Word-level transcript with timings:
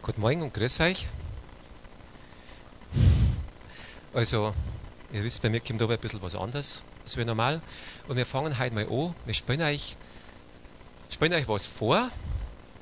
Guten 0.00 0.20
Morgen 0.20 0.42
und 0.42 0.54
grüß 0.54 0.80
euch. 0.80 1.06
Also, 4.14 4.54
ihr 5.12 5.24
wisst, 5.24 5.42
bei 5.42 5.50
mir 5.50 5.60
kommt 5.60 5.82
aber 5.82 5.94
ein 5.94 6.00
bisschen 6.00 6.22
was 6.22 6.34
anderes 6.34 6.82
als 7.02 7.16
wie 7.16 7.24
normal. 7.24 7.60
Und 8.06 8.16
wir 8.16 8.24
fangen 8.24 8.58
heute 8.58 8.74
mal 8.74 8.88
an. 8.88 9.14
Wir 9.26 9.34
spielen 9.34 9.60
euch, 9.60 9.96
spielen 11.10 11.34
euch 11.34 11.48
was 11.48 11.66
vor 11.66 12.10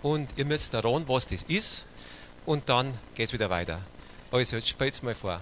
und 0.02 0.36
ihr 0.36 0.44
müsst 0.44 0.74
daran, 0.74 1.08
was 1.08 1.26
das 1.26 1.42
ist. 1.44 1.86
Und 2.44 2.68
dann 2.68 2.92
geht 3.14 3.28
es 3.28 3.32
wieder 3.32 3.50
weiter. 3.50 3.80
Also, 4.30 4.56
jetzt 4.56 4.68
spielt 4.68 4.92
es 4.92 5.02
mal 5.02 5.14
vor. 5.14 5.40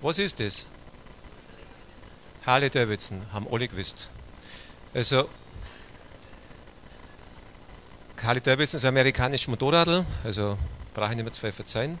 Was 0.00 0.18
ist 0.18 0.40
das? 0.40 0.66
Harley 2.50 2.68
Davidson, 2.68 3.22
haben 3.32 3.46
alle 3.48 3.68
gewusst. 3.68 4.10
Also, 4.92 5.28
Harley 8.20 8.40
Davidson 8.40 8.78
ist 8.78 8.84
ein 8.84 8.88
amerikanisches 8.88 9.46
Motorradl, 9.46 10.04
also 10.24 10.58
brauche 10.92 11.10
ich 11.10 11.16
nicht 11.16 11.24
mehr 11.24 11.32
zwei 11.32 11.52
verzeihen. 11.52 12.00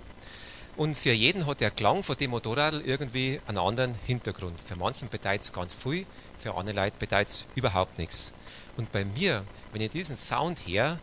Und 0.76 0.98
für 0.98 1.12
jeden 1.12 1.46
hat 1.46 1.60
der 1.60 1.70
Klang 1.70 2.02
von 2.02 2.16
dem 2.16 2.32
Motorradl 2.32 2.80
irgendwie 2.80 3.40
einen 3.46 3.58
anderen 3.58 3.94
Hintergrund. 4.06 4.60
Für 4.60 4.74
manchen 4.74 5.08
bedeutet 5.08 5.42
es 5.42 5.52
ganz 5.52 5.72
viel, 5.72 6.04
für 6.36 6.56
andere 6.56 6.74
Leute 6.74 6.96
bedeutet 6.98 7.28
es 7.28 7.46
überhaupt 7.54 7.96
nichts. 8.00 8.32
Und 8.76 8.90
bei 8.90 9.04
mir, 9.04 9.44
wenn 9.72 9.82
ich 9.82 9.90
diesen 9.90 10.16
Sound 10.16 10.58
her, 10.66 10.98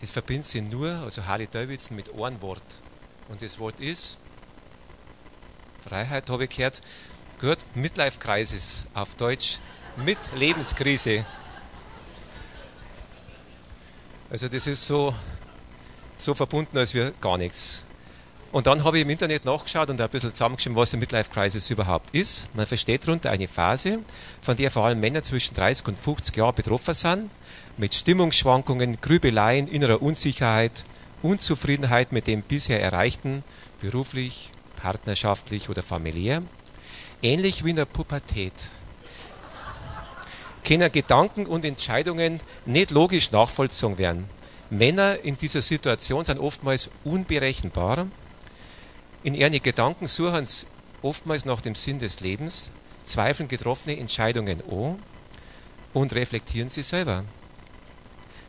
das 0.00 0.10
verbindet 0.10 0.46
sich 0.46 0.62
nur, 0.62 0.90
also 1.04 1.24
Harley 1.24 1.46
Davidson, 1.46 1.96
mit 1.96 2.12
einem 2.12 2.42
Wort. 2.42 2.64
Und 3.28 3.42
das 3.42 3.60
Wort 3.60 3.78
ist 3.78 4.16
Freiheit, 5.88 6.28
habe 6.28 6.44
ich 6.44 6.50
gehört. 6.50 6.82
Gehört 7.40 7.64
Midlife 7.76 8.18
Crisis 8.18 8.84
auf 8.94 9.14
Deutsch. 9.14 9.58
Mit 10.04 10.18
Lebenskrise. 10.34 11.24
Also 14.28 14.48
das 14.48 14.66
ist 14.66 14.84
so, 14.84 15.14
so 16.16 16.34
verbunden, 16.34 16.76
als 16.76 16.94
wir 16.94 17.12
gar 17.20 17.38
nichts. 17.38 17.84
Und 18.50 18.66
dann 18.66 18.82
habe 18.82 18.98
ich 18.98 19.04
im 19.04 19.10
Internet 19.10 19.44
nachgeschaut 19.44 19.88
und 19.88 20.00
ein 20.00 20.08
bisschen 20.08 20.32
zusammengeschrieben, 20.32 20.76
was 20.76 20.92
eine 20.92 21.00
Midlife 21.00 21.30
Crisis 21.30 21.70
überhaupt 21.70 22.12
ist. 22.12 22.52
Man 22.56 22.66
versteht 22.66 23.06
darunter 23.06 23.30
eine 23.30 23.46
Phase, 23.46 24.00
von 24.40 24.56
der 24.56 24.72
vor 24.72 24.86
allem 24.86 24.98
Männer 24.98 25.22
zwischen 25.22 25.54
30 25.54 25.86
und 25.86 25.98
50 25.98 26.36
Jahren 26.36 26.56
betroffen 26.56 26.94
sind, 26.94 27.30
mit 27.76 27.94
Stimmungsschwankungen, 27.94 29.00
Grübeleien, 29.00 29.68
innerer 29.68 30.02
Unsicherheit, 30.02 30.84
Unzufriedenheit 31.22 32.10
mit 32.10 32.26
dem 32.26 32.42
bisher 32.42 32.82
Erreichten, 32.82 33.44
beruflich, 33.80 34.50
partnerschaftlich 34.76 35.68
oder 35.68 35.82
familiär, 35.82 36.42
ähnlich 37.22 37.64
wie 37.64 37.70
in 37.70 37.76
der 37.76 37.84
Pubertät, 37.84 38.52
können 40.64 40.92
Gedanken 40.92 41.46
und 41.46 41.64
Entscheidungen 41.64 42.40
nicht 42.66 42.90
logisch 42.90 43.30
nachvollzogen 43.32 43.96
werden. 43.98 44.28
Männer 44.70 45.18
in 45.24 45.36
dieser 45.36 45.62
Situation 45.62 46.24
sind 46.24 46.38
oftmals 46.38 46.90
unberechenbar. 47.04 48.06
In 49.22 49.34
ihren 49.34 49.62
Gedanken 49.62 50.08
suchen 50.08 50.44
sie 50.44 50.66
oftmals 51.00 51.44
nach 51.46 51.62
dem 51.62 51.74
Sinn 51.74 51.98
des 51.98 52.20
Lebens, 52.20 52.70
zweifeln 53.02 53.48
getroffene 53.48 53.98
Entscheidungen 53.98 54.62
an 54.70 54.98
und 55.94 56.14
reflektieren 56.14 56.68
sie 56.68 56.82
selber. 56.82 57.24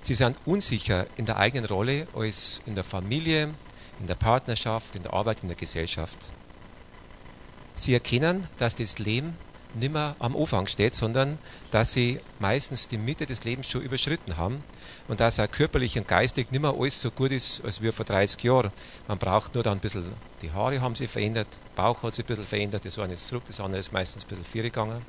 Sie 0.01 0.13
sind 0.13 0.37
unsicher 0.45 1.07
in 1.17 1.25
der 1.25 1.37
eigenen 1.37 1.65
Rolle 1.65 2.07
als 2.13 2.61
in 2.65 2.75
der 2.75 2.83
Familie, 2.83 3.53
in 3.99 4.07
der 4.07 4.15
Partnerschaft, 4.15 4.95
in 4.95 5.03
der 5.03 5.13
Arbeit, 5.13 5.41
in 5.41 5.47
der 5.47 5.57
Gesellschaft. 5.57 6.17
Sie 7.79 7.93
erkennen, 7.93 8.47
dass 8.57 8.75
das 8.75 8.99
Leben 8.99 9.37
nicht 9.73 9.93
mehr 9.93 10.15
am 10.19 10.35
Anfang 10.35 10.67
steht, 10.67 10.93
sondern 10.93 11.37
dass 11.71 11.93
sie 11.93 12.19
meistens 12.39 12.87
die 12.87 12.97
Mitte 12.97 13.25
des 13.25 13.43
Lebens 13.43 13.67
schon 13.67 13.81
überschritten 13.81 14.35
haben 14.35 14.63
und 15.07 15.19
dass 15.19 15.39
auch 15.39 15.49
körperlich 15.49 15.97
und 15.97 16.07
geistig 16.07 16.51
nicht 16.51 16.61
mehr 16.61 16.73
alles 16.77 17.01
so 17.01 17.11
gut 17.11 17.31
ist, 17.31 17.63
als 17.63 17.81
wir 17.81 17.93
vor 17.93 18.05
30 18.05 18.43
Jahren. 18.43 18.71
Man 19.07 19.17
braucht 19.17 19.53
nur 19.53 19.63
dann 19.63 19.77
ein 19.77 19.79
bisschen, 19.79 20.03
die 20.41 20.51
Haare 20.51 20.81
haben 20.81 20.95
sich 20.95 21.09
verändert, 21.09 21.47
Bauch 21.75 22.03
hat 22.03 22.15
sich 22.15 22.25
ein 22.25 22.27
bisschen 22.27 22.45
verändert, 22.45 22.83
das 22.83 22.99
eine 22.99 23.13
ist 23.13 23.27
zurück, 23.27 23.43
das 23.47 23.59
andere 23.59 23.79
ist 23.79 23.93
meistens 23.93 24.25
ein 24.25 24.27
bisschen 24.27 24.45
vier 24.45 24.63
gegangen. 24.63 25.01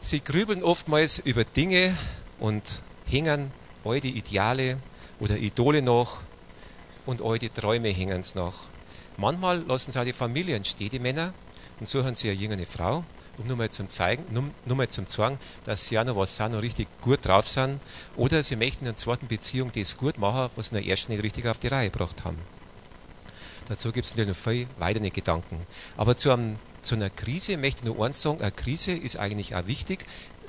Sie 0.00 0.22
grübeln 0.22 0.62
oftmals 0.62 1.18
über 1.18 1.44
Dinge 1.44 1.96
und 2.38 2.82
hängen 3.06 3.50
alte 3.84 4.08
Ideale 4.08 4.78
oder 5.20 5.36
Idole 5.38 5.80
nach, 5.80 6.20
und 7.06 7.22
alte 7.22 7.52
Träume 7.52 7.88
hängen 7.88 8.22
sie 8.22 8.38
nach. 8.38 8.54
Manchmal 9.16 9.62
lassen 9.62 9.92
sie 9.92 10.00
auch 10.00 10.04
die 10.04 10.12
Familien 10.12 10.64
stehen, 10.64 10.90
die 10.90 10.98
Männer, 10.98 11.32
und 11.80 11.88
suchen 11.88 12.14
sie 12.14 12.30
eine 12.30 12.38
junge 12.38 12.66
Frau, 12.66 13.04
um 13.38 13.46
nur 13.46 13.56
mal 13.56 13.70
zum 13.70 13.88
zeigen, 13.88 14.24
nur, 14.30 14.44
nur 14.64 14.76
mal 14.76 14.88
zum 14.88 15.06
zeigen, 15.08 15.38
dass 15.64 15.86
sie 15.86 15.98
auch 15.98 16.04
noch 16.04 16.16
was 16.16 16.36
sind, 16.36 16.52
noch 16.52 16.62
richtig 16.62 16.88
gut 17.00 17.26
drauf 17.26 17.48
sind. 17.48 17.80
Oder 18.16 18.42
sie 18.42 18.56
möchten 18.56 18.84
in 18.84 18.92
der 18.92 18.96
zweiten 18.96 19.26
Beziehung 19.26 19.72
das 19.72 19.96
gut 19.96 20.18
machen, 20.18 20.50
was 20.56 20.68
sie 20.68 20.76
in 20.76 20.82
der 20.82 20.90
ersten 20.90 21.12
nicht 21.12 21.24
richtig 21.24 21.46
auf 21.46 21.58
die 21.58 21.68
Reihe 21.68 21.90
gebracht 21.90 22.24
haben. 22.24 22.38
Dazu 23.66 23.92
gibt 23.92 24.06
es 24.06 24.12
natürlich 24.12 24.36
noch 24.36 24.52
viel 24.52 24.66
weitere 24.78 25.10
Gedanken. 25.10 25.66
Aber 25.96 26.16
zu, 26.16 26.30
einem, 26.30 26.58
zu 26.82 26.94
einer 26.94 27.10
Krise 27.10 27.56
möchte 27.56 27.80
ich 27.80 27.84
nur 27.86 28.04
eins 28.04 28.20
sagen, 28.20 28.40
eine 28.40 28.52
Krise 28.52 28.92
ist 28.92 29.16
eigentlich 29.16 29.56
auch 29.56 29.66
wichtig, 29.66 30.04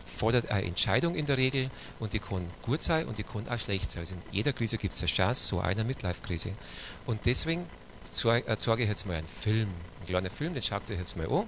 fordert 0.05 0.49
eine 0.51 0.65
Entscheidung 0.65 1.15
in 1.15 1.25
der 1.25 1.37
Regel 1.37 1.69
und 1.99 2.13
die 2.13 2.19
kann 2.19 2.45
gut 2.61 2.81
sein 2.81 3.05
und 3.07 3.17
die 3.17 3.23
kann 3.23 3.47
auch 3.47 3.59
schlecht 3.59 3.89
sein. 3.89 4.01
Also 4.01 4.15
in 4.15 4.21
jeder 4.31 4.53
Krise 4.53 4.77
gibt 4.77 4.95
es 4.95 5.01
eine 5.01 5.07
Chance, 5.07 5.47
so 5.47 5.59
einer 5.59 5.83
Midlife-Krise. 5.83 6.51
Und 7.05 7.25
deswegen 7.25 7.65
zeige 8.15 8.83
ich 8.83 8.89
jetzt 8.89 9.05
mal 9.05 9.17
einen 9.17 9.27
Film, 9.27 9.69
einen 9.97 10.07
kleinen 10.07 10.29
Film, 10.29 10.53
den 10.53 10.63
schaut 10.63 10.89
euch 10.89 10.97
jetzt 10.97 11.17
mal 11.17 11.27
an. 11.29 11.47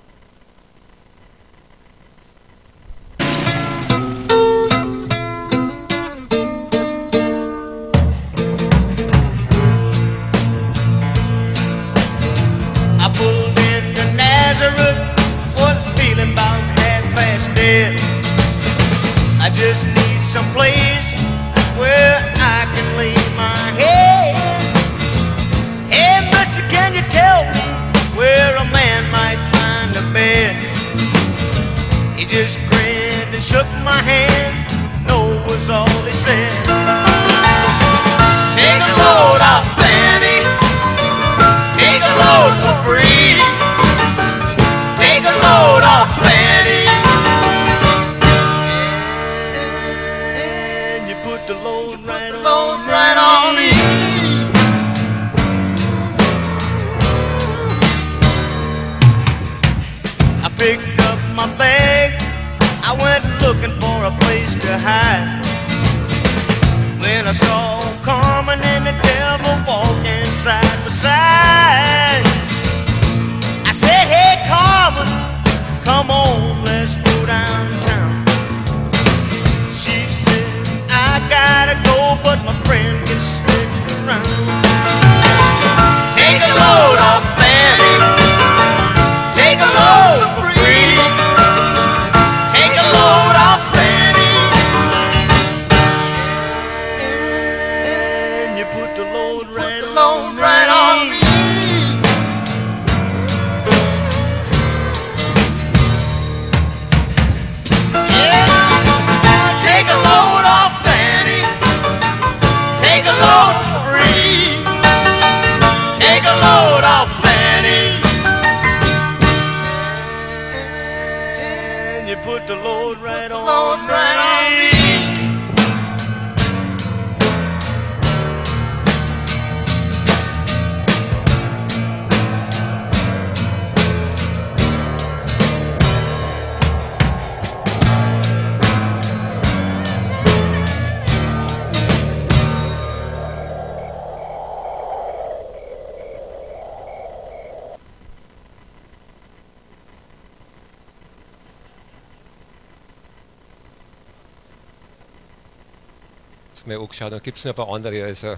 Angeschaut 156.97 157.13
und 157.13 157.23
gibt 157.23 157.37
es 157.37 157.45
noch 157.45 157.51
ein 157.51 157.55
paar 157.55 157.73
andere. 157.73 158.03
Also, 158.03 158.35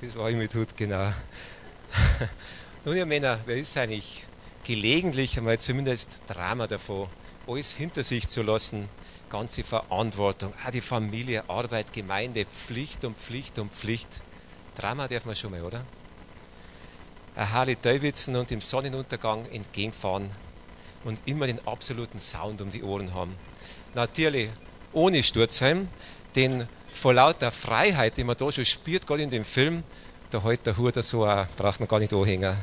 das 0.00 0.16
war 0.16 0.30
ich 0.30 0.36
mit 0.36 0.54
Hut, 0.54 0.76
genau. 0.76 1.12
Nun, 2.84 2.96
ihr 2.96 3.06
Männer, 3.06 3.38
wer 3.46 3.56
ist 3.56 3.76
eigentlich 3.76 4.24
gelegentlich 4.64 5.36
einmal 5.38 5.58
zumindest 5.58 6.20
Drama 6.26 6.66
davon, 6.66 7.08
alles 7.46 7.72
hinter 7.72 8.02
sich 8.02 8.28
zu 8.28 8.42
lassen, 8.42 8.88
ganze 9.30 9.62
Verantwortung, 9.62 10.52
auch 10.64 10.70
die 10.70 10.80
Familie, 10.80 11.48
Arbeit, 11.48 11.92
Gemeinde, 11.92 12.46
Pflicht 12.46 13.04
und 13.04 13.16
Pflicht 13.16 13.58
und 13.58 13.72
Pflicht. 13.72 14.08
Drama 14.76 15.08
darf 15.08 15.24
man 15.24 15.36
schon 15.36 15.52
mal, 15.52 15.62
oder? 15.62 15.84
Harley 17.36 17.76
Davidson 17.76 18.36
und 18.36 18.50
im 18.50 18.62
Sonnenuntergang 18.62 19.46
entgegenfahren 19.50 20.30
und 21.04 21.20
immer 21.26 21.46
den 21.46 21.64
absoluten 21.66 22.18
Sound 22.18 22.62
um 22.62 22.70
die 22.70 22.82
Ohren 22.82 23.12
haben. 23.12 23.34
Natürlich 23.94 24.48
ohne 24.96 25.22
Sturzheim, 25.22 25.88
denn 26.34 26.66
vor 26.94 27.12
lauter 27.12 27.50
Freiheit, 27.50 28.16
die 28.16 28.24
man 28.24 28.36
da 28.36 28.50
schon 28.50 28.64
spürt, 28.64 29.06
gerade 29.06 29.22
in 29.22 29.30
dem 29.30 29.44
Film, 29.44 29.82
da 30.30 30.42
hält 30.42 30.64
der 30.64 30.78
Hut 30.78 30.94
so, 31.04 31.26
auch, 31.26 31.46
braucht 31.54 31.80
man 31.80 31.88
gar 31.88 32.00
nicht 32.00 32.14
anhängen. 32.14 32.56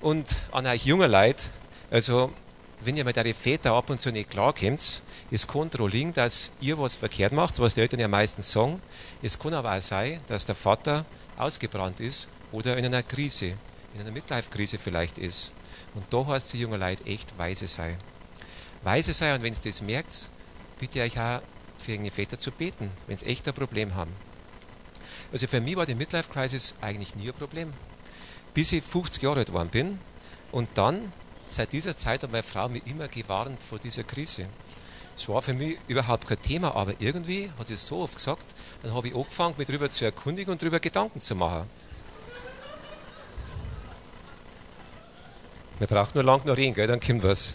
Und 0.00 0.26
an 0.52 0.66
euch 0.66 0.86
junger 0.86 1.06
Leute, 1.06 1.44
also 1.90 2.32
wenn 2.80 2.96
ihr 2.96 3.04
mit 3.04 3.18
eure 3.18 3.34
Väter 3.34 3.72
ab 3.72 3.90
und 3.90 4.00
zu 4.00 4.10
nicht 4.10 4.30
klarkommt, 4.30 5.02
es 5.30 5.46
kann 5.46 5.68
daran 5.68 6.12
dass 6.14 6.52
ihr 6.60 6.78
was 6.78 6.96
verkehrt 6.96 7.32
macht, 7.32 7.58
was 7.58 7.74
die 7.74 7.82
Eltern 7.82 8.00
ja 8.00 8.08
meistens 8.08 8.50
sagen. 8.50 8.80
Es 9.22 9.38
kann 9.38 9.52
aber 9.52 9.76
auch 9.76 9.82
sein, 9.82 10.18
dass 10.28 10.46
der 10.46 10.54
Vater 10.54 11.04
ausgebrannt 11.36 12.00
ist 12.00 12.28
oder 12.52 12.78
in 12.78 12.86
einer 12.86 13.02
Krise, 13.02 13.52
in 13.94 14.00
einer 14.00 14.12
Midlife-Krise 14.12 14.78
vielleicht 14.78 15.18
ist. 15.18 15.52
Und 15.94 16.04
da 16.10 16.26
heißt 16.26 16.54
die 16.54 16.60
junge 16.60 16.78
Leute 16.78 17.04
echt 17.04 17.36
weise 17.38 17.66
sein 17.66 17.98
weise 18.82 19.12
sei 19.12 19.34
und 19.34 19.42
wenn 19.42 19.52
ihr 19.52 19.60
das 19.64 19.82
merkt, 19.82 20.30
bitte 20.78 21.00
euch 21.00 21.18
auch 21.18 21.40
für 21.78 21.92
irgendeine 21.92 22.10
Väter 22.10 22.38
zu 22.38 22.50
beten, 22.50 22.90
wenn 23.06 23.16
sie 23.16 23.26
echt 23.26 23.46
ein 23.48 23.54
Problem 23.54 23.94
haben. 23.94 24.12
Also 25.32 25.46
für 25.46 25.60
mich 25.60 25.76
war 25.76 25.86
die 25.86 25.94
Midlife 25.94 26.32
Crisis 26.32 26.74
eigentlich 26.80 27.16
nie 27.16 27.28
ein 27.28 27.34
Problem. 27.34 27.72
Bis 28.54 28.72
ich 28.72 28.82
50 28.82 29.22
Jahre 29.22 29.40
alt 29.40 29.48
geworden 29.48 29.68
bin 29.68 29.98
und 30.52 30.68
dann, 30.74 31.12
seit 31.48 31.72
dieser 31.72 31.96
Zeit 31.96 32.22
hat 32.22 32.32
meine 32.32 32.42
Frau 32.42 32.68
mich 32.68 32.86
immer 32.86 33.08
gewarnt 33.08 33.62
vor 33.62 33.78
dieser 33.78 34.04
Krise. 34.04 34.46
Es 35.16 35.28
war 35.28 35.40
für 35.40 35.54
mich 35.54 35.78
überhaupt 35.88 36.26
kein 36.26 36.40
Thema, 36.40 36.74
aber 36.74 36.94
irgendwie 36.98 37.50
hat 37.58 37.68
sie 37.68 37.74
es 37.74 37.86
so 37.86 38.02
oft 38.02 38.16
gesagt, 38.16 38.54
dann 38.82 38.94
habe 38.94 39.08
ich 39.08 39.14
angefangen, 39.14 39.54
mich 39.56 39.66
darüber 39.66 39.88
zu 39.88 40.04
erkundigen 40.04 40.52
und 40.52 40.60
darüber 40.60 40.78
Gedanken 40.78 41.20
zu 41.20 41.34
machen. 41.34 41.68
Man 45.78 45.88
braucht 45.88 46.14
nur 46.14 46.24
lang 46.24 46.44
noch 46.46 46.56
reden, 46.56 46.74
gell? 46.74 46.86
dann 46.86 47.00
kommt 47.00 47.22
was. 47.22 47.54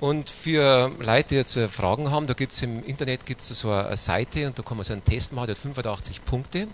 Und 0.00 0.30
für 0.30 0.90
Leute, 0.98 1.28
die 1.28 1.34
jetzt 1.34 1.56
äh, 1.56 1.68
Fragen 1.68 2.10
haben, 2.10 2.26
da 2.26 2.32
gibt 2.32 2.52
es 2.52 2.62
im 2.62 2.82
Internet 2.84 3.26
gibt's 3.26 3.48
so 3.48 3.70
eine 3.70 3.96
Seite 3.98 4.46
und 4.46 4.58
da 4.58 4.62
kann 4.62 4.78
man 4.78 4.84
so 4.84 4.94
einen 4.94 5.04
Test 5.04 5.32
machen, 5.32 5.48
der 5.48 5.56
hat 5.56 5.62
85 5.62 6.24
Punkte. 6.24 6.68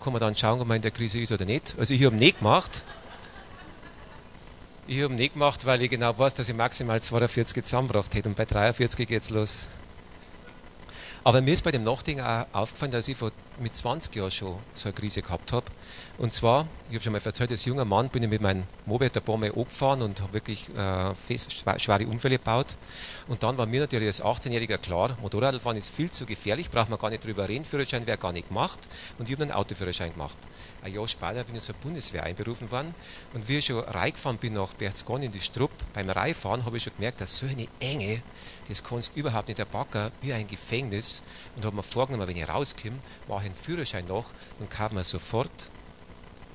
Kann 0.00 0.12
man 0.14 0.20
dann 0.20 0.34
schauen, 0.34 0.60
ob 0.60 0.66
man 0.66 0.76
in 0.76 0.82
der 0.82 0.90
Krise 0.90 1.20
ist 1.20 1.30
oder 1.30 1.44
nicht. 1.44 1.74
Also 1.78 1.92
ich 1.92 2.02
habe 2.04 2.16
nicht 2.16 2.38
gemacht. 2.38 2.84
Ich 4.86 5.02
habe 5.02 5.14
nicht 5.14 5.34
gemacht, 5.34 5.64
weil 5.66 5.82
ich 5.82 5.90
genau 5.90 6.18
weiß, 6.18 6.34
dass 6.34 6.48
ich 6.48 6.54
maximal 6.54 7.00
42 7.00 7.64
zusammengebracht 7.64 8.14
hätte 8.14 8.28
und 8.28 8.34
bei 8.34 8.46
43 8.46 9.08
geht 9.08 9.22
es 9.22 9.30
los. 9.30 9.68
Aber 11.22 11.40
mir 11.40 11.54
ist 11.54 11.64
bei 11.64 11.70
dem 11.70 11.84
Nachdenken 11.84 12.22
auch 12.22 12.46
aufgefallen, 12.52 12.92
dass 12.92 13.08
ich 13.08 13.16
vor, 13.16 13.32
mit 13.58 13.74
20 13.74 14.14
Jahren 14.14 14.30
schon 14.30 14.58
so 14.74 14.88
eine 14.88 14.94
Krise 14.94 15.22
gehabt 15.22 15.52
habe. 15.52 15.66
Und 16.16 16.32
zwar, 16.32 16.68
ich 16.88 16.94
habe 16.94 17.02
schon 17.02 17.12
mal 17.12 17.20
erzählt, 17.24 17.50
als 17.50 17.64
junger 17.64 17.84
Mann 17.84 18.08
bin 18.08 18.22
ich 18.22 18.28
mit 18.28 18.40
meinem 18.40 18.62
Moped 18.86 19.16
ein 19.16 19.22
paar 19.22 19.36
Mal 19.36 19.50
angefahren 19.50 20.02
und 20.02 20.20
habe 20.20 20.34
wirklich 20.34 20.68
äh, 20.76 21.12
fest, 21.14 21.52
schwere 21.52 22.06
Unfälle 22.06 22.38
gebaut. 22.38 22.76
Und 23.26 23.42
dann 23.42 23.58
war 23.58 23.66
mir 23.66 23.80
natürlich 23.80 24.06
als 24.06 24.22
18-Jähriger 24.22 24.78
klar, 24.78 25.16
Motorradfahren 25.20 25.76
ist 25.76 25.92
viel 25.92 26.10
zu 26.10 26.24
gefährlich, 26.24 26.70
braucht 26.70 26.88
man 26.88 27.00
gar 27.00 27.10
nicht 27.10 27.24
drüber 27.24 27.48
reden, 27.48 27.64
Führerschein 27.64 28.06
wäre 28.06 28.18
gar 28.18 28.32
nicht 28.32 28.48
gemacht. 28.48 28.78
Und 29.18 29.28
ich 29.28 29.34
habe 29.34 29.42
einen 29.42 29.52
Autoführerschein 29.52 30.12
gemacht. 30.12 30.38
Ein 30.84 30.92
Jahr 30.94 31.08
später 31.08 31.42
bin 31.42 31.56
ich 31.56 31.62
zur 31.62 31.74
Bundeswehr 31.76 32.22
einberufen 32.22 32.70
worden. 32.70 32.94
Und 33.32 33.48
wie 33.48 33.58
ich 33.58 33.64
schon 33.64 33.80
reingefahren 33.80 34.38
bin 34.38 34.52
nach 34.52 34.74
Berchtesgaden 34.74 35.24
in 35.24 35.32
die 35.32 35.40
Strupp, 35.40 35.72
beim 35.94 36.10
Reinfahren 36.10 36.64
habe 36.64 36.76
ich 36.76 36.84
schon 36.84 36.92
gemerkt, 36.96 37.20
dass 37.22 37.38
so 37.38 37.46
eine 37.46 37.66
Enge, 37.80 38.22
das 38.68 38.84
kannst 38.84 39.16
du 39.16 39.20
überhaupt 39.20 39.48
nicht 39.48 39.58
erbacken, 39.58 40.12
wie 40.22 40.32
ein 40.32 40.46
Gefängnis. 40.46 41.22
Und 41.56 41.64
habe 41.64 41.74
mir 41.74 41.82
vorgenommen, 41.82 42.28
wenn 42.28 42.36
ich 42.36 42.48
rauskomme, 42.48 42.98
mache 43.26 43.43
einen 43.44 43.54
Führerschein 43.54 44.04
nach 44.06 44.26
und 44.58 44.70
kaufe 44.70 44.94
mir 44.94 45.04
sofort 45.04 45.70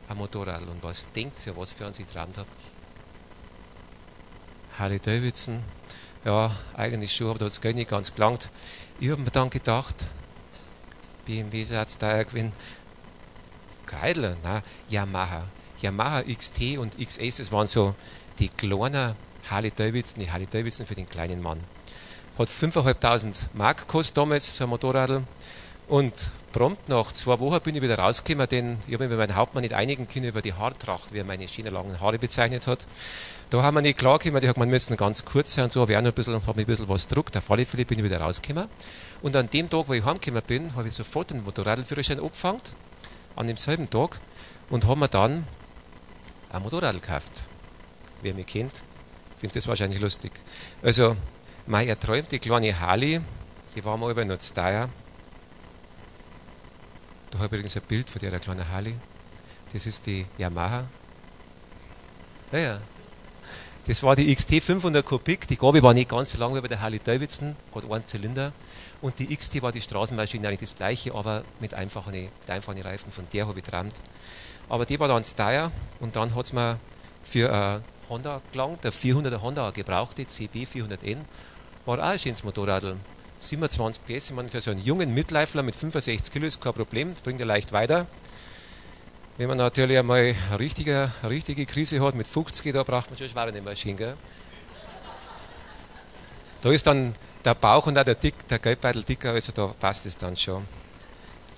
ein 0.07 0.17
Motorrad. 0.17 0.61
Und 0.61 0.81
was 0.81 1.11
denkt 1.11 1.35
ihr, 1.45 1.55
was 1.55 1.73
für 1.73 1.85
uns 1.87 1.99
ich 1.99 2.07
geträumt 2.07 2.37
habt? 2.37 2.61
Harley 4.77 4.99
Davidson, 4.99 5.61
ja, 6.25 6.51
eigentlich 6.75 7.13
schon, 7.13 7.29
aber 7.29 7.39
da 7.39 7.45
hat 7.45 7.51
es 7.51 7.75
nicht 7.75 7.89
ganz 7.89 8.13
gelangt. 8.13 8.49
Ich 8.99 9.09
habe 9.09 9.21
mir 9.21 9.31
dann 9.31 9.49
gedacht, 9.49 9.95
BMW 11.25 11.65
hat 11.75 11.89
es 11.89 11.97
da 11.97 12.23
gewinnen. 12.23 12.53
Kreidler, 13.85 14.35
nein, 14.43 14.61
Yamaha. 14.89 15.43
Yamaha 15.81 16.23
XT 16.23 16.77
und 16.77 16.97
XS, 16.97 17.37
das 17.37 17.51
waren 17.51 17.67
so 17.67 17.95
die 18.39 18.49
kleinen 18.49 19.15
Harley 19.49 19.71
Davidson, 19.71 20.23
die 20.23 20.31
Harley 20.31 20.47
Davidson 20.47 20.85
für 20.85 20.95
den 20.95 21.07
kleinen 21.07 21.41
Mann. 21.41 21.63
Hat 22.37 22.49
5.500 22.49 23.47
Mark 23.53 23.79
gekostet 23.79 24.17
damals, 24.17 24.55
so 24.55 24.63
ein 24.63 24.69
Motorrad. 24.69 25.23
Und 25.87 26.13
prompt 26.51 26.89
nach 26.89 27.11
zwei 27.11 27.39
Wochen 27.39 27.61
bin 27.61 27.75
ich 27.75 27.81
wieder 27.81 27.99
rausgekommen, 27.99 28.47
denn 28.47 28.77
ich 28.87 28.93
habe 28.93 29.05
mich 29.05 29.17
mit 29.17 29.19
meinem 29.19 29.35
Hauptmann 29.35 29.61
nicht 29.61 29.73
einigen 29.73 30.07
können 30.07 30.25
über 30.25 30.41
die 30.41 30.53
Haartracht, 30.53 31.13
wie 31.13 31.19
er 31.19 31.23
meine 31.23 31.47
schönen 31.47 31.73
langen 31.73 31.99
Haare 31.99 32.19
bezeichnet 32.19 32.67
hat. 32.67 32.85
Da 33.49 33.63
haben 33.63 33.75
wir 33.75 33.81
nicht 33.81 33.97
klar 33.97 34.19
gekommen, 34.19 34.43
ich 34.43 34.49
habe 34.49 34.59
man 34.59 34.69
müssen 34.69 34.95
ganz 34.97 35.25
kurz 35.25 35.53
sein 35.53 35.65
und 35.65 35.73
so, 35.73 35.81
habe 35.81 35.93
ich 35.93 35.97
auch 35.97 36.01
noch 36.01 36.11
ein 36.11 36.15
bisschen, 36.15 36.35
ein 36.35 36.65
bisschen 36.65 36.89
was 36.89 37.07
gedruckt. 37.07 37.35
Auf 37.37 37.49
alle 37.49 37.65
Fälle 37.65 37.85
bin 37.85 37.99
ich 37.99 38.05
wieder 38.05 38.21
rausgekommen. 38.21 38.69
Und 39.21 39.35
an 39.35 39.49
dem 39.49 39.69
Tag, 39.69 39.87
wo 39.87 39.93
ich 39.93 40.03
heimgekommen 40.03 40.43
bin, 40.45 40.75
habe 40.75 40.87
ich 40.87 40.93
sofort 40.93 41.31
den 41.31 41.43
Motorradführerschein 41.43 42.19
abgefangen, 42.19 42.61
an 43.35 43.47
demselben 43.47 43.89
Tag, 43.89 44.19
und 44.69 44.85
habe 44.85 44.99
mir 44.99 45.07
dann 45.07 45.47
ein 46.51 46.61
Motorrad 46.61 47.01
gekauft. 47.01 47.31
Wer 48.21 48.33
mich 48.33 48.47
kennt, 48.47 48.83
findet 49.39 49.57
das 49.57 49.67
wahrscheinlich 49.67 49.99
lustig. 49.99 50.31
Also, 50.83 51.15
meine 51.65 51.89
erträumte 51.91 52.39
kleine 52.39 52.79
Harley, 52.79 53.21
die 53.75 53.85
war 53.85 53.97
mal 53.97 54.11
über 54.11 54.25
Nutzteier, 54.25 54.89
da 57.31 57.39
habe 57.39 57.47
ich 57.47 57.51
übrigens 57.51 57.77
ein 57.77 57.83
Bild 57.83 58.09
von 58.09 58.19
der 58.21 58.39
kleinen 58.39 58.69
Harley. 58.69 58.95
Das 59.71 59.85
ist 59.85 60.05
die 60.05 60.25
Yamaha. 60.37 60.85
Naja. 62.51 62.79
Das 63.85 64.03
war 64.03 64.15
die 64.15 64.33
XT 64.33 64.61
500 64.61 65.05
Kubik. 65.05 65.47
Die 65.47 65.55
Gabe 65.55 65.81
war 65.81 65.93
nicht 65.93 66.09
ganz 66.09 66.31
so 66.31 66.37
lang 66.37 66.55
wie 66.55 66.61
bei 66.61 66.67
der 66.67 66.81
Harley 66.81 66.99
Davidson, 66.99 67.55
hat 67.73 67.89
einen 67.89 68.07
Zylinder. 68.07 68.51
Und 69.01 69.17
die 69.19 69.35
XT 69.35 69.61
war 69.61 69.71
die 69.71 69.81
Straßenmaschine 69.81 70.47
eigentlich 70.47 70.69
das 70.69 70.75
gleiche, 70.77 71.13
aber 71.13 71.43
mit 71.59 71.73
einfachen, 71.73 72.29
einfachen 72.47 72.81
Reifen. 72.81 73.11
Von 73.11 73.25
der 73.31 73.47
habe 73.47 73.57
ich 73.57 73.65
geträumt. 73.65 73.95
Aber 74.67 74.85
die 74.85 74.99
war 74.99 75.07
dann 75.07 75.23
teuer 75.23 75.71
und 75.99 76.15
dann 76.15 76.35
hat 76.35 76.45
es 76.45 76.53
mir 76.53 76.79
für 77.23 77.51
ein 77.51 77.83
Honda 78.09 78.41
gelangt, 78.51 78.83
der 78.83 78.91
400er 78.91 79.41
Honda 79.41 79.71
gebrauchte 79.71 80.25
CB 80.25 80.65
400N, 80.65 81.17
war 81.85 81.99
auch 81.99 82.03
ein 82.03 82.19
schönes 82.19 82.43
Motorrad. 82.43 82.95
27 83.39 84.05
PS, 84.05 84.29
ich 84.29 84.35
meine, 84.35 84.49
für 84.49 84.61
so 84.61 84.71
einen 84.71 84.83
jungen 84.83 85.13
Midlifeler 85.13 85.63
mit 85.63 85.75
65 85.75 86.31
Kilo 86.31 86.45
ist 86.45 86.61
kein 86.61 86.73
Problem, 86.73 87.13
das 87.13 87.21
bringt 87.21 87.39
er 87.39 87.45
leicht 87.45 87.71
weiter. 87.71 88.05
Wenn 89.37 89.47
man 89.47 89.57
natürlich 89.57 89.97
einmal 89.97 90.35
eine 90.49 90.59
richtige, 90.59 91.11
eine 91.21 91.31
richtige 91.31 91.65
Krise 91.65 92.03
hat 92.03 92.13
mit 92.13 92.27
50, 92.27 92.73
da 92.73 92.83
braucht 92.83 93.09
man 93.09 93.17
schon 93.17 93.29
schwere 93.29 93.61
Maschine. 93.61 93.95
Gell? 93.95 94.17
Da 96.61 96.69
ist 96.71 96.85
dann 96.85 97.13
der 97.45 97.55
Bauch 97.55 97.87
und 97.87 97.97
auch 97.97 98.03
der, 98.03 98.15
Dick, 98.15 98.45
der 98.49 98.59
Geldbeutel 98.59 99.03
dicker, 99.03 99.31
also 99.31 99.53
da 99.53 99.67
passt 99.67 100.05
es 100.05 100.17
dann 100.17 100.35
schon. 100.35 100.65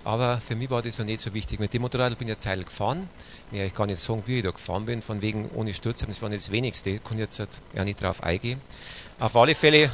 Aber 0.04 0.40
für 0.40 0.56
mich 0.56 0.70
war 0.70 0.84
das 0.84 1.00
noch 1.00 1.06
nicht 1.06 1.22
so 1.22 1.34
wichtig. 1.34 1.60
Mit 1.60 1.74
dem 1.74 1.82
Motorrad 1.82 2.18
bin 2.18 2.28
ich 2.28 2.34
eine 2.34 2.40
Zeit 2.40 2.64
gefahren. 2.64 3.10
Ja, 3.52 3.64
ich 3.64 3.74
kann 3.74 3.88
nicht 3.88 4.00
sagen, 4.00 4.22
wie 4.28 4.38
ich 4.38 4.44
da 4.44 4.52
gefahren 4.52 4.86
bin, 4.86 5.02
von 5.02 5.22
wegen 5.22 5.50
ohne 5.56 5.74
Sturz, 5.74 6.06
das 6.06 6.22
war 6.22 6.30
nicht 6.30 6.44
das 6.44 6.52
Wenigste, 6.52 6.92
ich 6.92 7.02
jetzt 7.18 7.40
halt 7.40 7.62
ja 7.74 7.84
nicht 7.84 8.02
drauf 8.02 8.22
eingehen. 8.22 8.62
Auf 9.20 9.36
alle 9.36 9.56
Fälle 9.56 9.92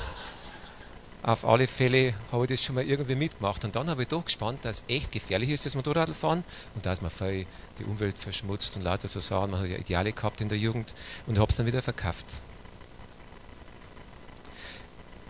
Auf 1.24 1.46
alle 1.46 1.68
Fälle 1.68 2.14
habe 2.32 2.46
ich 2.46 2.52
das 2.52 2.64
schon 2.64 2.76
mal 2.76 2.86
irgendwie 2.86 3.16
mitgemacht 3.16 3.66
und 3.66 3.76
dann 3.76 3.90
habe 3.90 4.04
ich 4.04 4.08
doch 4.08 4.24
gespannt, 4.24 4.64
dass 4.64 4.80
es 4.80 4.84
echt 4.88 5.12
gefährlich 5.12 5.50
ist, 5.50 5.66
das 5.66 5.76
Motorradfahren 5.76 6.44
und 6.76 6.86
dass 6.86 7.02
man 7.02 7.12
viel 7.12 7.46
die 7.80 7.84
Umwelt 7.84 8.18
verschmutzt 8.18 8.76
und 8.76 8.84
lauter 8.84 9.08
so 9.08 9.20
Sachen. 9.20 9.52
Man 9.52 9.62
hat 9.62 9.70
ja 9.70 9.78
Ideale 9.78 10.14
gehabt 10.14 10.42
in 10.42 10.50
der 10.50 10.58
Jugend 10.58 10.94
und 11.26 11.40
habe 11.40 11.50
es 11.50 11.58
dann 11.58 11.66
wieder 11.66 11.82
verkauft. 11.82 12.42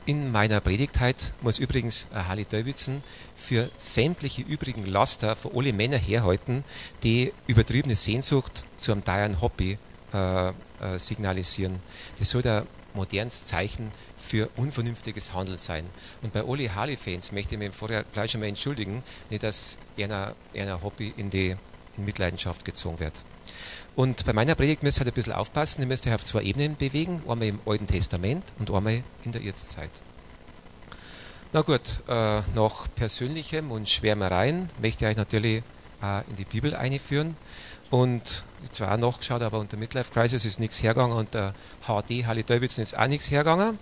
In 0.06 0.32
meiner 0.32 0.62
Predigtheit 0.62 1.34
muss 1.42 1.60
übrigens 1.60 2.08
Harley 2.14 2.46
Davidson 2.46 3.04
für 3.36 3.70
sämtliche 3.78 4.42
übrigen 4.42 4.86
Laster 4.86 5.36
für 5.36 5.52
alle 5.54 5.74
Männer 5.74 5.98
herhalten, 5.98 6.64
die 7.04 7.34
übertriebene 7.48 7.96
Sehnsucht 7.96 8.64
zu 8.78 8.94
einem 8.94 9.04
teuren 9.04 9.42
Hobby 9.42 9.78
äh, 10.14 10.48
äh, 10.50 10.54
signalisieren. 10.98 11.80
Das 12.20 12.30
soll 12.30 12.42
der 12.42 12.66
modernes 12.98 13.46
Zeichen 13.46 13.92
für 14.20 14.50
unvernünftiges 14.58 15.34
Handeln 15.34 15.58
sein. 15.58 15.86
Und 16.22 16.34
bei 16.34 16.44
alle 16.44 16.76
Harley-Fans 16.76 17.32
möchte 17.32 17.56
ich 17.56 17.60
mich 17.60 17.74
vorher 17.74 18.04
gleich 18.12 18.32
schon 18.32 18.42
mal 18.42 18.48
entschuldigen, 18.48 19.04
nicht, 19.30 19.44
dass 19.44 19.78
einer, 19.98 20.36
einer 20.54 20.84
Hobby 20.84 21.14
in 21.16 21.30
die 21.30 21.56
in 21.98 22.06
Mitleidenschaft 22.06 22.66
gezogen 22.66 23.00
wird. 23.00 23.24
Und 23.96 24.26
bei 24.26 24.34
meiner 24.34 24.56
Predigt 24.56 24.84
müsst 24.84 24.98
ihr 24.98 25.06
halt 25.06 25.08
ein 25.08 25.16
bisschen 25.16 25.34
aufpassen, 25.34 25.82
ihr 25.82 25.88
müsst 25.88 26.06
euch 26.06 26.14
auf 26.14 26.24
zwei 26.24 26.44
Ebenen 26.44 26.76
bewegen, 26.76 27.24
einmal 27.28 27.48
im 27.48 27.60
Alten 27.66 27.88
Testament 27.88 28.44
und 28.60 28.70
einmal 28.70 29.04
in 29.24 29.32
der 29.32 29.42
Jetztzeit. 29.42 29.90
Na 31.54 31.62
gut, 31.62 31.82
äh, 32.08 32.42
nach 32.56 32.88
persönlichem 32.96 33.72
und 33.72 33.90
Schwärmereien 33.90 34.68
möchte 34.82 35.06
ich 35.06 35.12
euch 35.12 35.18
natürlich 35.18 35.64
äh, 36.04 36.30
in 36.30 36.36
die 36.36 36.46
Bibel 36.46 36.76
einführen. 36.76 37.38
Und 37.90 38.44
zwar 38.70 38.94
auch 38.94 38.98
nachgeschaut, 38.98 39.42
aber 39.42 39.60
unter 39.60 39.78
Midlife 39.78 40.12
Crisis 40.12 40.46
ist 40.46 40.60
nichts 40.60 40.84
hergegangen, 40.84 41.16
unter 41.16 41.54
HD 41.86 42.26
Harley 42.26 42.44
Davidson 42.44 42.84
ist 42.84 42.98
auch 42.98 43.08
nichts 43.08 43.32
hergegangen. 43.32 43.80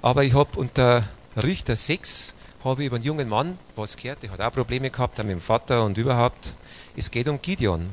Aber 0.00 0.24
ich 0.24 0.34
habe 0.34 0.58
unter 0.58 1.04
Richter 1.36 1.76
6 1.76 2.34
habe 2.64 2.82
ich 2.82 2.88
über 2.88 2.96
einen 2.96 3.04
jungen 3.04 3.28
Mann 3.28 3.58
was 3.76 3.96
gehört, 3.96 4.22
der 4.22 4.30
hat 4.30 4.40
auch 4.40 4.52
Probleme 4.52 4.90
gehabt, 4.90 5.18
mit 5.18 5.28
dem 5.28 5.40
Vater 5.40 5.84
und 5.84 5.98
überhaupt. 5.98 6.56
Es 6.96 7.10
geht 7.10 7.28
um 7.28 7.40
Gideon. 7.40 7.90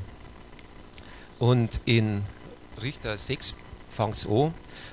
Und 1.38 1.80
in 1.84 2.22
Richter 2.82 3.16
6 3.16 3.54
fängt 3.88 4.14
es 4.14 4.26
an. 4.26 4.52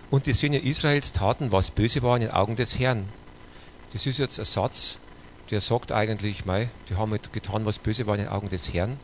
Und 0.09 0.25
die 0.25 0.33
Söhne 0.33 0.59
Israels 0.59 1.11
taten, 1.11 1.51
was 1.51 1.71
böse 1.71 2.01
war 2.03 2.15
in 2.15 2.21
den 2.21 2.31
Augen 2.31 2.55
des 2.55 2.79
Herrn. 2.79 3.09
Das 3.91 4.05
ist 4.05 4.19
jetzt 4.19 4.39
ein 4.39 4.45
Satz, 4.45 4.97
der 5.51 5.61
sagt 5.61 5.91
eigentlich, 5.91 6.45
mei, 6.45 6.69
die 6.89 6.95
haben 6.95 7.11
halt 7.11 7.31
getan, 7.33 7.65
was 7.65 7.79
böse 7.79 8.07
war 8.07 8.15
in 8.15 8.21
den 8.21 8.29
Augen 8.29 8.49
des 8.49 8.73
Herrn. 8.73 8.99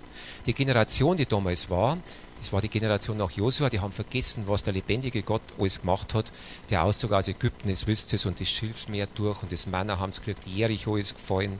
Die 0.45 0.53
Generation, 0.53 1.17
die 1.17 1.25
damals 1.25 1.69
war, 1.69 1.97
das 2.37 2.51
war 2.51 2.61
die 2.61 2.69
Generation 2.69 3.17
nach 3.17 3.31
Josua, 3.31 3.69
die 3.69 3.79
haben 3.79 3.93
vergessen, 3.93 4.43
was 4.47 4.63
der 4.63 4.73
lebendige 4.73 5.23
Gott 5.23 5.41
alles 5.57 5.79
gemacht 5.79 6.13
hat. 6.13 6.31
Der 6.69 6.83
Auszug 6.83 7.13
aus 7.13 7.29
Ägypten, 7.29 7.69
das 7.69 7.87
wisst 7.87 8.11
ihr, 8.11 8.25
und 8.25 8.39
das 8.39 8.49
Schilfsmeer 8.49 9.07
durch 9.15 9.41
und 9.41 9.51
das 9.51 9.65
Männer 9.67 9.99
haben 9.99 10.09
es 10.09 10.19
gekriegt, 10.19 10.45
Jericho 10.45 10.97
ist 10.97 11.15
gefallen. 11.15 11.57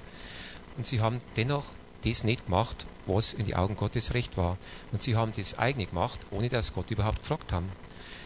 Und 0.75 0.85
sie 0.85 0.99
haben 0.99 1.19
dennoch 1.37 1.63
das 2.03 2.25
nicht 2.25 2.45
gemacht, 2.45 2.85
was 3.05 3.31
in 3.31 3.45
die 3.45 3.55
Augen 3.55 3.75
Gottes 3.77 4.13
recht 4.13 4.35
war. 4.37 4.57
Und 4.91 5.01
sie 5.01 5.15
haben 5.15 5.31
das 5.31 5.57
eigene 5.57 5.85
gemacht, 5.85 6.19
ohne 6.31 6.49
dass 6.49 6.73
Gott 6.73 6.91
überhaupt 6.91 7.21
gefragt 7.21 7.53
haben. 7.53 7.71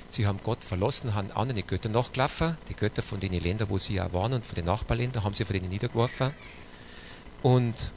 Sie 0.09 0.25
haben 0.25 0.39
Gott 0.41 0.63
verlassen, 0.63 1.15
haben 1.15 1.31
andere 1.31 1.63
Götter 1.63 1.89
nachgelaufen, 1.89 2.57
die 2.69 2.75
Götter 2.75 3.01
von 3.01 3.19
den 3.19 3.33
Ländern, 3.33 3.69
wo 3.69 3.77
sie 3.77 3.99
auch 3.99 4.13
waren 4.13 4.33
und 4.33 4.45
von 4.45 4.55
den 4.55 4.65
Nachbarländern, 4.65 5.23
haben 5.23 5.33
sie 5.33 5.45
von 5.45 5.53
denen 5.53 5.69
niedergeworfen. 5.69 6.33
Und 7.43 7.91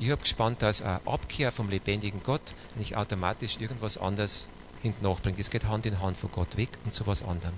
ich 0.00 0.10
habe 0.10 0.20
gespannt, 0.22 0.62
dass 0.62 0.82
eine 0.82 1.00
Abkehr 1.06 1.52
vom 1.52 1.68
lebendigen 1.68 2.22
Gott 2.22 2.54
nicht 2.74 2.96
automatisch 2.96 3.58
irgendwas 3.60 3.98
anderes 3.98 4.48
hinten 4.82 5.04
nachbringt. 5.04 5.38
Es 5.38 5.50
geht 5.50 5.66
Hand 5.66 5.86
in 5.86 6.00
Hand 6.00 6.16
von 6.16 6.30
Gott 6.32 6.56
weg 6.56 6.70
und 6.84 6.92
zu 6.92 7.06
was 7.06 7.22
anderem. 7.22 7.54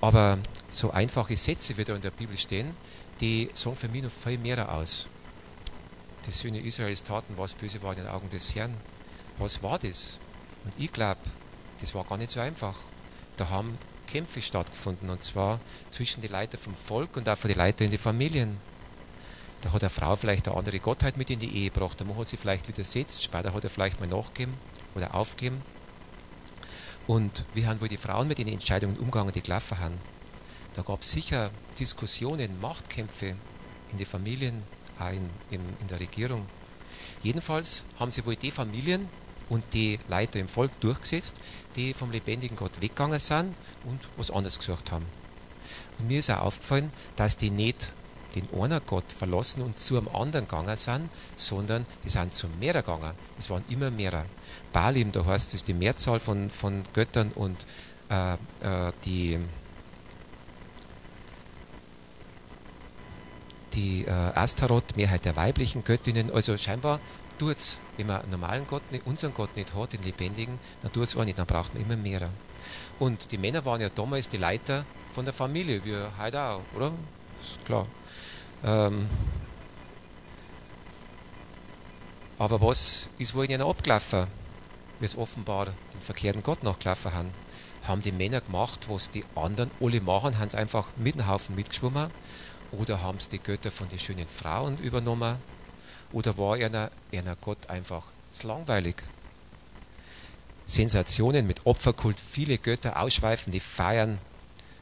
Aber 0.00 0.38
so 0.68 0.90
einfache 0.90 1.36
Sätze, 1.36 1.76
wie 1.78 1.84
da 1.84 1.94
in 1.94 2.02
der 2.02 2.10
Bibel 2.10 2.36
stehen, 2.36 2.76
die 3.20 3.48
sagen 3.54 3.76
für 3.76 3.88
mich 3.88 4.02
noch 4.02 4.10
viel 4.10 4.38
mehr 4.38 4.70
aus. 4.70 5.08
Die 6.26 6.30
Söhne 6.30 6.60
Israels 6.60 7.02
taten, 7.02 7.34
was 7.36 7.54
böse 7.54 7.82
war 7.82 7.92
in 7.92 8.00
den 8.00 8.08
Augen 8.08 8.28
des 8.30 8.54
Herrn. 8.54 8.74
Was 9.38 9.62
war 9.62 9.78
das? 9.78 10.18
Und 10.64 10.74
ich 10.76 10.92
glaube, 10.92 11.20
das 11.80 11.94
war 11.94 12.04
gar 12.04 12.18
nicht 12.18 12.30
so 12.30 12.40
einfach. 12.40 12.76
Da 13.36 13.50
haben 13.50 13.78
Kämpfe 14.06 14.40
stattgefunden, 14.42 15.10
und 15.10 15.22
zwar 15.22 15.60
zwischen 15.90 16.20
den 16.20 16.30
Leitern 16.30 16.60
vom 16.60 16.74
Volk 16.74 17.16
und 17.16 17.28
auch 17.28 17.38
für 17.38 17.48
die 17.48 17.54
Leiter 17.54 17.84
in 17.84 17.90
die 17.90 17.98
Familien. 17.98 18.58
Da 19.60 19.72
hat 19.72 19.82
eine 19.82 19.90
Frau 19.90 20.14
vielleicht 20.14 20.46
eine 20.46 20.56
andere 20.56 20.78
Gottheit 20.78 21.16
mit 21.16 21.30
in 21.30 21.38
die 21.38 21.56
Ehe 21.56 21.70
gebracht. 21.70 21.98
Der 21.98 22.06
Mann 22.06 22.18
hat 22.18 22.28
sie 22.28 22.36
vielleicht 22.36 22.68
widersetzt, 22.68 23.22
später 23.22 23.54
hat 23.54 23.64
er 23.64 23.70
vielleicht 23.70 23.98
mal 23.98 24.06
nachgegeben 24.06 24.54
oder 24.94 25.14
aufgegeben. 25.14 25.62
Und 27.06 27.44
wie 27.54 27.66
haben 27.66 27.80
wohl 27.80 27.88
die 27.88 27.96
Frauen 27.96 28.28
mit 28.28 28.38
den 28.38 28.48
Entscheidungen 28.48 28.98
umgegangen, 28.98 29.32
die 29.32 29.42
gelaufen 29.42 29.78
haben? 29.78 29.98
Da 30.74 30.82
gab 30.82 31.02
es 31.02 31.10
sicher 31.10 31.50
Diskussionen, 31.78 32.60
Machtkämpfe 32.60 33.36
in 33.90 33.98
den 33.98 34.06
Familien, 34.06 34.62
auch 34.98 35.10
in, 35.10 35.30
in, 35.50 35.60
in 35.80 35.88
der 35.88 36.00
Regierung. 36.00 36.46
Jedenfalls 37.22 37.84
haben 37.98 38.10
sie 38.10 38.24
wohl 38.26 38.36
die 38.36 38.50
Familien 38.50 39.08
und 39.48 39.64
die 39.72 39.98
Leiter 40.08 40.38
im 40.38 40.48
Volk 40.48 40.70
durchgesetzt, 40.80 41.40
die 41.76 41.94
vom 41.94 42.10
lebendigen 42.10 42.56
Gott 42.56 42.80
weggegangen 42.80 43.18
sind 43.18 43.54
und 43.84 44.00
was 44.16 44.30
anderes 44.30 44.58
gesucht 44.58 44.92
haben. 44.92 45.06
Und 45.98 46.08
mir 46.08 46.18
ist 46.18 46.30
auch 46.30 46.42
aufgefallen, 46.42 46.92
dass 47.16 47.36
die 47.36 47.50
nicht 47.50 47.92
den 48.34 48.48
einen 48.60 48.80
Gott 48.86 49.12
verlassen 49.12 49.62
und 49.62 49.78
zu 49.78 49.96
einem 49.96 50.08
anderen 50.08 50.46
gegangen 50.46 50.76
sind, 50.76 51.08
sondern 51.36 51.86
die 52.04 52.08
sind 52.08 52.34
zu 52.34 52.48
mehrere 52.60 52.82
gegangen. 52.82 53.12
Es 53.38 53.50
waren 53.50 53.64
immer 53.68 53.90
mehrere. 53.90 54.24
Balim, 54.72 55.12
da 55.12 55.24
heißt 55.24 55.54
es 55.54 55.64
die 55.64 55.74
Mehrzahl 55.74 56.18
von, 56.18 56.50
von 56.50 56.82
Göttern 56.92 57.30
und 57.32 57.66
äh, 58.10 58.34
äh, 58.34 58.92
die, 59.04 59.38
die 63.74 64.04
äh, 64.04 64.10
Astaroth, 64.10 64.96
Mehrheit 64.96 65.24
der 65.24 65.36
weiblichen 65.36 65.84
Göttinnen. 65.84 66.32
Also 66.32 66.56
scheinbar 66.56 66.98
tut 67.38 67.56
es, 67.56 67.80
wenn 67.96 68.06
man 68.06 68.22
einen 68.22 68.30
normalen 68.30 68.66
Gott, 68.66 68.82
nicht, 68.90 69.06
unseren 69.06 69.34
Gott 69.34 69.56
nicht 69.56 69.74
hat, 69.74 69.92
den 69.92 70.02
lebendigen, 70.02 70.58
dann 70.82 70.92
tut 70.92 71.04
es 71.04 71.16
auch 71.16 71.24
nicht, 71.24 71.38
dann 71.38 71.46
braucht 71.46 71.74
man 71.74 71.82
immer 71.82 71.96
mehrere. 71.96 72.30
Und 72.98 73.32
die 73.32 73.38
Männer 73.38 73.64
waren 73.64 73.80
ja 73.80 73.88
damals 73.88 74.28
die 74.28 74.36
Leiter 74.36 74.84
von 75.12 75.24
der 75.24 75.34
Familie, 75.34 75.84
wie 75.84 75.96
heute 76.18 76.40
auch, 76.40 76.62
oder? 76.74 76.92
Ist 77.42 77.64
klar. 77.64 77.86
Ähm, 78.64 79.06
aber 82.38 82.60
was 82.60 83.08
ist 83.18 83.34
wohl 83.34 83.44
in 83.44 83.52
ihnen 83.52 83.62
abgelaufen, 83.62 84.26
wie 84.98 85.06
es 85.06 85.16
offenbar 85.16 85.66
dem 85.66 86.00
verkehrten 86.00 86.42
Gott 86.42 86.62
nachgelaufen 86.62 87.12
haben? 87.12 87.30
Haben 87.86 88.02
die 88.02 88.12
Männer 88.12 88.40
gemacht, 88.40 88.86
was 88.88 89.10
die 89.10 89.24
anderen 89.34 89.70
alle 89.80 90.00
machen, 90.00 90.38
haben 90.38 90.48
sie 90.48 90.56
einfach 90.56 90.88
mit 90.96 91.16
dem 91.16 91.28
Haufen 91.28 91.54
mitgeschwommen? 91.54 92.10
Oder 92.72 93.02
haben 93.02 93.20
sie 93.20 93.28
die 93.30 93.38
Götter 93.38 93.70
von 93.70 93.88
den 93.88 93.98
schönen 93.98 94.26
Frauen 94.26 94.78
übernommen? 94.78 95.36
Oder 96.14 96.38
war 96.38 96.54
einer, 96.54 96.92
einer 97.12 97.34
Gott 97.34 97.68
einfach 97.68 98.06
langweilig? 98.44 99.02
Sensationen 100.64 101.44
mit 101.44 101.66
Opferkult, 101.66 102.20
viele 102.20 102.56
Götter 102.56 103.00
ausschweifen, 103.00 103.52
die 103.52 103.58
feiern, 103.58 104.18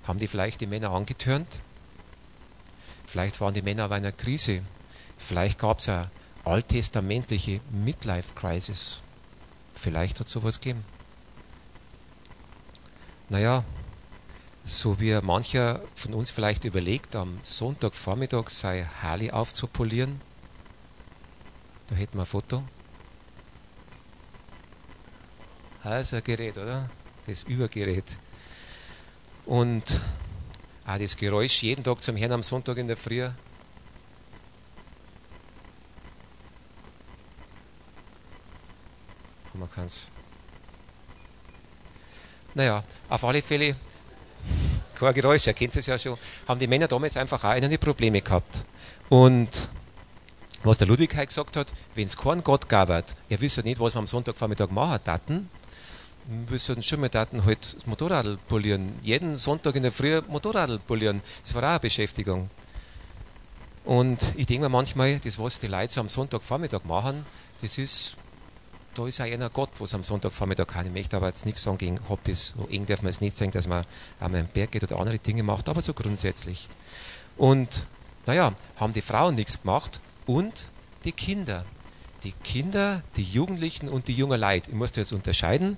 haben 0.04 0.18
die 0.18 0.28
vielleicht 0.28 0.60
die 0.60 0.66
Männer 0.66 0.90
angetürnt? 0.90 1.62
Vielleicht 3.06 3.40
waren 3.40 3.54
die 3.54 3.62
Männer 3.62 3.86
auf 3.86 3.92
einer 3.92 4.12
Krise. 4.12 4.62
Vielleicht 5.16 5.58
gab 5.58 5.78
es 5.78 5.88
eine 5.88 6.10
alttestamentliche 6.44 7.60
Midlife-Crisis. 7.70 9.02
Vielleicht 9.74 10.20
hat 10.20 10.26
es 10.26 10.32
sowas 10.34 10.60
gegeben. 10.60 10.84
Naja, 13.30 13.64
so 14.66 15.00
wie 15.00 15.18
mancher 15.22 15.80
von 15.94 16.12
uns 16.12 16.30
vielleicht 16.30 16.64
überlegt, 16.64 17.16
am 17.16 17.38
Sonntagvormittag 17.40 18.50
sei 18.50 18.86
Harley 19.02 19.30
aufzupolieren. 19.30 20.20
Da 21.92 21.98
hätten 21.98 22.16
wir 22.16 22.22
ein 22.22 22.26
Foto. 22.26 22.62
Also 25.84 26.16
ein 26.16 26.24
Gerät, 26.24 26.56
oder? 26.56 26.88
Das 27.26 27.42
Übergerät. 27.42 28.16
Und 29.44 30.00
auch 30.86 30.98
das 30.98 31.14
Geräusch 31.14 31.62
jeden 31.62 31.84
Tag 31.84 32.00
zum 32.00 32.16
Herrn 32.16 32.32
am 32.32 32.42
Sonntag 32.42 32.78
in 32.78 32.88
der 32.88 32.96
Früh. 32.96 33.28
Man 39.52 39.70
kann 39.70 39.84
es. 39.84 40.08
Naja, 42.54 42.82
auf 43.10 43.22
alle 43.22 43.42
Fälle, 43.42 43.76
kein 44.94 45.12
Geräusch, 45.12 45.46
ihr 45.46 45.54
es 45.60 45.86
ja 45.86 45.98
schon, 45.98 46.16
haben 46.48 46.58
die 46.58 46.66
Männer 46.66 46.88
damals 46.88 47.18
einfach 47.18 47.44
auch 47.44 47.50
eine 47.50 47.76
Probleme 47.76 48.22
gehabt. 48.22 48.64
Und 49.10 49.68
was 50.64 50.78
der 50.78 50.86
Ludwig 50.86 51.14
heute 51.16 51.26
gesagt 51.26 51.56
hat, 51.56 51.72
wenn 51.94 52.06
es 52.06 52.16
keinen 52.16 52.44
Gott 52.44 52.68
gab, 52.68 52.90
er 52.90 53.40
wisse 53.40 53.62
nicht, 53.62 53.80
was 53.80 53.94
wir 53.94 53.98
am 53.98 54.06
Sonntagvormittag 54.06 54.70
machen 54.70 55.02
taten, 55.04 55.48
wir 56.26 56.58
sollten 56.58 56.82
schon 56.82 57.00
mal 57.00 57.08
Daten 57.08 57.44
halt 57.44 57.74
das 57.76 57.86
Motorrad 57.86 58.46
polieren. 58.46 58.94
Jeden 59.02 59.38
Sonntag 59.38 59.74
in 59.74 59.82
der 59.82 59.92
Früh 59.92 60.20
Motorrad 60.28 60.86
polieren. 60.86 61.20
Das 61.42 61.54
war 61.54 61.64
auch 61.64 61.68
eine 61.68 61.80
Beschäftigung. 61.80 62.48
Und 63.84 64.22
ich 64.36 64.46
denke 64.46 64.62
mir 64.62 64.68
manchmal, 64.68 65.18
das, 65.18 65.38
was 65.38 65.58
die 65.58 65.66
Leute 65.66 65.92
so 65.92 66.00
am 66.00 66.08
Sonntagvormittag 66.08 66.84
machen, 66.84 67.26
das 67.60 67.78
ist, 67.78 68.16
da 68.94 69.06
ist 69.06 69.20
auch 69.20 69.24
einer 69.24 69.50
Gott, 69.50 69.70
was 69.80 69.94
am 69.94 70.04
Sonntagvormittag 70.04 70.68
kann. 70.68 70.86
Ich 70.86 70.92
möchte 70.92 71.16
aber 71.16 71.26
jetzt 71.26 71.44
nichts 71.44 71.64
sagen 71.64 71.78
gegen 71.78 71.98
Hobbys. 72.08 72.54
So 72.56 72.68
eng 72.68 72.86
darf 72.86 73.02
man 73.02 73.10
es 73.10 73.20
nicht 73.20 73.36
sagen, 73.36 73.50
dass 73.50 73.66
man 73.66 73.84
einmal 74.20 74.42
am 74.42 74.46
Berg 74.46 74.70
geht 74.70 74.84
oder 74.84 75.00
andere 75.00 75.18
Dinge 75.18 75.42
macht, 75.42 75.68
aber 75.68 75.82
so 75.82 75.92
grundsätzlich. 75.92 76.68
Und 77.36 77.84
naja, 78.26 78.52
haben 78.76 78.92
die 78.92 79.02
Frauen 79.02 79.34
nichts 79.34 79.62
gemacht 79.62 80.00
und 80.26 80.68
die 81.04 81.12
Kinder. 81.12 81.64
Die 82.24 82.32
Kinder, 82.32 83.02
die 83.16 83.24
Jugendlichen 83.24 83.88
und 83.88 84.08
die 84.08 84.14
junge 84.14 84.36
Leid. 84.36 84.68
Ich 84.68 84.74
muss 84.74 84.92
jetzt 84.94 85.12
unterscheiden. 85.12 85.76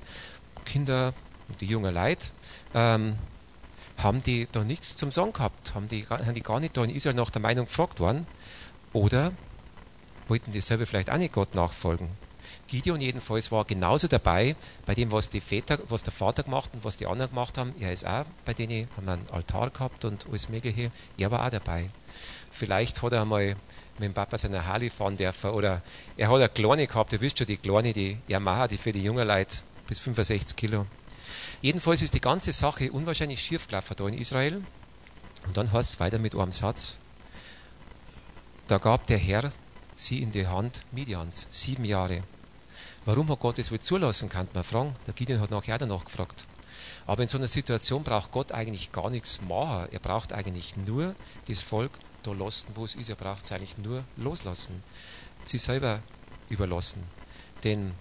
Kinder 0.65 1.15
und 1.49 1.61
die 1.61 1.67
junge 1.67 1.91
Leid. 1.91 2.33
Ähm, 2.75 3.17
haben 3.99 4.23
die 4.23 4.49
da 4.51 4.65
nichts 4.65 4.97
zum 4.97 5.13
Sagen 5.13 5.33
gehabt? 5.33 5.75
Haben 5.75 5.89
die, 5.89 6.07
haben 6.09 6.35
die 6.35 6.43
gar 6.43 6.61
nicht 6.61 6.77
da 6.77 6.85
in 6.85 6.91
Israel 6.91 7.15
nach 7.15 7.31
der 7.31 7.41
Meinung 7.41 7.67
gefragt 7.67 8.01
worden? 8.01 8.27
Oder 8.93 9.33
wollten 10.29 10.53
die 10.53 10.61
selber 10.61 10.87
vielleicht 10.87 11.11
auch 11.11 11.17
nicht 11.17 11.33
Gott 11.33 11.55
nachfolgen? 11.55 12.09
Gideon 12.67 13.01
jedenfalls 13.01 13.53
war 13.53 13.65
genauso 13.65 14.09
dabei 14.09 14.57
bei 14.87 14.95
dem, 14.95 15.13
was, 15.13 15.31
die 15.31 15.41
Väter, 15.41 15.79
was 15.89 16.03
der 16.03 16.13
Vater 16.13 16.43
gemacht 16.43 16.71
und 16.73 16.85
was 16.85 16.97
die 16.97 17.07
anderen 17.07 17.31
gemacht 17.31 17.59
haben. 17.59 17.75
Er 17.79 17.93
ist 17.93 18.07
auch 18.07 18.25
bei 18.45 18.55
denen, 18.55 18.89
haben 18.97 19.09
einen 19.09 19.31
Altar 19.31 19.71
gehabt 19.71 20.05
und 20.05 20.27
alles 20.29 20.49
Mögliche. 20.49 20.91
Er 21.19 21.31
war 21.31 21.47
auch 21.47 21.51
dabei. 21.51 21.91
Vielleicht 22.51 23.03
hat 23.03 23.13
er 23.13 23.23
einmal 23.23 23.57
mit 23.99 24.09
dem 24.09 24.15
Papa 24.15 24.39
seiner 24.39 24.67
Harley 24.67 24.91
fahren 24.91 25.17
dürfen 25.17 25.51
oder 25.51 25.83
er 26.17 26.29
hat 26.29 26.37
eine 26.37 26.49
Kleine 26.49 26.87
gehabt, 26.87 27.13
ihr 27.13 27.21
wisst 27.21 27.39
schon, 27.39 27.47
die 27.47 27.57
Kleine, 27.57 27.93
die 27.93 28.19
Yamaha, 28.29 28.69
die 28.69 28.77
für 28.77 28.93
die 28.93 29.03
jungen 29.03 29.27
Leute 29.27 29.59
bis 29.87 30.01
65 30.01 30.57
Kilo. 30.57 30.87
Jedenfalls 31.63 32.03
ist 32.03 32.15
die 32.15 32.21
ganze 32.21 32.53
Sache 32.53 32.91
unwahrscheinlich 32.91 33.41
schief 33.41 33.69
gelaufen 33.69 33.95
da 33.97 34.07
in 34.09 34.19
Israel. 34.19 34.63
Und 35.47 35.57
dann 35.57 35.73
heißt 35.73 35.95
es 35.95 36.01
weiter 36.01 36.19
mit 36.19 36.35
einem 36.35 36.53
Satz, 36.53 36.99
da 38.67 38.79
gab 38.79 39.07
der 39.07 39.19
Herr 39.19 39.51
sie 39.95 40.23
in 40.23 40.33
die 40.33 40.47
Hand 40.47 40.83
Midians, 40.91 41.47
sieben 41.51 41.85
Jahre. 41.85 42.23
Warum 43.05 43.29
hat 43.29 43.41
Gott 43.41 43.59
das 43.59 43.71
wohl 43.71 43.79
zulassen, 43.79 44.29
kann 44.29 44.49
man 44.55 44.65
fragen. 44.65 44.95
Der 45.07 45.13
Gideon 45.13 45.41
hat 45.41 45.51
nachher 45.51 45.79
danach 45.79 46.05
gefragt. 46.05 46.47
Aber 47.07 47.23
in 47.23 47.29
so 47.29 47.37
einer 47.37 47.49
Situation 47.49 48.03
braucht 48.03 48.31
Gott 48.31 48.53
eigentlich 48.53 48.93
gar 48.93 49.11
nichts 49.11 49.43
machen. 49.43 49.89
Er 49.93 49.99
braucht 49.99 50.33
eigentlich 50.33 50.77
nur 50.77 51.15
das 51.47 51.61
Volk 51.61 51.93
da 52.27 52.33
lassen, 52.33 52.69
wo 52.75 52.85
es 52.85 52.95
ist. 52.95 53.09
Er 53.09 53.17
braucht 53.17 53.45
es 53.45 53.53
eigentlich 53.53 53.79
nur 53.79 54.05
loslassen. 54.17 54.83
Sie 55.45 55.59
selber 55.59 56.01
überlassen. 56.49 57.03
Denn 57.63 57.93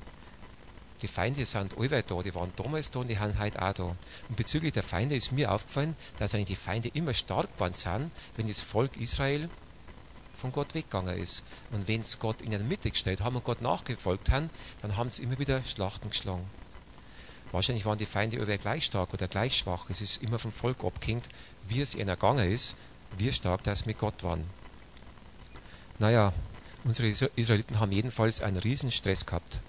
die 1.02 1.08
Feinde 1.08 1.46
sind 1.46 1.78
allweit 1.78 2.10
da, 2.10 2.22
die 2.22 2.34
waren 2.34 2.54
damals 2.56 2.90
da 2.90 3.00
und 3.00 3.10
die 3.10 3.20
haben 3.20 3.38
heute 3.38 3.62
auch 3.62 3.74
da. 3.74 3.84
Und 3.84 4.36
bezüglich 4.38 4.72
der 4.72 4.84
Feinde 4.84 5.16
ist 5.16 5.34
mir 5.34 5.52
aufgefallen, 5.52 5.96
dass 6.18 6.34
eigentlich 6.34 6.48
die 6.48 6.56
Feinde 6.56 6.90
immer 6.94 7.14
stark 7.14 7.52
geworden 7.54 7.74
sind, 7.74 8.12
wenn 8.38 8.48
das 8.48 8.62
Volk 8.62 8.96
Israel 8.98 9.50
von 10.34 10.54
Gott 10.54 10.74
weggegangen 10.74 11.18
ist. 11.18 11.44
Und 11.72 11.88
wenn 11.88 12.02
es 12.02 12.20
Gott 12.20 12.42
in 12.42 12.52
der 12.52 12.62
Mitte 12.62 12.90
gestellt 12.90 13.22
haben 13.22 13.36
und 13.36 13.44
Gott 13.44 13.62
nachgefolgt 13.62 14.30
haben, 14.32 14.50
dann 14.82 14.96
haben 14.96 15.10
sie 15.10 15.24
immer 15.24 15.38
wieder 15.40 15.64
Schlachten 15.66 16.10
geschlagen. 16.10 16.50
Wahrscheinlich 17.52 17.86
waren 17.86 17.98
die 17.98 18.06
Feinde 18.06 18.38
über 18.38 18.58
gleich 18.58 18.86
stark 18.86 19.14
oder 19.14 19.28
gleich 19.28 19.58
schwach. 19.58 19.90
Es 19.90 20.02
ist 20.02 20.24
immer 20.24 20.40
vom 20.40 20.52
Volk 20.52 20.84
abgehängt, 20.84 21.30
wie 21.68 21.82
es 21.82 21.94
ihnen 21.96 22.10
ergangen 22.10 22.50
ist, 22.50 22.76
wie 23.18 23.32
stark 23.32 23.64
das 23.64 23.86
mit 23.86 23.98
Gott 23.98 24.24
waren. 24.24 24.44
Naja, 26.00 26.34
unsere 26.84 27.08
Israeliten 27.36 27.80
haben 27.80 27.92
jedenfalls 27.92 28.42
einen 28.42 28.58
riesen 28.58 28.92
Stress 28.92 29.26
gehabt. 29.26 29.62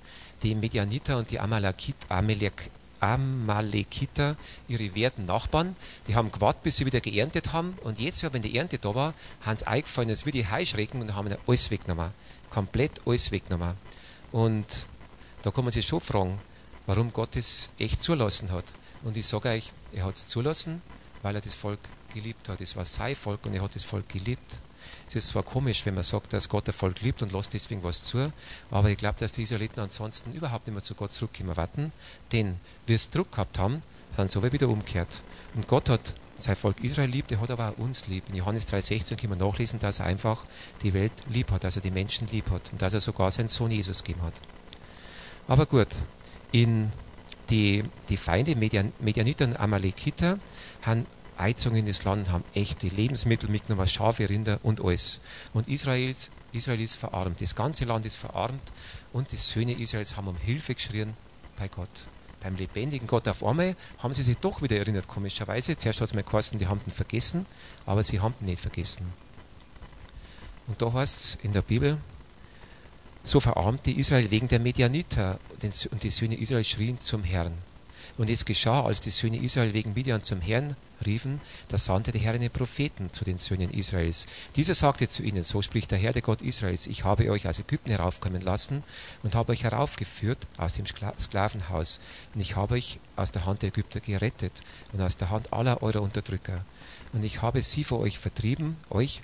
Die 0.42 0.54
Medianiter 0.54 1.18
und 1.18 1.30
die 1.30 1.40
Amalekit, 1.40 1.96
Amalek, 2.08 2.70
Amalekiter, 3.00 4.36
ihre 4.66 4.94
werten 4.94 5.26
Nachbarn, 5.26 5.76
die 6.06 6.14
haben 6.14 6.32
gewartet, 6.32 6.62
bis 6.62 6.76
sie 6.78 6.86
wieder 6.86 7.00
geerntet 7.00 7.52
haben. 7.52 7.76
Und 7.84 7.98
jetzt, 7.98 8.22
wenn 8.32 8.42
die 8.42 8.56
Ernte 8.56 8.78
da 8.78 8.94
war, 8.94 9.14
haben 9.42 9.56
sie 9.56 9.66
eingefallen, 9.66 10.10
als 10.10 10.26
wie 10.26 10.30
die 10.30 10.50
Heuschrecken 10.50 11.00
und 11.00 11.14
haben 11.14 11.34
alles 11.46 11.70
weggenommen. 11.70 12.12
Komplett 12.50 13.00
alles 13.06 13.30
weggenommen. 13.30 13.74
Und 14.32 14.86
da 15.42 15.50
kann 15.50 15.64
man 15.64 15.72
sich 15.72 15.86
schon 15.86 16.00
fragen, 16.00 16.40
warum 16.86 17.12
Gott 17.12 17.36
es 17.36 17.68
echt 17.78 18.02
zulassen 18.02 18.50
hat. 18.50 18.64
Und 19.02 19.16
ich 19.16 19.26
sage 19.26 19.50
euch, 19.50 19.72
er 19.92 20.04
hat 20.06 20.16
es 20.16 20.26
zulassen, 20.26 20.80
weil 21.22 21.34
er 21.34 21.42
das 21.42 21.54
Volk 21.54 21.80
geliebt 22.14 22.48
hat. 22.48 22.60
Es 22.60 22.76
war 22.76 22.86
sein 22.86 23.14
Volk 23.14 23.44
und 23.44 23.54
er 23.54 23.62
hat 23.62 23.74
das 23.74 23.84
Volk 23.84 24.08
geliebt. 24.08 24.60
Es 25.08 25.16
ist 25.16 25.28
zwar 25.28 25.42
komisch, 25.42 25.84
wenn 25.84 25.94
man 25.94 26.02
sagt, 26.02 26.32
dass 26.32 26.48
Gott 26.48 26.66
das 26.68 26.76
Volk 26.76 27.00
liebt 27.02 27.22
und 27.22 27.32
lässt 27.32 27.52
deswegen 27.52 27.82
was 27.82 28.04
zu, 28.04 28.32
aber 28.70 28.88
ich 28.90 28.96
glaube, 28.96 29.18
dass 29.18 29.32
die 29.32 29.42
Israeliten 29.42 29.80
ansonsten 29.80 30.32
überhaupt 30.32 30.66
nicht 30.66 30.74
mehr 30.74 30.82
zu 30.82 30.94
Gott 30.94 31.12
zurückkommen 31.12 31.56
warten, 31.56 31.92
denn 32.32 32.56
wir 32.86 32.96
es 32.96 33.10
Druck 33.10 33.32
gehabt 33.32 33.58
haben, 33.58 33.82
sind 34.16 34.30
so 34.30 34.42
wieder 34.42 34.68
umgekehrt. 34.68 35.22
Und 35.54 35.68
Gott 35.68 35.88
hat 35.90 36.14
sein 36.38 36.56
Volk 36.56 36.82
Israel 36.82 37.10
liebt, 37.10 37.32
er 37.32 37.40
hat 37.40 37.50
aber 37.50 37.70
auch 37.70 37.78
uns 37.78 38.08
lieb. 38.08 38.24
In 38.28 38.36
Johannes 38.36 38.66
3,16 38.66 39.16
können 39.16 39.38
wir 39.38 39.46
nachlesen, 39.46 39.78
dass 39.78 40.00
er 40.00 40.06
einfach 40.06 40.44
die 40.82 40.94
Welt 40.94 41.12
lieb 41.28 41.50
hat, 41.50 41.64
dass 41.64 41.76
er 41.76 41.82
die 41.82 41.90
Menschen 41.90 42.28
lieb 42.28 42.50
hat 42.50 42.72
und 42.72 42.82
dass 42.82 42.94
er 42.94 43.00
sogar 43.00 43.30
seinen 43.30 43.48
Sohn 43.48 43.70
Jesus 43.70 44.02
gegeben 44.02 44.22
hat. 44.22 44.34
Aber 45.46 45.66
gut, 45.66 45.88
in 46.52 46.90
die, 47.50 47.84
die 48.08 48.16
Feinde, 48.16 48.56
Median, 48.56 48.92
Medianiter 48.98 49.44
und 49.44 49.58
Amalekiter, 49.58 50.38
haben 50.82 51.06
Einzungen 51.36 51.78
in 51.78 51.86
das 51.86 52.04
Land, 52.04 52.30
haben 52.30 52.44
echte 52.54 52.88
Lebensmittel 52.88 53.50
mitgenommen, 53.50 53.88
Schafe, 53.88 54.28
Rinder 54.28 54.60
und 54.62 54.84
alles. 54.84 55.20
Und 55.52 55.68
Israels, 55.68 56.30
Israel 56.52 56.80
ist 56.80 56.96
verarmt. 56.96 57.40
Das 57.40 57.54
ganze 57.54 57.84
Land 57.84 58.06
ist 58.06 58.16
verarmt 58.16 58.72
und 59.12 59.32
die 59.32 59.36
Söhne 59.36 59.72
Israels 59.72 60.16
haben 60.16 60.28
um 60.28 60.36
Hilfe 60.36 60.74
geschrien 60.74 61.14
bei 61.56 61.68
Gott. 61.68 62.08
Beim 62.40 62.56
lebendigen 62.56 63.06
Gott 63.06 63.26
auf 63.26 63.42
einmal 63.42 63.74
haben 63.98 64.12
sie 64.12 64.22
sich 64.22 64.36
doch 64.36 64.60
wieder 64.60 64.76
erinnert, 64.76 65.08
komischerweise. 65.08 65.76
Zuerst 65.76 66.00
hat 66.00 66.08
es 66.08 66.14
mal 66.14 66.22
geheißen, 66.22 66.58
die 66.58 66.66
haben 66.66 66.80
ihn 66.86 66.92
vergessen, 66.92 67.46
aber 67.86 68.02
sie 68.02 68.20
haben 68.20 68.34
ihn 68.40 68.46
nicht 68.46 68.60
vergessen. 68.60 69.12
Und 70.66 70.80
da 70.82 70.92
heißt 70.92 71.24
es 71.24 71.34
in 71.42 71.52
der 71.52 71.62
Bibel, 71.62 71.98
so 73.22 73.40
verarmte 73.40 73.90
Israel 73.90 74.30
wegen 74.30 74.48
der 74.48 74.60
Medianiter 74.60 75.38
und 75.90 76.02
die 76.02 76.10
Söhne 76.10 76.36
Israel 76.36 76.64
schrien 76.64 77.00
zum 77.00 77.24
Herrn. 77.24 77.54
Und 78.16 78.30
es 78.30 78.44
geschah, 78.44 78.82
als 78.84 79.00
die 79.00 79.10
Söhne 79.10 79.38
Israel 79.38 79.72
wegen 79.72 79.94
Midian 79.94 80.22
zum 80.22 80.40
Herrn 80.40 80.76
riefen, 81.04 81.40
da 81.68 81.78
sandte 81.78 82.12
der 82.12 82.20
Herr 82.20 82.34
einen 82.34 82.50
Propheten 82.50 83.12
zu 83.12 83.24
den 83.24 83.38
Söhnen 83.38 83.70
Israels. 83.70 84.26
Dieser 84.54 84.74
sagte 84.74 85.08
zu 85.08 85.24
ihnen, 85.24 85.42
so 85.42 85.62
spricht 85.62 85.90
der 85.90 85.98
Herr, 85.98 86.12
der 86.12 86.22
Gott 86.22 86.40
Israels, 86.40 86.86
ich 86.86 87.04
habe 87.04 87.28
euch 87.30 87.48
aus 87.48 87.58
Ägypten 87.58 87.90
heraufkommen 87.90 88.40
lassen 88.40 88.84
und 89.24 89.34
habe 89.34 89.52
euch 89.52 89.64
heraufgeführt 89.64 90.46
aus 90.58 90.74
dem 90.74 90.86
Sklavenhaus. 90.86 91.98
Und 92.34 92.40
ich 92.40 92.54
habe 92.54 92.74
euch 92.74 93.00
aus 93.16 93.32
der 93.32 93.46
Hand 93.46 93.62
der 93.62 93.70
Ägypter 93.70 93.98
gerettet 93.98 94.62
und 94.92 95.00
aus 95.00 95.16
der 95.16 95.30
Hand 95.30 95.52
aller 95.52 95.82
eurer 95.82 96.02
Unterdrücker. 96.02 96.64
Und 97.12 97.24
ich 97.24 97.42
habe 97.42 97.62
sie 97.62 97.82
vor 97.82 97.98
euch 97.98 98.18
vertrieben, 98.18 98.76
euch 98.90 99.22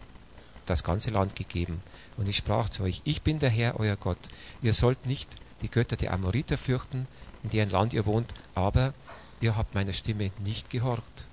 das 0.66 0.82
ganze 0.82 1.10
Land 1.10 1.36
gegeben. 1.36 1.80
Und 2.16 2.28
ich 2.28 2.36
sprach 2.36 2.68
zu 2.68 2.82
euch, 2.82 3.02
ich 3.04 3.22
bin 3.22 3.38
der 3.38 3.50
Herr, 3.50 3.78
euer 3.78 3.96
Gott. 3.96 4.18
Ihr 4.62 4.74
sollt 4.74 5.06
nicht 5.06 5.36
die 5.62 5.70
Götter 5.70 5.96
der 5.96 6.12
Amoriter 6.12 6.58
fürchten, 6.58 7.06
in 7.42 7.50
deren 7.50 7.70
Land 7.70 7.92
ihr 7.92 8.06
wohnt, 8.06 8.34
aber 8.54 8.94
ihr 9.40 9.56
habt 9.56 9.74
meiner 9.74 9.92
Stimme 9.92 10.30
nicht 10.38 10.70
gehorcht. 10.70 11.26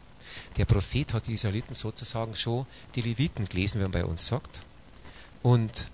Der 0.57 0.65
Prophet 0.65 1.13
hat 1.13 1.27
die 1.27 1.33
Israeliten 1.33 1.73
sozusagen 1.73 2.35
schon 2.35 2.65
die 2.95 3.01
Leviten 3.01 3.47
gelesen, 3.47 3.79
wie 3.79 3.83
man 3.83 3.91
bei 3.91 4.05
uns 4.05 4.27
sagt. 4.27 4.63
Und 5.43 5.89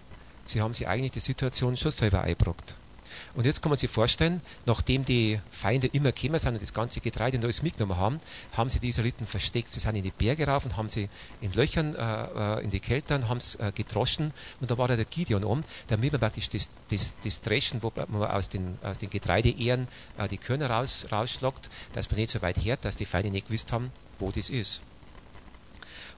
sie 0.46 0.62
haben 0.62 0.74
sich 0.74 0.88
eigentlich 0.88 1.12
die 1.12 1.20
Situation 1.20 1.76
schon 1.78 1.92
selber 1.92 2.22
eingebrockt. 2.22 2.78
Und 3.36 3.46
jetzt 3.46 3.64
kann 3.64 3.72
man 3.72 3.80
sich 3.80 3.90
vorstellen, 3.90 4.42
nachdem 4.68 5.06
die 5.06 5.40
Feinde 5.50 5.88
immer 5.88 6.12
gekommen 6.12 6.40
sind 6.40 6.54
und 6.54 6.62
das 6.62 6.74
ganze 6.74 7.00
Getreide 7.00 7.38
und 7.38 7.64
mitgenommen 7.64 7.98
haben, 7.98 8.18
haben 8.56 8.70
sie 8.70 8.80
die 8.80 8.90
Israeliten 8.90 9.26
versteckt. 9.26 9.72
Sie 9.72 9.80
sind 9.80 9.96
in 9.96 10.04
die 10.04 10.12
Berge 10.12 10.48
rauf 10.48 10.66
und 10.66 10.78
haben 10.78 10.90
sie 10.90 11.10
in 11.42 11.52
Löchern, 11.54 11.96
äh, 11.96 12.60
äh 12.60 12.64
in 12.64 12.70
die 12.70 12.80
Keltern, 12.80 13.30
haben 13.30 13.40
es 13.40 13.56
äh, 13.56 13.72
gedroschen 13.74 14.32
und 14.62 14.70
da 14.70 14.78
war 14.78 14.88
der 14.88 15.04
Gideon 15.04 15.44
um, 15.44 15.64
damit 15.88 16.12
man 16.12 16.22
praktisch 16.22 16.50
das, 16.50 16.70
das, 16.90 17.16
das 17.24 17.42
Dreschen, 17.42 17.82
wo 17.82 17.92
man 17.96 18.30
aus 18.30 18.50
den, 18.50 18.78
aus 18.84 19.00
den 19.00 19.10
Getreideehren 19.10 19.88
äh, 20.18 20.28
die 20.28 20.38
Körner 20.38 20.70
raus, 20.70 21.08
rausschlagt, 21.12 21.70
dass 21.94 22.12
man 22.12 22.20
nicht 22.20 22.30
so 22.30 22.42
weit 22.44 22.64
hört, 22.64 22.86
dass 22.86 22.98
die 22.98 23.06
Feinde 23.06 23.32
nicht 23.32 23.48
gewusst 23.48 23.72
haben, 23.72 23.92
wo 24.20 24.32
das 24.32 24.50
ist. 24.50 24.84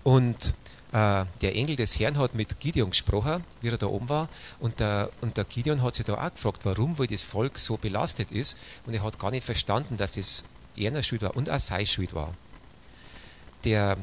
Und 0.03 0.53
der 0.95 1.55
Engel 1.55 1.75
des 1.75 1.99
Herrn 1.99 2.17
hat 2.17 2.35
mit 2.35 2.61
Gideon 2.61 2.91
gesprochen, 2.91 3.43
wie 3.59 3.67
er 3.67 3.77
da 3.77 3.87
oben 3.87 4.07
war, 4.07 4.29
und 4.61 4.79
der, 4.79 5.09
und 5.19 5.35
der 5.35 5.43
Gideon 5.43 5.83
hat 5.83 5.95
sich 5.95 6.05
da 6.05 6.13
auch 6.13 6.33
gefragt, 6.33 6.61
warum 6.63 6.97
wohl 6.97 7.07
das 7.07 7.21
Volk 7.21 7.59
so 7.59 7.75
belastet 7.75 8.31
ist, 8.31 8.57
und 8.85 8.93
er 8.93 9.03
hat 9.03 9.19
gar 9.19 9.29
nicht 9.29 9.45
verstanden, 9.45 9.97
dass 9.97 10.13
das 10.13 10.45
einer 10.79 11.03
Schuld 11.03 11.21
war 11.21 11.35
und 11.35 11.49
auch 11.49 11.59
sein 11.59 11.85
Schuld 11.85 12.13
war. 12.13 12.33
Der, 13.65 13.97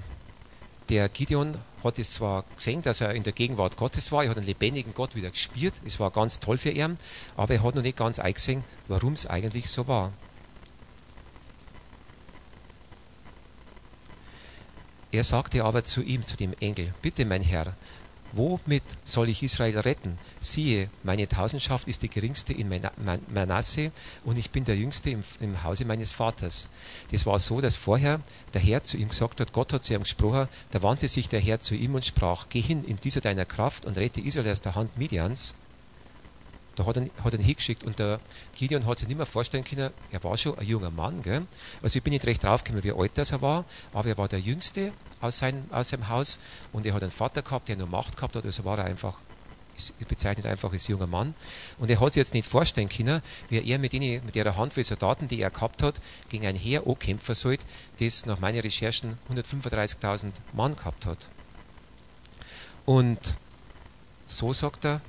der 0.91 1.09
Gideon 1.09 1.57
hat 1.83 1.99
es 1.99 2.11
zwar 2.11 2.45
gesehen, 2.57 2.83
dass 2.83 3.01
er 3.01 3.15
in 3.15 3.23
der 3.23 3.33
Gegenwart 3.33 3.79
Gottes 3.79 4.13
war, 4.13 4.25
er 4.25 4.31
hat 4.31 4.37
einen 4.37 4.47
lebendigen 4.47 4.93
Gott 4.93 5.17
wieder 5.17 5.31
gespielt, 5.31 5.75
es 5.87 5.99
war 5.99 6.11
ganz 6.11 6.41
toll 6.41 6.59
für 6.59 6.71
ihn, 6.71 6.99
aber 7.39 7.55
er 7.55 7.63
hat 7.63 7.75
noch 7.75 7.83
nicht 7.83 7.97
ganz 7.97 8.19
eingesehen, 8.19 8.65
warum 8.89 9.15
es 9.15 9.27
eigentlich 9.27 9.71
so 9.71 9.89
war. 9.89 10.13
Er 15.13 15.25
sagte 15.25 15.63
aber 15.63 15.85
zu 15.85 16.03
ihm, 16.03 16.25
zu 16.25 16.39
dem 16.39 16.55
Engel, 16.59 16.95
bitte 17.03 17.27
mein 17.27 17.43
Herr, 17.43 17.75
womit 18.33 18.83
soll 19.05 19.29
ich 19.29 19.43
Israel 19.43 19.79
retten? 19.79 20.19
Siehe, 20.41 20.89
meine 21.03 21.29
Tausendschaft 21.29 21.87
ist 21.87 22.03
die 22.03 22.09
geringste 22.09 22.55
in 22.55 22.71
Manasse 23.29 23.93
und 24.25 24.39
ich 24.39 24.51
bin 24.51 24.65
der 24.65 24.77
Jüngste 24.77 25.11
im, 25.11 25.23
im, 25.41 25.63
Hause 25.65 25.85
meines 25.85 26.13
Vaters. 26.13 26.71
Das 27.11 27.27
war 27.27 27.39
so, 27.39 27.61
dass 27.61 27.77
vorher 27.77 28.21
der 28.55 28.63
Herr 28.63 28.85
zu 28.85 28.97
ihm 28.97 29.11
gesagt 29.11 29.43
hat, 29.43 29.53
Gott 29.53 29.75
hat 29.75 29.85
zu 29.85 29.93
ihm 29.93 30.03
gesprochen, 30.03 30.49
da 30.71 30.83
wandte 30.83 31.09
sich 31.09 31.29
der 31.29 31.41
Herr 31.41 31.61
zu 31.61 31.75
ihm 31.75 31.95
und 31.95 32.07
sprach, 32.07 32.47
geh 32.49 32.63
hin 32.63 32.83
in 32.83 32.99
dieser 32.99 33.21
deiner 33.21 33.45
Kraft 33.45 33.85
und 33.85 33.99
rette 33.99 34.23
Israel 34.23 34.51
aus 34.51 34.63
der 34.63 34.77
Hand 34.77 34.97
Midians. 34.97 35.55
Da 36.77 36.87
hat 36.87 36.97
er, 36.97 37.03
hat 37.23 37.33
er 37.33 37.39
ihn 37.39 37.45
hingeschickt 37.45 37.85
und 37.85 37.99
der 37.99 38.21
Gideon 38.57 38.87
hat 38.87 38.99
sich 38.99 39.09
nicht 39.09 39.17
mehr 39.17 39.27
vorstellen 39.27 39.65
können, 39.65 39.91
er 40.11 40.25
war 40.25 40.37
schon 40.37 40.59
ein 40.59 40.67
junger 40.67 40.91
Mann. 40.91 41.23
Gell? 41.23 41.43
Also 41.83 41.99
ich 41.99 42.03
bin 42.03 42.13
nicht 42.13 42.27
recht 42.27 42.43
draufgekommen, 42.43 42.83
wie 42.85 42.93
alt 42.93 43.13
das 43.15 43.33
er 43.33 43.43
war, 43.43 43.65
aber 43.93 44.09
er 44.09 44.19
war 44.19 44.29
der 44.29 44.41
Jüngste 44.41 44.93
aus, 45.21 45.39
sein, 45.39 45.65
aus 45.71 45.91
seinem 45.91 46.09
Haus 46.09 46.39
und 46.73 46.87
er 46.87 46.95
hat 46.95 47.03
einen 47.03 47.11
Vater 47.11 47.43
gehabt, 47.43 47.69
der 47.69 47.77
nur 47.77 47.87
Macht 47.87 48.17
gehabt 48.17 48.37
hat, 48.37 48.45
also 48.45 48.65
war 48.65 48.79
er 48.79 48.85
einfach, 48.85 49.19
ich 49.77 50.07
bezeichne 50.07 50.49
einfach 50.49 50.73
als 50.73 50.87
junger 50.87 51.07
Mann. 51.07 51.35
Und 51.79 51.91
er 51.91 52.01
hat 52.01 52.13
sich 52.13 52.21
jetzt 52.21 52.35
nicht 52.35 52.49
vorstellen 52.49 52.89
können, 52.89 53.23
wie 53.49 53.63
er 53.63 53.79
mit, 53.79 53.93
denen, 53.93 54.25
mit 54.25 54.35
der 54.35 54.57
Handvoll 54.57 54.85
Soldaten, 54.85 55.29
die 55.29 55.41
er 55.41 55.51
gehabt 55.51 55.83
hat, 55.83 56.01
gegen 56.29 56.47
ein 56.47 56.57
Heer 56.57 56.87
ankämpfen 56.87 57.35
sollte, 57.35 57.65
das 58.01 58.27
nach 58.27 58.41
meinen 58.41 58.61
Recherchen 58.61 59.19
135.000 59.31 60.31
Mann 60.53 60.77
gehabt 60.77 61.07
hat. 61.07 61.29
Und 62.85 63.37
so 64.27 64.53
sagt 64.53 64.85
er, 64.85 65.01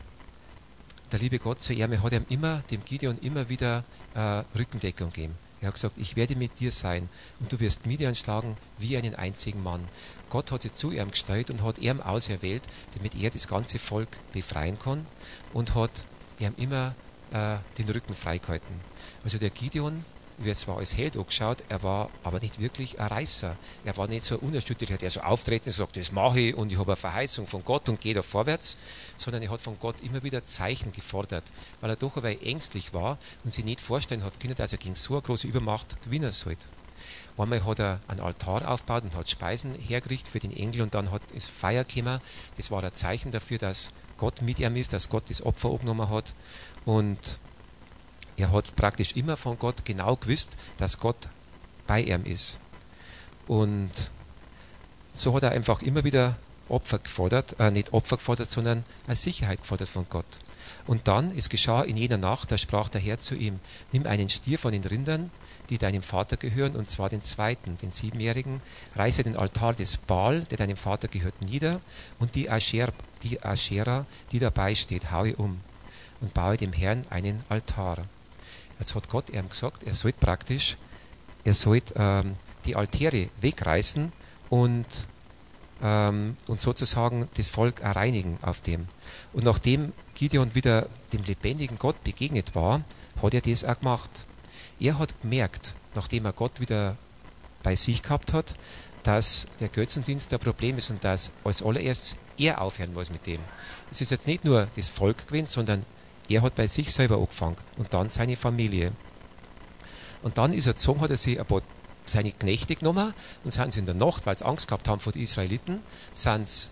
der 1.14 1.20
liebe 1.20 1.38
Gott 1.38 1.62
zu 1.62 1.74
ihm, 1.74 1.92
er 1.92 2.02
hat 2.02 2.12
ihm 2.12 2.26
immer, 2.28 2.64
dem 2.72 2.84
Gideon 2.84 3.20
immer 3.20 3.48
wieder 3.48 3.84
äh, 4.16 4.44
Rückendeckung 4.58 5.12
gegeben. 5.12 5.36
Er 5.62 5.68
hat 5.68 5.76
gesagt, 5.76 5.96
ich 5.98 6.16
werde 6.16 6.36
mit 6.36 6.60
dir 6.60 6.72
sein 6.72 7.08
und 7.40 7.52
du 7.52 7.60
wirst 7.60 7.86
Midian 7.86 8.16
schlagen 8.16 8.58
wie 8.80 8.98
einen 8.98 9.14
einzigen 9.16 9.62
Mann. 9.64 9.88
Gott 10.30 10.52
hat 10.52 10.64
sich 10.64 10.74
zu 10.74 10.92
ihm 10.92 11.12
gestellt 11.12 11.52
und 11.52 11.64
hat 11.64 11.78
ihm 11.78 12.02
auserwählt, 12.02 12.64
damit 12.96 13.16
er 13.16 13.30
das 13.30 13.48
ganze 13.48 13.78
Volk 13.78 14.10
befreien 14.34 14.80
kann 14.80 15.06
und 15.54 15.76
hat 15.76 16.04
ihm 16.40 16.54
immer 16.58 16.96
äh, 17.32 17.58
den 17.78 17.88
Rücken 17.90 18.16
freigehalten. 18.16 18.76
Also 19.24 19.38
der 19.38 19.52
Gideon 19.52 20.04
wird 20.46 20.58
zwar 20.58 20.78
als 20.78 20.96
Held 20.96 21.18
angeschaut, 21.18 21.64
er 21.70 21.84
war 21.84 22.10
aber 22.24 22.40
nicht 22.40 22.60
wirklich 22.60 23.00
ein 23.00 23.08
Reißer. 23.08 23.56
Er 23.86 23.98
war 23.98 24.08
nicht 24.08 24.24
so 24.24 24.36
ein 24.36 24.42
unerschütterlicher, 24.42 24.98
der 24.98 25.12
so 25.12 25.22
auftreten 25.22 25.70
und 25.70 25.74
sagt, 25.74 25.98
das 25.98 26.12
mache 26.12 26.40
ich 26.40 26.56
und 26.56 26.72
ich 26.72 26.78
habe 26.78 26.94
eine 26.94 26.98
Verheißung 26.98 27.48
von 27.48 27.64
Gott 27.64 27.90
und 27.90 28.02
gehe 28.02 28.14
da 28.14 28.22
vorwärts, 28.22 28.78
sondern 29.16 29.42
er 29.44 29.52
hat 29.52 29.62
von 29.62 29.78
Gott 29.80 29.96
immer 30.02 30.24
wieder 30.24 30.46
Zeichen 30.46 30.92
gefordert, 30.92 31.44
weil 31.82 31.90
er 31.90 31.96
doch 31.96 32.18
aber 32.18 32.42
ängstlich 32.42 32.94
war 32.94 33.18
und 33.44 33.54
sich 33.54 33.66
nicht 33.66 33.82
vorstellen 33.82 34.24
hat 34.24 34.40
können, 34.40 34.56
dass 34.56 34.72
er 34.72 34.78
gegen 34.78 34.96
so 34.96 35.14
eine 35.14 35.22
große 35.22 35.48
Übermacht 35.48 36.02
gewinnen 36.04 36.32
sollte. 36.32 36.66
Einmal 37.38 37.66
hat 37.66 37.80
er 37.80 38.00
einen 38.08 38.20
Altar 38.20 38.68
aufgebaut 38.68 39.04
und 39.04 39.16
hat 39.16 39.30
Speisen 39.30 39.74
hergerichtet 39.76 40.30
für 40.30 40.40
den 40.40 40.56
Engel 40.56 40.82
und 40.84 40.94
dann 40.94 41.12
hat 41.12 41.24
es 41.36 41.48
Feier 41.48 41.84
gekommen. 41.84 42.22
Das 42.58 42.70
war 42.70 42.84
ein 42.84 42.94
Zeichen 42.94 43.32
dafür, 43.32 43.58
dass 43.58 43.92
Gott 44.18 44.42
mit 44.42 44.60
ihm 44.60 44.76
ist, 44.76 44.94
dass 44.94 45.10
Gott 45.10 45.30
das 45.30 45.44
Opfer 45.44 45.72
angenommen 45.72 46.10
hat 46.10 46.36
und 46.86 47.40
er 48.38 48.52
hat 48.52 48.76
praktisch 48.76 49.16
immer 49.16 49.38
von 49.38 49.60
Gott 49.60 49.86
genau 49.86 50.16
gewusst, 50.16 50.58
dass 50.78 51.00
Gott 51.00 51.30
bei 51.88 52.02
ihm 52.02 52.26
ist. 52.26 52.60
Und 53.48 53.92
so 55.14 55.36
hat 55.36 55.44
er 55.44 55.52
einfach 55.52 55.82
immer 55.82 56.04
wieder 56.04 56.36
Opfer 56.70 57.00
gefordert, 57.00 57.56
äh, 57.60 57.72
nicht 57.72 57.94
Opfer 57.94 58.18
gefordert, 58.18 58.50
sondern 58.50 58.84
eine 59.06 59.16
Sicherheit 59.16 59.62
gefordert 59.62 59.90
von 59.90 60.06
Gott. 60.10 60.26
Und 60.88 61.08
dann, 61.08 61.36
es 61.38 61.50
geschah 61.50 61.84
in 61.84 61.98
jener 61.98 62.18
Nacht, 62.18 62.52
da 62.52 62.58
sprach 62.58 62.90
der 62.90 63.02
Herr 63.02 63.20
zu 63.20 63.36
ihm, 63.36 63.60
nimm 63.92 64.06
einen 64.06 64.30
Stier 64.30 64.60
von 64.60 64.72
den 64.72 64.84
Rindern, 64.84 65.30
die 65.70 65.78
deinem 65.78 66.04
Vater 66.04 66.36
gehören, 66.36 66.76
und 66.76 66.90
zwar 66.90 67.10
den 67.10 67.22
zweiten, 67.22 67.78
den 67.78 67.92
siebenjährigen, 67.92 68.62
reiße 68.96 69.24
den 69.24 69.38
Altar 69.38 69.74
des 69.74 69.98
Baal, 69.98 70.42
der 70.46 70.58
deinem 70.58 70.76
Vater 70.76 71.08
gehört, 71.08 71.42
nieder, 71.42 71.80
und 72.20 72.36
die, 72.36 72.50
Asher, 72.50 72.92
die 73.24 73.42
Aschera, 73.44 74.06
die 74.32 74.40
dabei 74.40 74.76
steht, 74.76 75.12
haue 75.12 75.36
um, 75.36 75.62
und 76.22 76.34
baue 76.34 76.58
dem 76.58 76.74
Herrn 76.74 77.06
einen 77.10 77.42
Altar. 77.50 78.06
Jetzt 78.84 78.96
hat 78.96 79.08
Gott 79.08 79.30
ihm 79.30 79.48
gesagt, 79.48 79.84
er 79.84 79.96
sollte 79.96 80.20
praktisch, 80.20 80.76
er 81.46 81.54
sollte 81.54 81.94
ähm, 81.96 82.36
die 82.66 82.76
Altäre 82.76 83.30
wegreißen 83.40 84.12
und, 84.50 84.86
ähm, 85.82 86.36
und 86.48 86.60
sozusagen 86.60 87.30
das 87.38 87.48
Volk 87.48 87.82
reinigen 87.82 88.40
auf 88.42 88.60
dem. 88.60 88.90
Und 89.32 89.46
nachdem 89.46 89.94
Gideon 90.16 90.54
wieder 90.54 90.90
dem 91.14 91.24
lebendigen 91.24 91.80
Gott 91.80 92.04
begegnet 92.04 92.56
war, 92.56 92.82
hat 93.22 93.34
er 93.34 93.40
das 93.40 93.64
auch 93.64 93.80
gemacht. 93.80 94.10
Er 94.82 95.00
hat 95.00 95.22
gemerkt, 95.22 95.76
nachdem 95.96 96.26
er 96.26 96.34
Gott 96.34 96.60
wieder 96.60 96.98
bei 97.64 97.78
sich 97.78 98.02
gehabt 98.02 98.34
hat, 98.34 98.54
dass 99.04 99.48
der 99.62 99.70
Götzendienst 99.70 100.34
ein 100.34 100.40
Problem 100.40 100.78
ist 100.78 100.90
und 100.90 101.02
dass 101.06 101.32
als 101.46 101.64
allererstes 101.64 102.18
er 102.38 102.60
aufhören 102.60 102.94
muss 102.94 103.12
mit 103.12 103.28
dem. 103.28 103.40
Es 103.92 104.02
ist 104.02 104.12
jetzt 104.12 104.28
nicht 104.28 104.44
nur 104.44 104.68
das 104.76 104.90
Volk 104.90 105.26
gewesen, 105.28 105.48
sondern 105.48 105.86
er 106.30 106.42
hat 106.42 106.56
bei 106.56 106.68
sich 106.68 106.94
selber 106.94 107.18
angefangen 107.18 107.58
und 107.78 107.94
dann 107.94 108.10
seine 108.10 108.36
Familie. 108.36 108.92
Und 110.22 110.38
dann 110.38 110.54
ist 110.54 110.68
er 110.68 110.74
gezogen, 110.74 111.02
hat 111.02 111.12
er 111.12 111.18
sich 111.18 111.40
ein 111.40 111.46
paar 111.46 111.62
seine 112.06 112.32
Knechte 112.32 112.76
genommen 112.76 113.14
und 113.44 113.52
sind 113.52 113.74
sie 113.74 113.80
in 113.80 113.86
der 113.86 113.96
Nacht, 113.96 114.26
weil 114.26 114.38
sie 114.38 114.46
Angst 114.46 114.68
gehabt 114.68 114.88
haben 114.88 115.00
vor 115.00 115.14
den 115.14 115.22
Israeliten, 115.22 115.80
sind 116.14 116.48
sie 116.48 116.70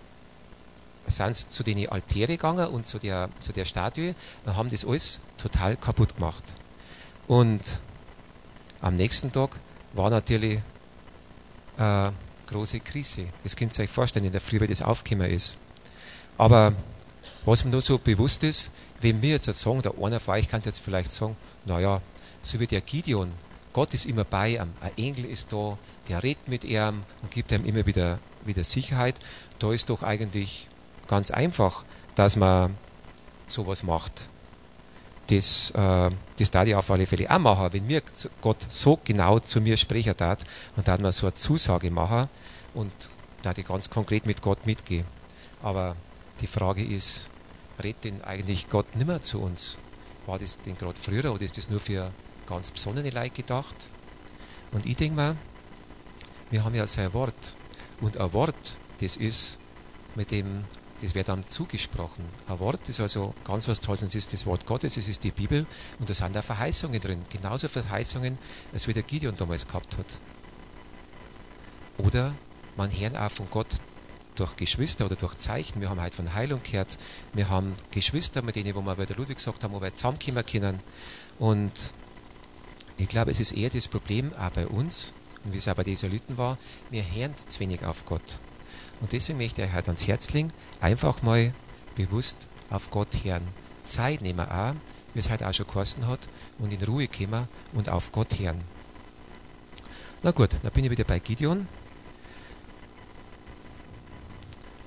sind 1.08 1.36
sie 1.36 1.48
zu 1.50 1.64
den 1.64 1.90
Altäre 1.90 2.34
gegangen 2.34 2.68
und 2.68 2.86
zu 2.86 3.00
der, 3.00 3.30
zu 3.40 3.52
der 3.54 3.66
Statue 3.66 4.16
und 4.46 4.56
haben 4.56 4.70
das 4.70 4.86
alles 4.86 5.20
total 5.38 5.76
kaputt 5.76 6.16
gemacht. 6.16 6.44
Und 7.28 7.62
am 8.82 8.96
nächsten 8.96 9.32
Tag 9.32 9.60
war 9.94 10.10
natürlich 10.10 10.60
eine 11.78 12.10
äh, 12.10 12.52
große 12.52 12.80
Krise. 12.82 13.28
Das 13.44 13.56
könnt 13.56 13.78
ihr 13.78 13.84
euch 13.84 13.90
vorstellen, 13.90 14.26
in 14.26 14.32
der 14.32 14.42
Früh, 14.42 14.60
wie 14.60 14.68
das 14.68 14.82
aufgekommen 14.82 15.30
ist. 15.30 15.58
Aber 16.38 16.74
was 17.46 17.66
mir 17.66 17.72
nur 17.72 17.82
so 17.82 17.98
bewusst 17.98 18.44
ist, 18.44 18.72
wenn 19.02 19.22
wir 19.22 19.32
jetzt 19.32 19.46
sagen, 19.54 19.82
der 19.82 19.94
eine 20.02 20.20
von 20.20 20.36
euch 20.36 20.48
kann 20.48 20.62
jetzt 20.64 20.80
vielleicht 20.80 21.12
sagen, 21.12 21.36
naja, 21.66 22.02
so 22.42 22.60
wie 22.60 22.68
der 22.68 22.82
Gideon, 22.82 23.32
Gott 23.74 23.94
ist 23.94 24.06
immer 24.06 24.24
bei 24.24 24.56
ihm, 24.56 24.74
ein 24.82 24.98
Engel 24.98 25.26
ist 25.26 25.54
da, 25.54 25.78
der 26.10 26.24
redet 26.24 26.48
mit 26.48 26.64
ihm 26.64 27.04
und 27.22 27.32
gibt 27.32 27.52
ihm 27.52 27.66
immer 27.66 27.86
wieder, 27.86 28.20
wieder 28.44 28.64
Sicherheit. 28.64 29.16
Da 29.60 29.72
ist 29.72 29.90
doch 29.90 30.04
eigentlich 30.04 30.68
ganz 31.08 31.32
einfach, 31.32 31.86
dass 32.16 32.36
man 32.36 32.76
sowas 33.48 33.84
macht. 33.84 34.30
Das, 35.28 35.72
äh, 35.72 36.10
das 36.38 36.52
darf 36.52 36.68
ich 36.68 36.76
auf 36.76 36.92
alle 36.92 37.06
Fälle 37.06 37.32
auch 37.32 37.40
machen, 37.40 37.70
wenn 37.72 37.88
mir 37.88 38.02
Gott 38.42 38.66
so 38.68 39.00
genau 39.04 39.40
zu 39.40 39.62
mir 39.62 39.78
sprechen 39.78 40.16
darf 40.18 40.40
und 40.76 40.88
da 40.88 40.98
man 40.98 41.12
so 41.14 41.28
eine 41.28 41.34
Zusage 41.34 41.90
machen 41.92 42.28
und 42.74 42.92
da 43.42 43.54
ich 43.56 43.66
ganz 43.66 43.90
konkret 43.90 44.26
mit 44.26 44.42
Gott 44.42 44.66
mitgehe. 44.66 45.06
Aber 45.64 45.96
die 46.42 46.48
Frage 46.48 46.84
ist, 46.84 47.30
redet 47.82 48.04
denn 48.04 48.22
eigentlich 48.24 48.70
Gott 48.70 48.96
nimmer 48.96 49.22
zu 49.22 49.42
uns? 49.42 49.78
War 50.26 50.40
das 50.40 50.62
denn 50.62 50.78
gerade 50.78 51.00
früher 51.00 51.34
oder 51.34 51.44
ist 51.44 51.58
das 51.58 51.70
nur 51.70 51.80
für 51.80 52.12
ganz 52.48 52.72
besondere 52.72 53.10
Leute 53.10 53.42
gedacht? 53.42 53.76
Und 54.72 54.86
ich 54.86 54.96
denke 54.96 55.16
mal, 55.16 55.36
wir 56.50 56.64
haben 56.64 56.76
ja 56.76 56.88
sein 56.88 57.14
Wort. 57.14 57.56
Und 58.00 58.18
ein 58.18 58.34
Wort, 58.34 58.78
das 59.00 59.16
ist 59.16 59.58
mit 60.16 60.32
dem, 60.32 60.66
das 61.02 61.16
wird 61.16 61.30
dann 61.30 61.48
zugesprochen. 61.48 62.26
Ein 62.48 62.60
Wort 62.60 62.88
ist 62.90 63.00
also 63.00 63.34
ganz 63.44 63.68
was 63.68 63.80
Tolles. 63.80 64.02
Es 64.02 64.16
ist 64.16 64.34
das 64.34 64.46
Wort 64.46 64.66
Gottes, 64.66 64.98
es 64.98 65.08
ist 65.08 65.24
die 65.24 65.32
Bibel 65.32 65.66
und 66.00 66.10
da 66.10 66.14
sind 66.14 66.36
da 66.36 66.42
Verheißungen 66.42 67.00
drin. 67.00 67.26
Genauso 67.30 67.68
Verheißungen, 67.68 68.38
als 68.74 68.88
wie 68.88 68.94
der 68.94 69.04
Gideon 69.04 69.36
damals 69.36 69.68
gehabt 69.68 69.98
hat. 69.98 70.08
Oder 71.98 72.34
man 72.76 72.90
hört 72.92 73.18
auch 73.18 73.32
von 73.32 73.50
Gott 73.50 73.68
durch 74.36 74.56
Geschwister 74.56 75.06
oder 75.06 75.16
durch 75.16 75.36
Zeichen. 75.36 75.82
Wir 75.82 75.90
haben 75.90 76.02
heute 76.02 76.16
von 76.16 76.34
Heilung 76.34 76.62
gehört. 76.64 76.98
Wir 77.34 77.50
haben 77.50 77.76
Geschwister, 77.92 78.42
mit 78.42 78.56
denen, 78.56 78.74
wo 78.76 78.82
wir 78.82 78.96
bei 78.96 79.06
der 79.06 79.16
Ludwig 79.16 79.38
gesagt 79.38 79.64
haben, 79.64 79.74
wo 79.74 79.82
wir 79.82 79.94
zusammenkommen 79.94 80.46
können. 80.46 80.78
Und 81.40 81.72
ich 82.98 83.08
glaube, 83.08 83.32
es 83.32 83.40
ist 83.40 83.54
eher 83.54 83.70
das 83.70 83.88
Problem 83.88 84.32
auch 84.34 84.52
bei 84.52 84.68
uns, 84.68 85.14
und 85.44 85.54
wie 85.54 85.58
es 85.58 85.68
auch 85.68 85.76
bei 85.76 85.84
den 85.84 85.94
Israeliten 85.94 86.38
war, 86.38 86.58
wir 86.92 87.04
hören 87.04 87.34
zu 87.48 87.60
wenig 87.60 87.84
auf 87.84 88.06
Gott. 88.06 88.40
Und 89.00 89.12
deswegen 89.12 89.40
möchte 89.40 89.64
ich 89.64 89.70
euch 89.70 89.76
heute 89.76 89.88
ans 89.88 90.08
Herz 90.08 90.32
legen, 90.32 90.54
einfach 90.80 91.24
mal 91.24 91.54
bewusst 91.96 92.48
auf 92.70 92.92
Gott 92.92 93.24
hören. 93.24 93.48
Zeit 93.82 94.22
nehmen 94.22 94.48
auch, 94.48 94.76
wie 95.14 95.20
es 95.20 95.30
heute 95.30 95.48
auch 95.48 95.54
schon 95.54 95.68
geheißen 95.68 96.08
hat, 96.08 96.30
und 96.60 96.72
in 96.72 96.84
Ruhe 96.84 97.08
kommen 97.08 97.48
und 97.74 97.90
auf 97.90 98.12
Gott 98.12 98.38
hören. 98.40 98.62
Na 100.22 100.32
gut, 100.32 100.56
dann 100.62 100.72
bin 100.72 100.86
ich 100.86 100.92
wieder 100.92 101.04
bei 101.04 101.18
Gideon. 101.18 101.68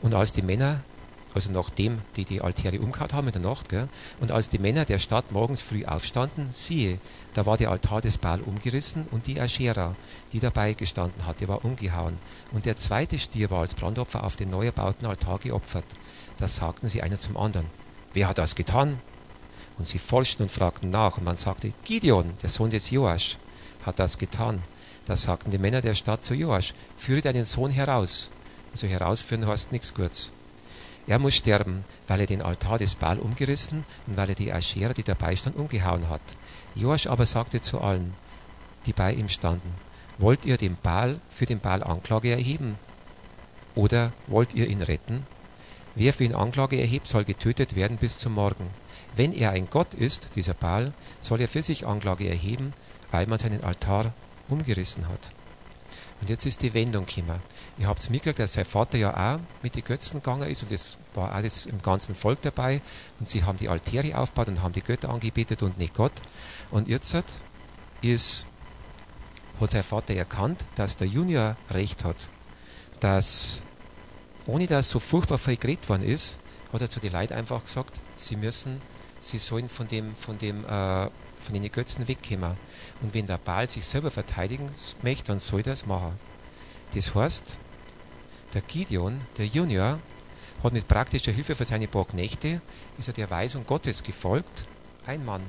Und 0.05 0.15
als 0.15 0.33
die 0.33 0.43
Männer, 0.43 0.81
also 1.33 1.51
nachdem 1.51 2.03
die 2.17 2.27
die 2.27 2.43
Altäre 2.43 2.79
umgehauen 2.79 3.15
haben 3.15 3.27
in 3.29 3.33
der 3.33 3.41
Nacht, 3.41 3.71
gell, 3.71 3.89
und 4.21 4.33
als 4.33 4.51
die 4.51 4.59
Männer 4.59 4.85
der 4.85 4.99
Stadt 4.99 5.33
morgens 5.33 5.63
früh 5.63 5.87
aufstanden, 5.87 6.51
siehe, 6.53 6.99
da 7.33 7.47
war 7.47 7.57
der 7.57 7.71
Altar 7.71 8.03
des 8.03 8.19
Baal 8.19 8.43
umgerissen 8.43 9.07
und 9.13 9.27
die 9.27 9.41
Aschera, 9.41 9.97
die 10.33 10.41
dabei 10.41 10.75
gestanden 10.75 11.25
hatte, 11.25 11.49
war 11.49 11.65
umgehauen. 11.65 12.19
Und 12.53 12.67
der 12.67 12.77
zweite 12.77 13.19
Stier 13.19 13.51
war 13.51 13.61
als 13.61 13.75
Brandopfer 13.75 14.25
auf 14.25 14.37
den 14.37 14.51
neu 14.51 14.67
erbauten 14.67 15.07
Altar 15.07 15.39
geopfert. 15.39 15.87
Das 16.37 16.57
sagten 16.57 16.91
sie 16.91 17.01
einer 17.01 17.19
zum 17.19 17.39
anderen. 17.39 17.67
Wer 18.13 18.29
hat 18.29 18.37
das 18.37 18.57
getan? 18.57 18.99
Und 19.79 19.89
sie 19.89 19.99
forschten 19.99 20.43
und 20.43 20.53
fragten 20.53 20.91
nach, 20.91 21.17
und 21.17 21.25
man 21.25 21.39
sagte, 21.39 21.73
Gideon, 21.85 22.35
der 22.43 22.51
Sohn 22.51 22.69
des 22.69 22.91
Joasch, 22.91 23.39
hat 23.87 23.99
das 23.99 24.19
getan. 24.19 24.61
Da 25.07 25.17
sagten 25.17 25.51
die 25.51 25.57
Männer 25.57 25.81
der 25.81 25.95
Stadt 25.95 26.27
zu 26.27 26.35
Joasch, 26.35 26.75
führe 26.99 27.23
deinen 27.23 27.47
Sohn 27.47 27.71
heraus. 27.71 28.31
Also 28.75 28.89
herausführen 28.89 29.47
heißt 29.47 29.71
nichts 29.71 29.95
Gutes. 29.95 30.33
Er 31.07 31.21
muss 31.21 31.37
sterben, 31.37 31.85
weil 32.09 32.19
er 32.19 32.27
den 32.27 32.43
Altar 32.43 32.79
des 32.79 32.97
Baal 32.97 33.21
umgerissen 33.21 33.85
und 34.09 34.17
weil 34.17 34.31
er 34.31 34.35
die 34.35 34.53
Aschera, 34.53 34.93
die 34.93 35.05
dabei 35.05 35.37
stand, 35.37 35.55
umgehauen 35.55 36.09
hat. 36.09 36.21
Joasch 36.75 37.07
aber 37.07 37.25
sagte 37.25 37.61
zu 37.61 37.81
allen, 37.81 38.15
die 38.87 38.93
bei 38.93 39.13
ihm 39.13 39.29
standen, 39.29 39.73
wollt 40.19 40.45
ihr 40.45 40.57
dem 40.57 40.77
Baal 40.83 41.21
für 41.31 41.47
den 41.47 41.61
Baal 41.61 41.85
Anklage 41.85 42.33
erheben? 42.33 42.77
Oder 43.77 44.13
wollt 44.27 44.55
ihr 44.55 44.67
ihn 44.67 44.83
retten? 44.83 45.25
Wer 45.95 46.13
für 46.13 46.25
ihn 46.25 46.35
Anklage 46.35 46.81
erhebt, 46.81 47.07
soll 47.07 47.23
getötet 47.23 47.77
werden 47.77 47.99
bis 47.99 48.19
zum 48.19 48.35
Morgen. 48.35 48.71
wenn 49.17 49.33
er 49.33 49.53
ein 49.53 49.71
Gott 49.71 49.95
ist, 49.95 50.31
dieser 50.35 50.55
Baal, 50.55 50.93
soll 51.21 51.41
er 51.41 51.47
für 51.47 51.63
sich 51.63 51.87
Anklage 51.87 52.29
erheben, 52.29 52.73
weil 53.13 53.29
man 53.29 53.39
seinen 53.39 53.63
Altar 53.63 54.13
umgerissen 54.49 55.07
hat. 55.09 55.33
Und 56.21 56.31
jetzt 56.31 56.47
ist 56.47 56.63
die 56.63 56.75
Wendung 56.75 57.07
gekommen. 57.07 57.41
Ihr 57.77 57.89
habt 57.89 58.01
es 58.01 58.09
mitgekriegt, 58.09 58.39
dass 58.39 58.53
sein 58.53 58.65
Vater 58.65 58.99
ja 58.99 59.35
auch 59.35 59.41
mit 59.63 59.75
den 59.75 59.83
Götzen 59.83 60.23
gegangen 60.23 60.49
ist 60.49 60.63
und 60.63 60.71
es 60.71 60.97
war 61.15 61.33
alles 61.33 61.67
im 61.67 61.83
ganzen 61.83 62.15
Volk 62.15 62.41
dabei 62.43 62.81
und 63.19 63.29
sie 63.29 63.43
haben 63.43 63.59
die 63.59 63.69
Altäre 63.69 64.17
aufgebaut 64.17 64.49
und 64.49 64.63
haben 64.63 64.73
die 64.73 64.83
Götter 64.83 65.09
angebetet 65.09 65.63
und 65.63 65.77
nicht 65.79 65.95
Gott. 65.95 66.13
Und 66.71 66.87
jetzt 66.87 67.17
ist, 68.01 68.47
hat 69.61 69.71
sein 69.71 69.83
Vater 69.83 70.15
erkannt, 70.15 70.65
dass 70.77 70.97
der 70.97 71.09
Junior 71.09 71.57
recht 71.71 72.05
hat, 72.05 72.29
dass 73.01 73.63
ohne 74.47 74.67
dass 74.67 74.91
so 74.91 75.01
furchtbar 75.01 75.39
viel 75.39 75.57
geredet 75.57 75.89
worden 75.89 76.05
ist, 76.05 76.39
hat 76.73 76.81
er 76.81 76.91
zu 76.91 77.01
den 77.01 77.13
Leuten 77.13 77.33
einfach 77.33 77.65
gesagt, 77.65 78.01
sie 78.17 78.37
müssen, 78.37 78.81
sie 79.21 79.39
sollen 79.39 79.69
von 79.69 79.89
dem, 79.89 80.15
von 80.17 80.39
dem, 80.39 80.65
äh, 80.65 81.09
von 81.41 81.53
den 81.53 81.71
Götzen 81.71 82.07
wegkommen. 82.07 82.57
Und 83.01 83.15
wenn 83.15 83.27
der 83.27 83.39
Baal 83.39 83.69
sich 83.69 83.85
selber 83.87 84.11
verteidigen 84.11 84.71
möchte, 85.03 85.29
dann 85.29 85.39
soll 85.39 85.61
er 85.61 85.65
das 85.65 85.87
machen. 85.87 86.19
Das 86.95 87.15
heißt, 87.15 87.59
der 88.55 88.63
Gideon, 88.63 89.19
der 89.37 89.47
Junior, 89.47 89.99
hat 90.63 90.73
mit 90.73 90.89
praktischer 90.89 91.33
Hilfe 91.33 91.55
für 91.55 91.65
seine 91.65 91.89
paar 91.89 92.07
Knechte, 92.07 92.61
ist 92.99 93.09
er 93.09 93.15
der 93.15 93.31
Weisung 93.31 93.67
Gottes 93.67 94.03
gefolgt. 94.03 94.67
Ein 95.07 95.25
Mann. 95.25 95.43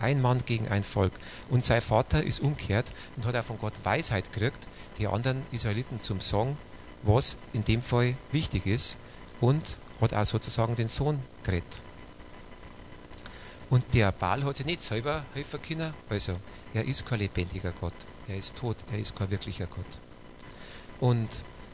Ein 0.00 0.20
Mann 0.20 0.44
gegen 0.44 0.68
ein 0.68 0.82
Volk. 0.82 1.12
Und 1.50 1.62
sein 1.62 1.82
Vater 1.82 2.22
ist 2.22 2.40
umgekehrt 2.40 2.92
und 3.16 3.26
hat 3.26 3.36
auch 3.36 3.44
von 3.44 3.58
Gott 3.58 3.74
Weisheit 3.84 4.32
gekriegt, 4.32 4.66
die 4.98 5.06
anderen 5.06 5.44
Israeliten 5.52 6.00
zum 6.00 6.20
Song, 6.20 6.56
was 7.02 7.36
in 7.52 7.64
dem 7.64 7.82
Fall 7.82 8.16
wichtig 8.32 8.66
ist 8.66 8.96
und 9.40 9.76
hat 10.00 10.14
auch 10.14 10.26
sozusagen 10.26 10.74
den 10.76 10.88
Sohn 10.88 11.20
gerettet. 11.42 11.82
Und 13.70 13.84
der 13.92 14.12
Baal 14.12 14.44
hat 14.44 14.56
sich 14.56 14.66
nicht 14.66 14.80
selber 14.80 15.24
helfen 15.34 15.60
können, 15.60 15.92
also 16.08 16.36
er 16.72 16.84
ist 16.84 17.06
kein 17.06 17.18
lebendiger 17.18 17.72
Gott, 17.72 17.92
er 18.26 18.36
ist 18.36 18.56
tot, 18.56 18.76
er 18.90 18.98
ist 18.98 19.14
kein 19.14 19.30
wirklicher 19.30 19.66
Gott. 19.66 20.00
Und 21.00 21.28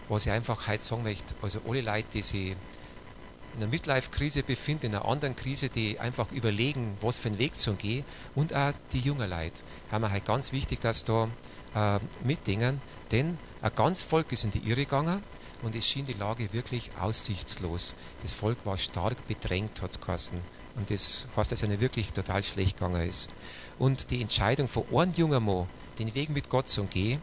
was 0.08 0.26
ich 0.26 0.32
einfach 0.32 0.68
heute 0.68 0.82
sagen 0.82 1.02
möchte, 1.02 1.34
also 1.42 1.60
alle 1.68 1.80
Leute, 1.80 2.06
die 2.14 2.22
sich 2.22 2.50
in 2.50 3.62
einer 3.62 3.68
Midlife-Krise 3.68 4.42
befinden, 4.42 4.86
in 4.86 4.94
einer 4.96 5.04
anderen 5.04 5.36
Krise, 5.36 5.68
die 5.68 5.98
einfach 6.00 6.30
überlegen, 6.32 6.96
was 7.00 7.18
für 7.18 7.28
einen 7.28 7.38
Weg 7.38 7.56
zu 7.56 7.74
gehen, 7.74 8.04
und 8.34 8.54
auch 8.54 8.72
die 8.92 9.00
jungen 9.00 9.30
Leute, 9.30 9.62
haben 9.90 10.02
wir 10.02 10.10
halt 10.10 10.24
ganz 10.24 10.52
wichtig, 10.52 10.80
dass 10.80 11.04
da 11.04 11.28
äh, 11.74 11.98
mitdenken, 12.24 12.80
denn 13.12 13.38
ein 13.62 13.74
ganz 13.74 14.02
Volk 14.02 14.32
ist 14.32 14.44
in 14.44 14.50
die 14.50 14.68
Irre 14.68 14.84
gegangen 14.84 15.22
und 15.62 15.74
es 15.74 15.88
schien 15.88 16.04
die 16.04 16.14
Lage 16.14 16.52
wirklich 16.52 16.90
aussichtslos. 17.00 17.94
Das 18.22 18.32
Volk 18.32 18.66
war 18.66 18.76
stark 18.76 19.26
bedrängt, 19.26 19.80
hat 19.80 19.92
es 19.92 20.00
geheißen. 20.00 20.38
Und 20.76 20.90
das 20.90 21.26
heißt, 21.36 21.52
dass 21.52 21.62
es 21.62 21.68
ihnen 21.68 21.80
wirklich 21.80 22.12
total 22.12 22.42
schlecht 22.42 22.76
gegangen 22.76 23.08
ist. 23.08 23.30
Und 23.78 24.10
die 24.10 24.20
Entscheidung 24.20 24.68
von 24.68 24.84
einem 24.92 25.14
jungen 25.14 25.44
Mann, 25.44 25.66
den 25.98 26.14
Weg 26.14 26.30
mit 26.30 26.50
Gott 26.50 26.68
zu 26.68 26.84
gehen, 26.84 27.22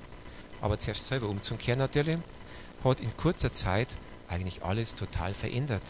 aber 0.62 0.80
zuerst 0.80 1.08
selber 1.08 1.28
umzukehren 1.28 1.80
natürlich, 1.80 2.18
hat 2.84 3.00
in 3.00 3.16
kurzer 3.18 3.52
Zeit 3.52 3.98
eigentlich 4.28 4.64
alles 4.64 4.96
total 4.96 5.34
verändert. 5.34 5.84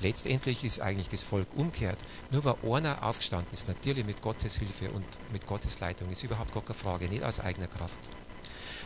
Letztendlich 0.00 0.64
ist 0.64 0.80
eigentlich 0.80 1.08
das 1.08 1.22
Volk 1.22 1.46
umkehrt. 1.54 1.98
Nur 2.30 2.44
weil 2.44 2.56
einer 2.74 3.04
aufgestanden 3.04 3.52
ist, 3.52 3.68
natürlich 3.68 4.04
mit 4.04 4.20
Gottes 4.20 4.58
Hilfe 4.58 4.90
und 4.90 5.04
mit 5.32 5.46
Gottes 5.46 5.78
Leitung, 5.78 6.10
ist 6.10 6.24
überhaupt 6.24 6.52
gar 6.52 6.64
keine 6.64 6.74
Frage, 6.74 7.08
nicht 7.08 7.22
aus 7.22 7.38
eigener 7.38 7.68
Kraft. 7.68 8.00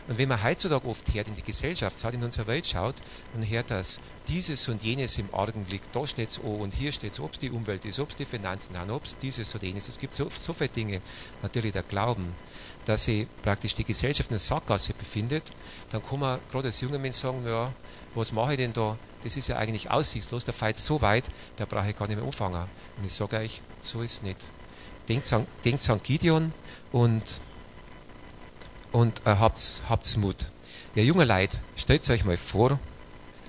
Und 0.07 0.17
wenn 0.17 0.29
man 0.29 0.41
heutzutage 0.41 0.87
oft 0.87 1.13
hört 1.13 1.27
in 1.27 1.35
die 1.35 1.43
Gesellschaft, 1.43 2.01
in 2.13 2.23
unserer 2.23 2.47
Welt 2.47 2.65
schaut 2.65 2.95
und 3.33 3.43
hört, 3.43 3.71
dass 3.71 3.99
dieses 4.27 4.67
und 4.69 4.81
jenes 4.81 5.17
im 5.17 5.33
Argen 5.33 5.65
liegt, 5.69 5.93
da 5.93 6.07
steht 6.07 6.29
es 6.29 6.37
und 6.37 6.73
hier 6.73 6.91
steht 6.93 7.11
es, 7.11 7.19
ob 7.19 7.33
es 7.33 7.39
die 7.39 7.49
Umwelt 7.49 7.83
ist, 7.83 7.99
ob 7.99 8.09
es 8.09 8.15
die 8.15 8.25
Finanzen 8.25 8.73
sind, 8.73 8.89
ob 8.89 9.03
es 9.03 9.17
dieses 9.17 9.53
oder 9.53 9.65
jenes, 9.65 9.89
es 9.89 9.99
gibt 9.99 10.13
so, 10.13 10.29
so 10.37 10.53
viele 10.53 10.69
Dinge, 10.69 11.01
natürlich 11.41 11.73
der 11.73 11.83
Glauben, 11.83 12.33
dass 12.85 13.03
sich 13.03 13.27
praktisch 13.41 13.73
die 13.73 13.83
Gesellschaft 13.83 14.29
in 14.29 14.35
der 14.35 14.39
Sackgasse 14.39 14.93
befindet, 14.93 15.51
dann 15.89 16.01
kann 16.01 16.19
man 16.19 16.39
gerade 16.49 16.67
als 16.67 16.79
junger 16.79 16.99
Mensch 16.99 17.17
sagen, 17.17 17.45
ja, 17.45 17.73
was 18.15 18.31
mache 18.31 18.53
ich 18.53 18.57
denn 18.57 18.73
da? 18.73 18.97
Das 19.23 19.35
ist 19.35 19.49
ja 19.49 19.57
eigentlich 19.57 19.91
aussichtslos, 19.91 20.45
der 20.45 20.53
Fight 20.53 20.77
so 20.77 21.01
weit, 21.01 21.25
da 21.57 21.65
brauche 21.65 21.89
ich 21.89 21.95
gar 21.95 22.07
nicht 22.07 22.17
mehr 22.17 22.25
anfangen. 22.25 22.65
Und 22.97 23.05
ich 23.05 23.13
sage 23.13 23.37
euch, 23.37 23.61
so 23.81 24.01
ist 24.01 24.13
es 24.13 24.21
nicht. 24.21 24.39
Denkt 25.09 25.31
an, 25.33 25.45
denkt 25.65 25.89
an 25.89 26.01
Gideon 26.01 26.53
und 26.91 27.41
und 28.91 29.21
äh, 29.25 29.35
habt's, 29.35 29.83
habt's 29.89 30.17
Mut. 30.17 30.47
Ja, 30.95 31.03
junge 31.03 31.25
Leute, 31.25 31.57
stellt 31.75 32.09
euch 32.09 32.25
mal 32.25 32.37
vor, 32.37 32.79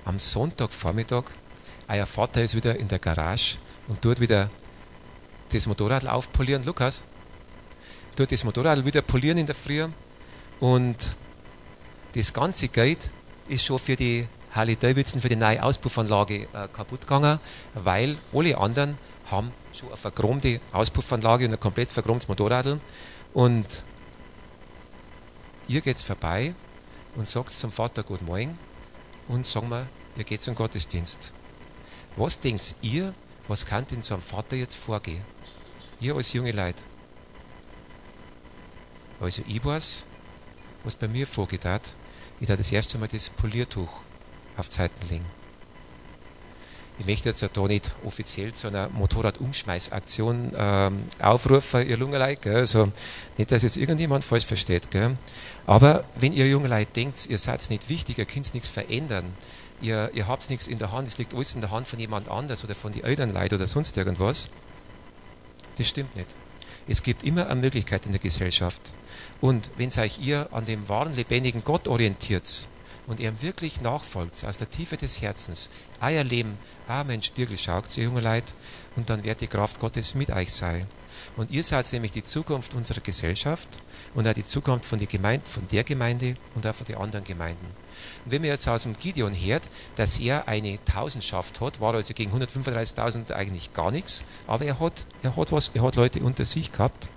am 0.05 0.19
Sonntagvormittag, 0.19 1.25
euer 1.87 2.05
Vater 2.05 2.43
ist 2.43 2.55
wieder 2.55 2.77
in 2.77 2.87
der 2.87 2.99
Garage 2.99 3.57
und 3.87 4.01
tut 4.01 4.19
wieder 4.19 4.49
das 5.51 5.65
Motorrad 5.65 6.07
aufpolieren. 6.07 6.63
Lukas, 6.65 7.03
tut 8.15 8.31
das 8.31 8.43
Motorrad 8.43 8.85
wieder 8.85 9.01
polieren 9.01 9.37
in 9.37 9.45
der 9.45 9.55
Früh 9.55 9.87
und 10.59 10.97
das 12.13 12.33
ganze 12.33 12.67
Geld 12.67 12.99
ist 13.47 13.65
schon 13.65 13.79
für 13.79 13.95
die 13.95 14.27
Harley 14.51 14.75
Davidson, 14.75 15.21
für 15.21 15.29
die 15.29 15.35
neue 15.35 15.61
Auspuffanlage 15.61 16.47
äh, 16.53 16.67
kaputt 16.73 17.01
gegangen, 17.01 17.39
weil 17.73 18.17
alle 18.33 18.57
anderen 18.57 18.97
haben 19.31 19.51
schon 19.73 19.89
eine 19.89 19.97
verchromte 19.97 20.59
Auspuffanlage 20.71 21.45
und 21.45 21.53
ein 21.53 21.59
komplett 21.59 21.89
verchromtes 21.89 22.27
Motorrad 22.27 22.79
und 23.33 23.65
ihr 25.69 25.81
geht 25.81 26.01
vorbei 26.01 26.55
und 27.15 27.27
sagt 27.27 27.51
zum 27.51 27.71
Vater 27.71 28.03
Guten 28.03 28.25
Morgen 28.25 28.57
und 29.27 29.45
sagen 29.45 29.69
wir, 29.69 29.87
ihr 30.17 30.23
geht 30.23 30.41
zum 30.41 30.55
Gottesdienst. 30.55 31.33
Was 32.17 32.39
denkt 32.39 32.75
ihr, 32.81 33.13
was 33.47 33.65
kann 33.65 33.85
denn 33.85 34.01
so 34.01 34.15
einem 34.15 34.23
Vater 34.23 34.55
jetzt 34.55 34.75
vorgehen? 34.75 35.23
Ihr 36.01 36.15
als 36.15 36.33
junge 36.33 36.51
Leute. 36.51 36.83
Also 39.19 39.43
ich 39.47 39.63
weiß, 39.63 40.05
was 40.83 40.95
bei 40.95 41.07
mir 41.07 41.27
vorgeht 41.27 41.65
hat. 41.65 41.95
Ich 42.39 42.47
da 42.47 42.55
das 42.55 42.71
erste 42.71 42.97
Mal 42.97 43.07
das 43.07 43.29
Poliertuch 43.29 44.01
auf 44.57 44.69
Zeiten 44.69 45.07
legen. 45.07 45.38
Ich 46.99 47.05
möchte 47.05 47.29
jetzt 47.29 47.41
da 47.41 47.61
nicht 47.61 47.91
offiziell 48.05 48.53
zu 48.53 48.67
einer 48.67 48.89
Motorradumschmeißaktion 48.89 50.51
ähm, 50.53 51.03
aufrufen, 51.19 51.87
ihr 51.87 51.95
Lungenleid? 51.95 52.45
Also 52.45 52.91
nicht, 53.37 53.53
dass 53.53 53.63
jetzt 53.63 53.77
irgendjemand 53.77 54.25
falsch 54.25 54.45
versteht. 54.45 54.91
Gell? 54.91 55.17
Aber 55.65 56.03
wenn 56.17 56.33
ihr 56.33 56.47
Jungenleid 56.49 56.93
denkt, 56.97 57.27
ihr 57.29 57.37
seid 57.37 57.69
nicht 57.69 57.87
wichtig, 57.87 58.17
ihr 58.17 58.25
könnt 58.25 58.53
nichts 58.53 58.69
verändern, 58.69 59.25
ihr, 59.81 60.11
ihr 60.13 60.27
habt 60.27 60.49
nichts 60.49 60.67
in 60.67 60.77
der 60.77 60.91
Hand, 60.91 61.07
es 61.07 61.17
liegt 61.17 61.33
alles 61.33 61.55
in 61.55 61.61
der 61.61 61.71
Hand 61.71 61.87
von 61.87 61.99
jemand 61.99 62.27
anders 62.27 62.65
oder 62.65 62.75
von 62.75 62.91
den 62.91 63.05
Elternleid 63.05 63.53
oder 63.53 63.65
sonst 63.65 63.95
irgendwas, 63.95 64.49
das 65.77 65.87
stimmt 65.87 66.17
nicht. 66.17 66.35
Es 66.89 67.01
gibt 67.01 67.23
immer 67.23 67.47
eine 67.47 67.61
Möglichkeit 67.61 68.07
in 68.07 68.11
der 68.11 68.19
Gesellschaft. 68.19 68.81
Und 69.39 69.71
wenn 69.77 69.89
euch 69.97 70.19
ihr 70.19 70.49
an 70.51 70.65
dem 70.65 70.89
wahren, 70.89 71.15
lebendigen 71.15 71.63
Gott 71.63 71.87
orientiert, 71.87 72.67
und 73.09 73.19
ihm 73.19 73.41
wirklich 73.41 73.81
nachfolgt, 73.81 74.45
aus 74.45 74.57
der 74.57 74.69
Tiefe 74.69 74.95
des 74.95 75.19
Herzens, 75.19 75.71
euer 75.99 76.23
Leben 76.23 76.53
auch 76.87 77.01
in 77.01 77.07
den 77.07 77.23
Spiegel 77.23 77.57
schaut, 77.57 77.97
ihr 77.97 78.03
junge 78.03 78.21
Leute, 78.21 78.53
und 78.95 79.09
dann 79.09 79.23
wird 79.23 79.41
die 79.41 79.47
Kraft 79.47 79.79
Gottes 79.79 80.13
mit 80.13 80.29
euch 80.29 80.53
sein. 80.53 80.85
Und 81.35 81.49
ihr 81.49 81.63
seid 81.63 81.91
nämlich 81.91 82.11
die 82.11 82.21
Zukunft 82.21 82.75
unserer 82.75 83.01
Gesellschaft 83.01 83.81
und 84.13 84.27
auch 84.27 84.33
die 84.33 84.43
Zukunft 84.43 84.85
von, 84.85 84.99
Gemeinde, 84.99 85.43
von 85.45 85.67
der 85.69 85.83
Gemeinde 85.83 86.35
und 86.53 86.67
auch 86.67 86.75
von 86.75 86.85
den 86.85 86.97
anderen 86.97 87.25
Gemeinden. 87.25 87.65
Und 88.25 88.31
wenn 88.31 88.41
man 88.41 88.51
jetzt 88.51 88.67
aus 88.69 88.83
dem 88.83 88.95
Gideon 88.97 89.33
hört, 89.33 89.67
dass 89.95 90.19
er 90.19 90.47
eine 90.47 90.77
Tausendschaft 90.85 91.59
hat, 91.61 91.81
war 91.81 91.95
also 91.95 92.13
gegen 92.13 92.31
135.000 92.31 93.31
eigentlich 93.31 93.73
gar 93.73 93.89
nichts, 93.89 94.23
aber 94.45 94.65
er 94.65 94.79
hat, 94.79 95.05
er 95.23 95.35
hat 95.35 95.51
was, 95.51 95.71
er 95.73 95.81
hat 95.81 95.95
Leute 95.95 96.21
unter 96.21 96.45
sich 96.45 96.71
gehabt. 96.71 97.09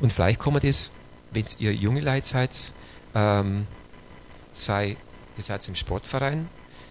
Und 0.00 0.14
vielleicht 0.14 0.40
kann 0.40 0.54
man 0.54 0.62
das, 0.62 0.92
wenn 1.30 1.44
ihr 1.58 1.74
junge 1.74 2.00
Leute 2.00 2.26
seid, 2.26 2.72
ähm, 3.14 3.66
sei, 4.52 4.96
ihr 5.36 5.42
seid 5.42 5.66
im 5.68 5.74
Sportverein, 5.74 6.48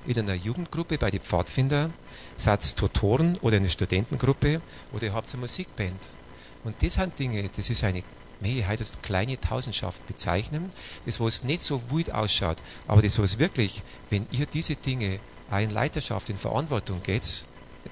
in 0.07 0.17
einer 0.17 0.33
Jugendgruppe 0.33 0.97
bei 0.97 1.11
den 1.11 1.21
Pfadfinder, 1.21 1.91
seid 2.37 2.75
Tutoren 2.75 3.37
oder 3.37 3.57
eine 3.57 3.69
Studentengruppe 3.69 4.61
oder 4.93 5.03
ihr 5.05 5.13
habt 5.13 5.31
eine 5.31 5.41
Musikband. 5.41 6.09
Und 6.63 6.81
das 6.81 6.95
sind 6.95 7.17
Dinge, 7.17 7.49
das 7.55 7.69
ist 7.69 7.83
eine, 7.83 8.03
nee, 8.39 8.65
heute 8.67 8.79
das 8.79 9.01
kleine 9.01 9.39
Tausendschaft 9.39 10.05
bezeichnen, 10.07 10.71
das 11.05 11.19
wo 11.19 11.27
es 11.27 11.43
nicht 11.43 11.61
so 11.61 11.81
wild 11.89 12.13
ausschaut, 12.13 12.57
aber 12.87 13.01
das 13.01 13.17
wo 13.19 13.23
es 13.23 13.39
wirklich, 13.39 13.83
wenn 14.09 14.27
ihr 14.31 14.45
diese 14.45 14.75
Dinge 14.75 15.19
auch 15.49 15.59
in 15.59 15.69
Leiterschaft, 15.69 16.29
in 16.29 16.37
Verantwortung 16.37 17.03
geht, 17.03 17.45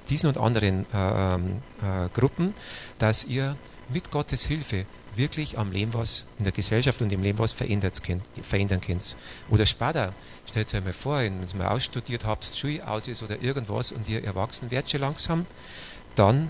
diesen 0.07 0.27
und 0.27 0.37
anderen 0.37 0.85
äh, 0.93 1.35
äh, 1.35 2.09
Gruppen, 2.13 2.53
dass 2.99 3.25
ihr 3.25 3.57
mit 3.89 4.11
Gottes 4.11 4.45
Hilfe 4.45 4.85
wirklich 5.15 5.57
am 5.57 5.71
Leben 5.71 5.93
was 5.93 6.27
in 6.37 6.43
der 6.43 6.53
Gesellschaft 6.53 7.01
und 7.01 7.11
im 7.11 7.23
Leben 7.23 7.39
was 7.39 7.51
verändern 7.51 7.91
könnt. 8.81 9.15
Oder 9.49 9.65
später, 9.65 10.13
stellt 10.47 10.67
euch 10.67 10.75
einmal 10.75 10.93
vor, 10.93 11.19
wenn 11.19 11.41
ihr 11.41 11.55
mal 11.57 11.67
ausstudiert 11.67 12.25
habt, 12.25 12.45
Schule 12.45 12.87
aus 12.87 13.07
ist 13.07 13.23
oder 13.23 13.41
irgendwas 13.41 13.91
und 13.91 14.07
ihr 14.07 14.23
erwachsen 14.23 14.71
werdet 14.71 14.91
schon 14.91 15.01
langsam, 15.01 15.45
dann, 16.15 16.49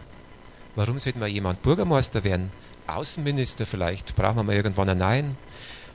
warum 0.75 0.99
sollte 0.99 1.19
man 1.19 1.31
jemand 1.31 1.61
Bürgermeister 1.61 2.23
werden? 2.23 2.51
Außenminister 2.87 3.65
vielleicht, 3.65 4.15
brauchen 4.15 4.37
wir 4.37 4.43
mal 4.43 4.55
irgendwann 4.55 4.89
einen 4.89 4.99
neuen. 4.99 5.37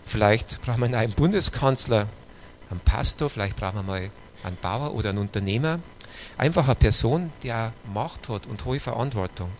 Vielleicht 0.05 0.61
brauchen 0.63 0.81
wir 0.81 0.85
einen 0.87 0.95
neuen 0.95 1.13
Bundeskanzler, 1.13 2.09
einen 2.71 2.81
Pastor, 2.81 3.31
vielleicht 3.31 3.57
brauchen 3.57 3.77
wir 3.77 3.83
mal 3.83 4.11
einen 4.43 4.57
Bauer 4.57 4.95
oder 4.95 5.11
einen 5.11 5.19
Unternehmer. 5.19 5.81
Einfach 6.37 6.67
eine 6.67 6.75
Person, 6.75 7.33
die 7.43 7.53
auch 7.53 7.71
Macht 7.93 8.29
hat 8.29 8.47
und 8.47 8.65
hohe 8.65 8.79
Verantwortung. 8.79 9.51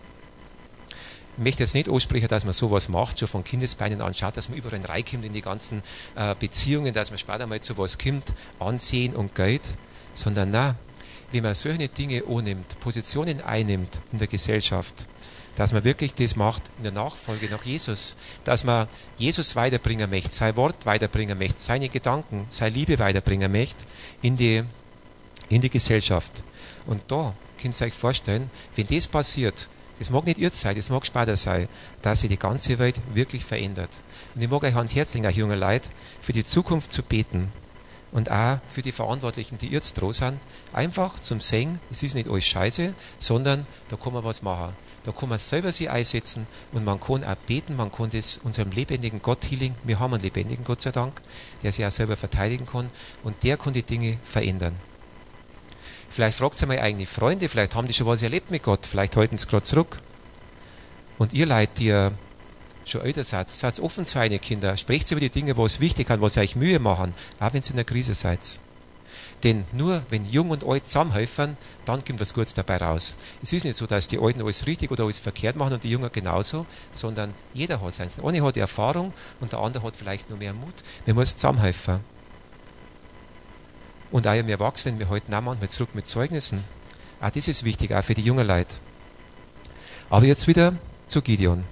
Ich 1.37 1.43
möchte 1.43 1.65
jetzt 1.65 1.75
nicht 1.75 1.89
aussprechen, 1.89 2.29
dass 2.29 2.45
man 2.45 2.55
sowas 2.55 2.89
macht, 2.89 3.19
schon 3.19 3.27
von 3.27 3.43
Kindesbeinen 3.43 4.01
an 4.01 4.15
schaut, 4.15 4.37
dass 4.37 4.49
man 4.49 4.59
überall 4.59 4.81
reinkommt 4.81 5.25
in 5.25 5.33
die 5.33 5.41
ganzen 5.41 5.83
äh, 6.15 6.35
Beziehungen, 6.39 6.95
dass 6.95 7.11
man 7.11 7.19
später 7.19 7.47
mal 7.49 7.61
zu 7.61 7.77
was 7.77 7.99
kommt, 7.99 8.33
Ansehen 8.61 9.17
und 9.17 9.35
Geld, 9.35 9.63
sondern 10.15 10.51
na, 10.51 10.77
wie 11.33 11.41
man 11.41 11.55
solche 11.57 11.89
Dinge 11.89 12.23
annimmt, 12.29 12.79
Positionen 12.79 13.41
einnimmt 13.41 14.01
in 14.13 14.19
der 14.19 14.29
Gesellschaft, 14.29 15.09
dass 15.57 15.73
man 15.73 15.83
wirklich 15.83 16.15
das 16.15 16.37
macht 16.37 16.63
in 16.79 16.85
der 16.85 16.93
Nachfolge 16.93 17.49
nach 17.49 17.65
Jesus, 17.65 18.17
dass 18.45 18.63
man 18.63 18.87
Jesus 19.17 19.57
weiterbringen 19.57 20.09
möchte, 20.09 20.33
sein 20.33 20.55
Wort 20.55 20.87
weiterbringen 20.87 21.37
möchte, 21.37 21.59
seine 21.59 21.89
Gedanken, 21.89 22.47
seine 22.51 22.75
Liebe 22.77 23.01
weiterbringen 23.01 23.51
möchte 23.51 23.85
in 24.23 24.37
die, 24.37 24.63
in 25.49 25.61
die 25.61 25.71
Gesellschaft. 25.71 26.45
Und 26.87 27.03
da 27.09 27.35
könnt 27.61 27.81
ihr 27.81 27.87
euch 27.89 27.95
vorstellen, 27.95 28.51
wenn 28.77 28.87
das 28.87 29.09
passiert, 29.09 29.69
das 29.99 30.11
mag 30.11 30.27
nicht 30.27 30.39
ihr 30.39 30.51
sein, 30.51 30.77
das 30.77 30.91
mag 30.91 31.07
später 31.07 31.37
sein, 31.37 31.69
dass 32.03 32.21
sich 32.21 32.29
die 32.29 32.39
ganze 32.39 32.79
Welt 32.79 33.01
wirklich 33.13 33.45
verändert. 33.45 33.91
Und 34.35 34.43
ich 34.43 34.51
mag 34.51 34.65
euch 34.65 34.75
ans 34.75 34.95
Herz 34.95 35.15
legen, 35.15 35.31
junge 35.31 35.57
Leute, 35.57 35.91
für 36.21 36.33
die 36.33 36.45
Zukunft 36.45 36.91
zu 36.91 37.03
beten 37.03 37.53
und 38.13 38.31
auch 38.31 38.59
für 38.69 38.83
die 38.83 38.93
Verantwortlichen, 38.93 39.59
die 39.59 39.69
jetzt 39.69 39.95
dran 39.95 40.13
sind, 40.13 40.39
einfach 40.73 41.19
zum 41.21 41.41
Singen, 41.41 41.81
es 41.91 42.03
ist 42.03 42.15
nicht 42.15 42.29
alles 42.29 42.47
scheiße, 42.47 42.95
sondern 43.19 43.67
da 43.89 43.97
kann 43.97 44.13
man 44.13 44.25
was 44.25 44.43
machen. 44.43 44.75
Da 45.05 45.13
kann 45.13 45.29
man 45.29 45.39
selber 45.39 45.71
sich 45.71 45.91
einsetzen 45.91 46.47
und 46.73 46.85
man 46.85 46.99
kann 46.99 47.25
auch 47.25 47.35
beten, 47.35 47.77
man 47.77 47.93
kann 47.93 48.09
das 48.09 48.39
unserem 48.39 48.71
lebendigen 48.71 49.21
Gott 49.21 49.45
healing. 49.51 49.75
Wir 49.83 50.01
haben 50.01 50.15
einen 50.15 50.23
lebendigen 50.23 50.65
Gott 50.65 50.81
sei 50.81 50.93
Dank, 50.93 51.21
der 51.63 51.73
sich 51.73 51.85
auch 51.85 51.91
selber 51.91 52.17
verteidigen 52.17 52.65
kann 52.65 52.89
und 53.23 53.43
der 53.43 53.59
kann 53.59 53.75
die 53.75 53.83
Dinge 53.83 54.17
verändern. 54.25 54.77
Vielleicht 56.09 56.39
fragt 56.39 56.61
ihr 56.61 56.67
mal 56.67 56.79
eigene 56.79 57.07
Freunde, 57.07 57.49
vielleicht 57.49 57.75
haben 57.75 57.87
die 57.87 57.93
schon 57.93 58.07
was 58.07 58.23
erlebt 58.23 58.51
mit 58.51 58.63
Gott, 58.63 58.87
vielleicht 58.87 59.17
halten 59.17 59.37
sie 59.37 59.47
gerade 59.47 59.65
zurück. 59.65 59.99
Und 61.19 61.33
ihr 61.33 61.47
Leute, 61.47 61.73
die 61.79 61.87
ihr 61.87 62.13
schon 62.85 63.03
älter 63.03 63.25
seid, 63.25 63.51
seid 63.51 63.81
offen 63.81 64.05
zu 64.05 64.19
euren 64.19 64.41
Kinder, 64.41 64.77
sprecht 64.77 65.11
über 65.11 65.21
die 65.21 65.31
Dinge, 65.31 65.57
was 65.57 65.81
wichtig 65.81 66.09
sind, 66.09 66.21
was 66.21 66.37
euch 66.37 66.57
Mühe 66.57 66.79
machen, 66.79 67.15
auch 67.41 67.53
wenn 67.53 67.63
ihr 67.63 67.71
in 67.71 67.77
der 67.77 67.85
Krise 67.85 68.15
seid. 68.15 68.59
Denn 69.43 69.65
nur 69.73 70.03
wenn 70.09 70.25
Jung 70.25 70.51
und 70.51 70.67
Alt 70.67 70.87
zusammenhelfen, 70.87 71.59
dann 71.85 72.03
kommt 72.03 72.21
was 72.21 72.33
Gutes 72.33 72.55
dabei 72.55 72.79
raus. 72.79 73.15
Es 73.43 73.53
ist 73.53 73.65
nicht 73.65 73.77
so, 73.77 73.87
dass 73.87 74.09
die 74.09 74.19
Alten 74.19 74.43
alles 74.43 74.67
richtig 74.67 74.91
oder 74.91 75.05
alles 75.05 75.19
verkehrt 75.19 75.57
machen 75.57 75.75
und 75.75 75.85
die 75.85 75.91
Jungen 75.91 76.11
genauso, 76.11 76.65
sondern 76.93 77.35
jeder 77.53 77.81
hat 77.81 77.93
seins. 77.93 78.17
Der 78.17 78.25
eine 78.25 78.43
hat 78.43 78.57
Erfahrung 78.57 79.13
und 79.41 79.53
der 79.53 79.59
andere 79.59 79.85
hat 79.85 79.97
vielleicht 79.97 80.31
nur 80.31 80.39
mehr 80.39 80.55
Mut. 80.55 80.75
Wir 81.05 81.13
müssen 81.13 81.37
zusammenhelfen. 81.37 82.01
Und 84.15 84.29
auch 84.29 84.33
wir 84.33 84.49
Erwachsenen, 84.49 85.01
wir 85.01 85.09
halten 85.09 85.35
auch 85.35 85.41
manchmal 85.41 85.71
zurück 85.71 85.89
mit 85.95 86.07
Zeugnissen. 86.07 86.63
Auch 87.21 87.31
das 87.31 87.49
ist 87.49 87.65
wichtig, 87.65 87.93
auch 87.93 88.05
für 88.05 88.15
die 88.15 88.23
jungen 88.23 88.47
Leute. 88.47 88.73
Aber 90.09 90.25
jetzt 90.25 90.47
wieder 90.47 90.77
zu 91.09 91.21
Gideon. 91.21 91.65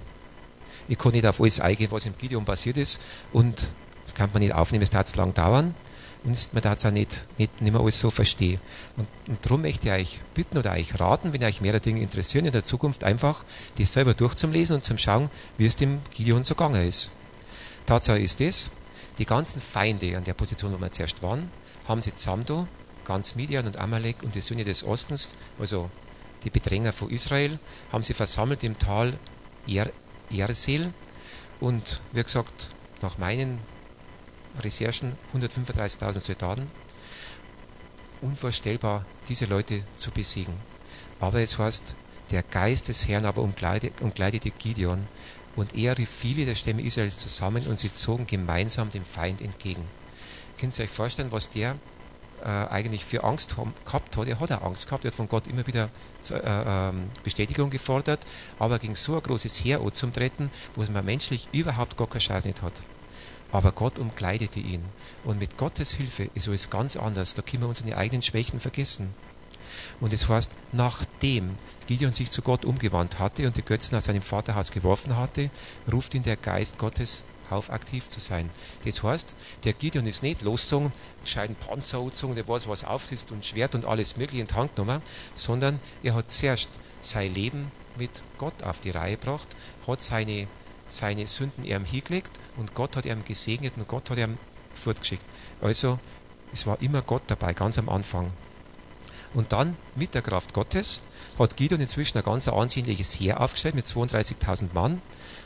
Ich 0.89 0.97
kann 0.97 1.13
nicht 1.13 1.25
auf 1.25 1.39
alles 1.39 1.61
eingehen, 1.61 1.89
was 1.89 2.05
im 2.05 2.17
Gideon 2.17 2.43
passiert 2.43 2.75
ist 2.75 2.99
und 3.31 3.67
das 4.03 4.13
kann 4.13 4.29
man 4.33 4.41
nicht 4.41 4.53
aufnehmen, 4.53 4.83
es 4.83 4.89
darf 4.89 5.05
zu 5.05 5.15
lang 5.15 5.33
dauern 5.33 5.73
und 6.25 6.53
man 6.53 6.61
darf 6.61 6.79
es 6.79 6.85
auch 6.85 6.91
nicht, 6.91 7.25
nicht, 7.37 7.61
nicht 7.61 7.71
mehr 7.71 7.81
alles 7.81 8.01
so 8.01 8.11
verstehen. 8.11 8.59
Und, 8.97 9.07
und 9.29 9.45
darum 9.45 9.61
möchte 9.61 9.87
ich 9.87 9.93
euch 9.93 10.19
bitten 10.33 10.57
oder 10.57 10.73
euch 10.73 10.99
raten, 10.99 11.31
wenn 11.31 11.45
euch 11.45 11.61
mehrere 11.61 11.79
Dinge 11.79 12.01
interessieren, 12.01 12.43
in 12.43 12.51
der 12.51 12.65
Zukunft 12.65 13.05
einfach 13.05 13.45
das 13.77 13.93
selber 13.93 14.15
durchzulesen 14.15 14.75
und 14.75 14.83
zum 14.83 14.97
Schauen, 14.97 15.29
wie 15.57 15.65
es 15.65 15.77
dem 15.77 16.01
Gideon 16.13 16.43
so 16.43 16.55
gegangen 16.55 16.85
ist. 16.85 17.13
Tatsache 17.85 18.19
ist 18.19 18.41
das, 18.41 18.69
die 19.17 19.25
ganzen 19.25 19.61
Feinde 19.61 20.17
an 20.17 20.25
der 20.25 20.33
Position, 20.33 20.73
wo 20.73 20.81
wir 20.81 20.91
zuerst 20.91 21.23
waren, 21.23 21.49
haben 21.87 22.01
sie 22.01 22.13
da, 22.45 22.67
ganz 23.05 23.35
Midian 23.35 23.65
und 23.65 23.77
Amalek 23.77 24.23
und 24.23 24.35
die 24.35 24.41
Söhne 24.41 24.63
des 24.63 24.83
Ostens, 24.83 25.35
also 25.59 25.89
die 26.43 26.49
Bedränger 26.49 26.93
von 26.93 27.09
Israel, 27.09 27.59
haben 27.91 28.03
sie 28.03 28.13
versammelt 28.13 28.63
im 28.63 28.77
Tal 28.77 29.17
er 29.67 29.91
Ersel 30.29 30.91
und 31.59 32.01
wie 32.11 32.23
gesagt, 32.23 32.69
nach 33.01 33.17
meinen 33.17 33.59
Recherchen 34.59 35.17
135.000 35.33 36.19
Soldaten. 36.19 36.69
Unvorstellbar, 38.21 39.05
diese 39.27 39.45
Leute 39.45 39.83
zu 39.95 40.11
besiegen. 40.11 40.53
Aber 41.19 41.41
es 41.41 41.57
heißt, 41.57 41.95
der 42.31 42.43
Geist 42.43 42.87
des 42.87 43.07
Herrn 43.07 43.25
aber 43.25 43.41
umkleidete 43.41 44.51
Gideon 44.51 45.07
und 45.55 45.75
er 45.75 45.97
rief 45.97 46.09
viele 46.09 46.45
der 46.45 46.55
Stämme 46.55 46.81
Israels 46.81 47.17
zusammen 47.17 47.67
und 47.67 47.79
sie 47.79 47.91
zogen 47.91 48.25
gemeinsam 48.25 48.89
dem 48.91 49.05
Feind 49.05 49.41
entgegen. 49.41 49.83
Könnt 50.63 50.79
ihr 50.79 50.85
euch 50.85 50.91
vorstellen, 50.91 51.29
was 51.33 51.49
der 51.49 51.75
äh, 52.41 52.47
eigentlich 52.47 53.03
für 53.03 53.25
Angst 53.25 53.57
gehabt 53.83 54.15
hat? 54.15 54.27
Er 54.29 54.39
hat 54.39 54.49
auch 54.49 54.61
Angst 54.61 54.85
gehabt, 54.85 55.03
er 55.03 55.11
hat 55.11 55.15
von 55.15 55.27
Gott 55.27 55.45
immer 55.45 55.67
wieder 55.67 55.89
äh, 56.29 56.35
äh, 56.35 56.93
Bestätigung 57.21 57.69
gefordert, 57.69 58.21
aber 58.59 58.79
gegen 58.79 58.95
so 58.95 59.15
ein 59.17 59.23
großes 59.23 59.57
Heer 59.65 59.81
zum 59.91 60.13
Treten, 60.13 60.49
wo 60.75 60.89
man 60.89 61.03
menschlich 61.03 61.49
überhaupt 61.51 61.97
gar 61.97 62.07
keine 62.07 62.21
Chance 62.21 62.47
nicht 62.47 62.61
hat. 62.61 62.85
Aber 63.51 63.73
Gott 63.73 63.99
umkleidete 63.99 64.61
ihn. 64.61 64.85
Und 65.25 65.37
mit 65.37 65.57
Gottes 65.57 65.95
Hilfe 65.95 66.29
ist 66.33 66.47
alles 66.47 66.69
ganz 66.69 66.95
anders. 66.95 67.35
Da 67.35 67.41
können 67.41 67.63
wir 67.63 67.67
unsere 67.67 67.97
eigenen 67.97 68.21
Schwächen 68.21 68.61
vergessen. 68.61 69.13
Und 69.99 70.13
es 70.13 70.21
das 70.21 70.29
heißt, 70.29 70.51
nachdem 70.71 71.57
Gideon 71.87 72.13
sich 72.13 72.31
zu 72.31 72.41
Gott 72.41 72.63
umgewandt 72.63 73.19
hatte 73.19 73.47
und 73.47 73.57
die 73.57 73.65
Götzen 73.65 73.97
aus 73.97 74.05
seinem 74.05 74.21
Vaterhaus 74.21 74.71
geworfen 74.71 75.17
hatte, 75.17 75.49
ruft 75.91 76.15
ihn 76.15 76.23
der 76.23 76.37
Geist 76.37 76.77
Gottes 76.77 77.25
auf, 77.49 77.69
aktiv 77.69 78.07
zu 78.07 78.19
sein. 78.19 78.49
Das 78.85 79.03
heißt, 79.03 79.33
der 79.63 79.73
Gideon 79.73 80.05
ist 80.05 80.23
nicht 80.23 80.41
losgezogen, 80.41 80.91
gescheiten 81.23 81.55
Panzer 81.55 81.99
angezogen, 81.99 82.35
der 82.35 82.47
weiß, 82.47 82.67
was 82.67 82.83
aufsitzt 82.83 83.31
und 83.31 83.45
Schwert 83.45 83.75
und 83.75 83.85
alles 83.85 84.17
mögliche 84.17 84.41
in 84.41 84.47
die 84.47 84.53
Hand 84.53 84.75
genommen, 84.75 85.01
sondern 85.33 85.79
er 86.01 86.15
hat 86.15 86.31
zuerst 86.31 86.79
sein 87.01 87.33
Leben 87.33 87.71
mit 87.97 88.23
Gott 88.37 88.63
auf 88.63 88.79
die 88.79 88.91
Reihe 88.91 89.17
gebracht, 89.17 89.55
hat 89.87 90.01
seine, 90.01 90.47
seine 90.87 91.27
Sünden 91.27 91.63
ihm 91.63 91.85
hingelegt 91.85 92.39
und 92.57 92.73
Gott 92.73 92.97
hat 92.97 93.05
ihm 93.05 93.23
gesegnet 93.23 93.73
und 93.77 93.87
Gott 93.87 94.09
hat 94.09 94.17
ihm 94.17 94.37
fortgeschickt. 94.73 95.25
Also, 95.61 95.99
es 96.51 96.67
war 96.67 96.81
immer 96.81 97.01
Gott 97.01 97.23
dabei, 97.27 97.53
ganz 97.53 97.77
am 97.77 97.89
Anfang. 97.89 98.31
Und 99.33 99.51
dann, 99.51 99.75
mit 99.95 100.13
der 100.13 100.21
Kraft 100.21 100.53
Gottes, 100.53 101.03
hat 101.39 101.57
Gideon 101.57 101.81
inzwischen 101.81 102.17
ein 102.19 102.23
ganz 102.23 102.47
ansehnliches 102.47 103.19
Heer 103.19 103.41
aufgestellt 103.41 103.75
mit 103.75 103.85
32.000 103.85 104.73
Mann, 104.73 105.01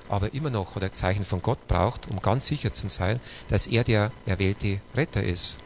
aber 0.09 0.33
immer 0.33 0.49
noch 0.49 0.75
hat 0.75 0.83
er 0.83 0.93
Zeichen 0.93 1.25
von 1.25 1.41
Gott 1.41 1.67
braucht, 1.67 2.07
um 2.07 2.21
ganz 2.21 2.47
sicher 2.47 2.71
zu 2.71 2.89
sein, 2.89 3.19
dass 3.47 3.67
er 3.67 3.83
der 3.83 4.11
erwählte 4.25 4.79
Retter 4.95 5.23
ist. 5.23 5.59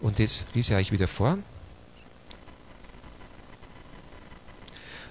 Und 0.00 0.18
das 0.18 0.44
ließ 0.54 0.70
er 0.70 0.78
euch 0.78 0.92
wieder 0.92 1.08
vor. 1.08 1.38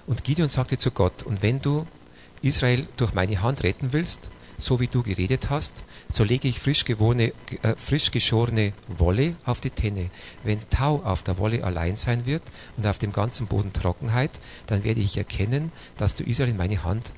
Und 0.06 0.22
Gideon 0.22 0.48
sagte 0.48 0.78
zu 0.78 0.92
Gott, 0.92 1.24
und 1.24 1.42
wenn 1.42 1.60
du 1.60 1.86
Israel 2.42 2.86
durch 2.96 3.12
meine 3.14 3.42
Hand 3.42 3.64
retten 3.64 3.92
willst, 3.92 4.30
so 4.58 4.80
wie 4.80 4.86
du 4.86 5.02
geredet 5.02 5.50
hast, 5.50 5.82
so 6.12 6.24
lege 6.24 6.48
ich 6.48 6.60
frisch, 6.60 6.84
gewohne, 6.84 7.32
äh, 7.62 7.74
frisch 7.76 8.10
geschorene 8.10 8.72
Wolle 8.88 9.34
auf 9.44 9.60
die 9.60 9.70
Tenne. 9.70 10.10
Wenn 10.44 10.66
Tau 10.70 11.02
auf 11.04 11.22
der 11.22 11.38
Wolle 11.38 11.64
allein 11.64 11.96
sein 11.96 12.24
wird 12.26 12.42
und 12.76 12.86
auf 12.86 12.98
dem 12.98 13.12
ganzen 13.12 13.48
Boden 13.48 13.72
Trockenheit, 13.72 14.30
dann 14.66 14.84
werde 14.84 15.00
ich 15.00 15.18
erkennen, 15.18 15.72
dass 15.96 16.14
du 16.14 16.24
Israel 16.24 16.50
in 16.50 16.56
meine 16.56 16.84
Hand, 16.84 17.12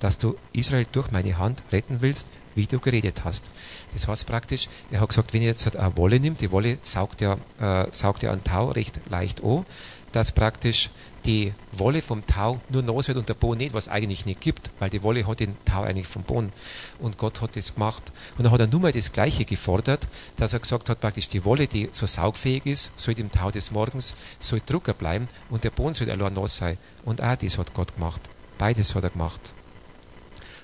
dass 0.00 0.18
du 0.18 0.36
Israel 0.52 0.86
durch 0.90 1.10
meine 1.10 1.38
Hand 1.38 1.62
retten 1.72 1.98
willst, 2.00 2.28
wie 2.54 2.66
du 2.66 2.80
geredet 2.80 3.22
hast. 3.24 3.44
Das 3.92 4.08
heißt 4.08 4.26
praktisch, 4.26 4.68
er 4.90 5.00
hat 5.00 5.10
gesagt, 5.10 5.32
wenn 5.32 5.42
ihr 5.42 5.48
jetzt 5.48 5.76
eine 5.76 5.96
Wolle 5.96 6.18
nimmt, 6.18 6.40
die 6.40 6.50
Wolle 6.50 6.78
saugt 6.82 7.20
ja, 7.20 7.36
äh, 7.60 7.86
saugt 7.90 8.22
ja 8.22 8.32
an 8.32 8.42
Tau 8.44 8.70
recht 8.70 9.00
leicht 9.08 9.44
an, 9.44 9.64
dass 10.12 10.32
praktisch 10.32 10.90
die 11.26 11.52
Wolle 11.72 12.02
vom 12.02 12.24
Tau 12.24 12.60
nur 12.68 12.82
nass 12.82 13.08
wird 13.08 13.18
und 13.18 13.28
der 13.28 13.34
Boden 13.34 13.58
nicht, 13.58 13.74
was 13.74 13.88
eigentlich 13.88 14.26
nicht 14.26 14.40
gibt, 14.40 14.70
weil 14.78 14.88
die 14.88 15.02
Wolle 15.02 15.26
hat 15.26 15.40
den 15.40 15.56
Tau 15.64 15.82
eigentlich 15.82 16.06
vom 16.06 16.22
Boden. 16.22 16.52
Und 17.00 17.18
Gott 17.18 17.40
hat 17.40 17.56
das 17.56 17.74
gemacht. 17.74 18.12
Und 18.38 18.44
dann 18.44 18.52
hat 18.52 18.60
er 18.60 18.68
nur 18.68 18.80
mal 18.80 18.92
das 18.92 19.12
Gleiche 19.12 19.44
gefordert, 19.44 20.06
dass 20.36 20.52
er 20.52 20.60
gesagt 20.60 20.88
hat, 20.88 21.00
praktisch 21.00 21.28
die 21.28 21.44
Wolle, 21.44 21.66
die 21.66 21.88
so 21.90 22.06
saugfähig 22.06 22.64
ist, 22.64 22.98
soll 22.98 23.18
im 23.18 23.30
Tau 23.30 23.50
des 23.50 23.72
Morgens, 23.72 24.14
soll 24.38 24.60
Drucker 24.64 24.94
bleiben 24.94 25.28
und 25.50 25.64
der 25.64 25.70
Boden 25.70 25.94
soll 25.94 26.10
allein 26.10 26.32
nass 26.32 26.56
sein. 26.56 26.78
Und 27.04 27.22
auch 27.22 27.36
das 27.36 27.58
hat 27.58 27.74
Gott 27.74 27.94
gemacht. 27.94 28.20
Beides 28.56 28.94
hat 28.94 29.02
er 29.02 29.10
gemacht. 29.10 29.54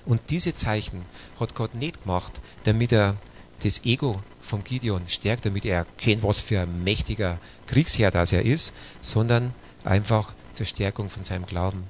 Und 0.05 0.21
diese 0.29 0.53
Zeichen 0.53 1.05
hat 1.39 1.55
Gott 1.55 1.75
nicht 1.75 2.03
gemacht, 2.03 2.41
damit 2.63 2.91
er 2.91 3.15
das 3.63 3.85
Ego 3.85 4.21
von 4.41 4.63
Gideon 4.63 5.07
stärkt, 5.07 5.45
damit 5.45 5.65
er 5.65 5.85
kennt, 5.97 6.23
was 6.23 6.41
für 6.41 6.61
ein 6.61 6.83
mächtiger 6.83 7.39
Kriegsherr 7.67 8.11
das 8.11 8.33
er 8.33 8.43
ist, 8.43 8.73
sondern 9.01 9.53
einfach 9.83 10.33
zur 10.53 10.65
Stärkung 10.65 11.09
von 11.09 11.23
seinem 11.23 11.45
Glauben. 11.45 11.83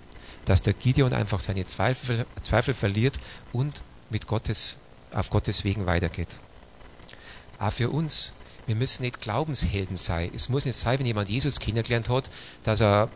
Dass 0.46 0.62
der 0.62 0.74
Gideon 0.74 1.14
einfach 1.14 1.40
seine 1.40 1.66
Zweifel, 1.66 2.26
Zweifel 2.44 2.74
verliert 2.74 3.16
und 3.52 3.82
mit 4.10 4.28
Gottes, 4.28 4.78
auf 5.12 5.30
Gottes 5.30 5.64
Wegen 5.64 5.86
weitergeht. 5.86 6.40
Auch 7.60 7.72
für 7.72 7.90
uns, 7.90 8.34
wir 8.66 8.76
müssen 8.76 9.04
nicht 9.04 9.22
Glaubenshelden 9.22 9.98
sein. 9.98 10.32
Es 10.36 10.50
muss 10.50 10.66
nicht 10.66 10.78
sein, 10.78 11.00
wenn 11.00 11.06
jemand 11.06 11.30
Jesus 11.30 11.60
kennengelernt 11.60 12.10
hat, 12.10 12.30
dass 12.64 12.82
er 12.82 13.10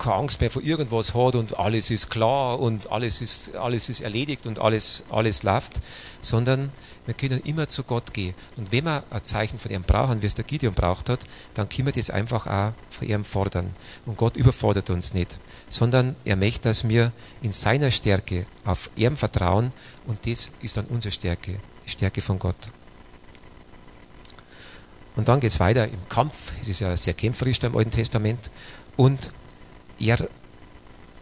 keine 0.00 0.16
Angst 0.16 0.40
mehr 0.40 0.50
vor 0.50 0.62
irgendwas 0.62 1.14
hat 1.14 1.36
und 1.36 1.58
alles 1.58 1.90
ist 1.90 2.10
klar 2.10 2.58
und 2.58 2.90
alles 2.90 3.20
ist, 3.20 3.54
alles 3.54 3.88
ist 3.88 4.00
erledigt 4.00 4.46
und 4.46 4.58
alles, 4.58 5.04
alles 5.10 5.44
läuft, 5.44 5.74
sondern 6.20 6.72
wir 7.06 7.14
können 7.14 7.40
immer 7.44 7.68
zu 7.68 7.84
Gott 7.84 8.12
gehen. 8.12 8.34
Und 8.56 8.72
wenn 8.72 8.84
wir 8.84 9.04
ein 9.10 9.22
Zeichen 9.22 9.58
von 9.58 9.70
ihm 9.70 9.82
brauchen, 9.82 10.22
wie 10.22 10.26
es 10.26 10.34
der 10.34 10.44
Gideon 10.44 10.74
braucht 10.74 11.08
hat, 11.08 11.20
dann 11.54 11.68
können 11.68 11.86
wir 11.86 11.92
das 11.92 12.10
einfach 12.10 12.46
auch 12.46 12.72
von 12.90 13.08
ihm 13.08 13.24
fordern. 13.24 13.70
Und 14.06 14.16
Gott 14.16 14.36
überfordert 14.36 14.90
uns 14.90 15.14
nicht, 15.14 15.38
sondern 15.68 16.16
er 16.24 16.36
möchte, 16.36 16.68
dass 16.68 16.88
wir 16.88 17.12
in 17.42 17.52
seiner 17.52 17.90
Stärke 17.90 18.46
auf 18.64 18.90
ihm 18.96 19.16
vertrauen 19.16 19.70
und 20.06 20.26
das 20.26 20.50
ist 20.62 20.76
dann 20.76 20.86
unsere 20.86 21.12
Stärke, 21.12 21.60
die 21.84 21.90
Stärke 21.90 22.22
von 22.22 22.38
Gott. 22.38 22.70
Und 25.16 25.28
dann 25.28 25.40
geht 25.40 25.50
es 25.50 25.60
weiter 25.60 25.84
im 25.86 26.08
Kampf, 26.08 26.52
es 26.62 26.68
ist 26.68 26.80
ja 26.80 26.96
sehr 26.96 27.14
kämpferisch 27.14 27.58
da 27.58 27.66
im 27.66 27.76
Alten 27.76 27.90
Testament, 27.90 28.50
und 28.96 29.30
er 30.00 30.28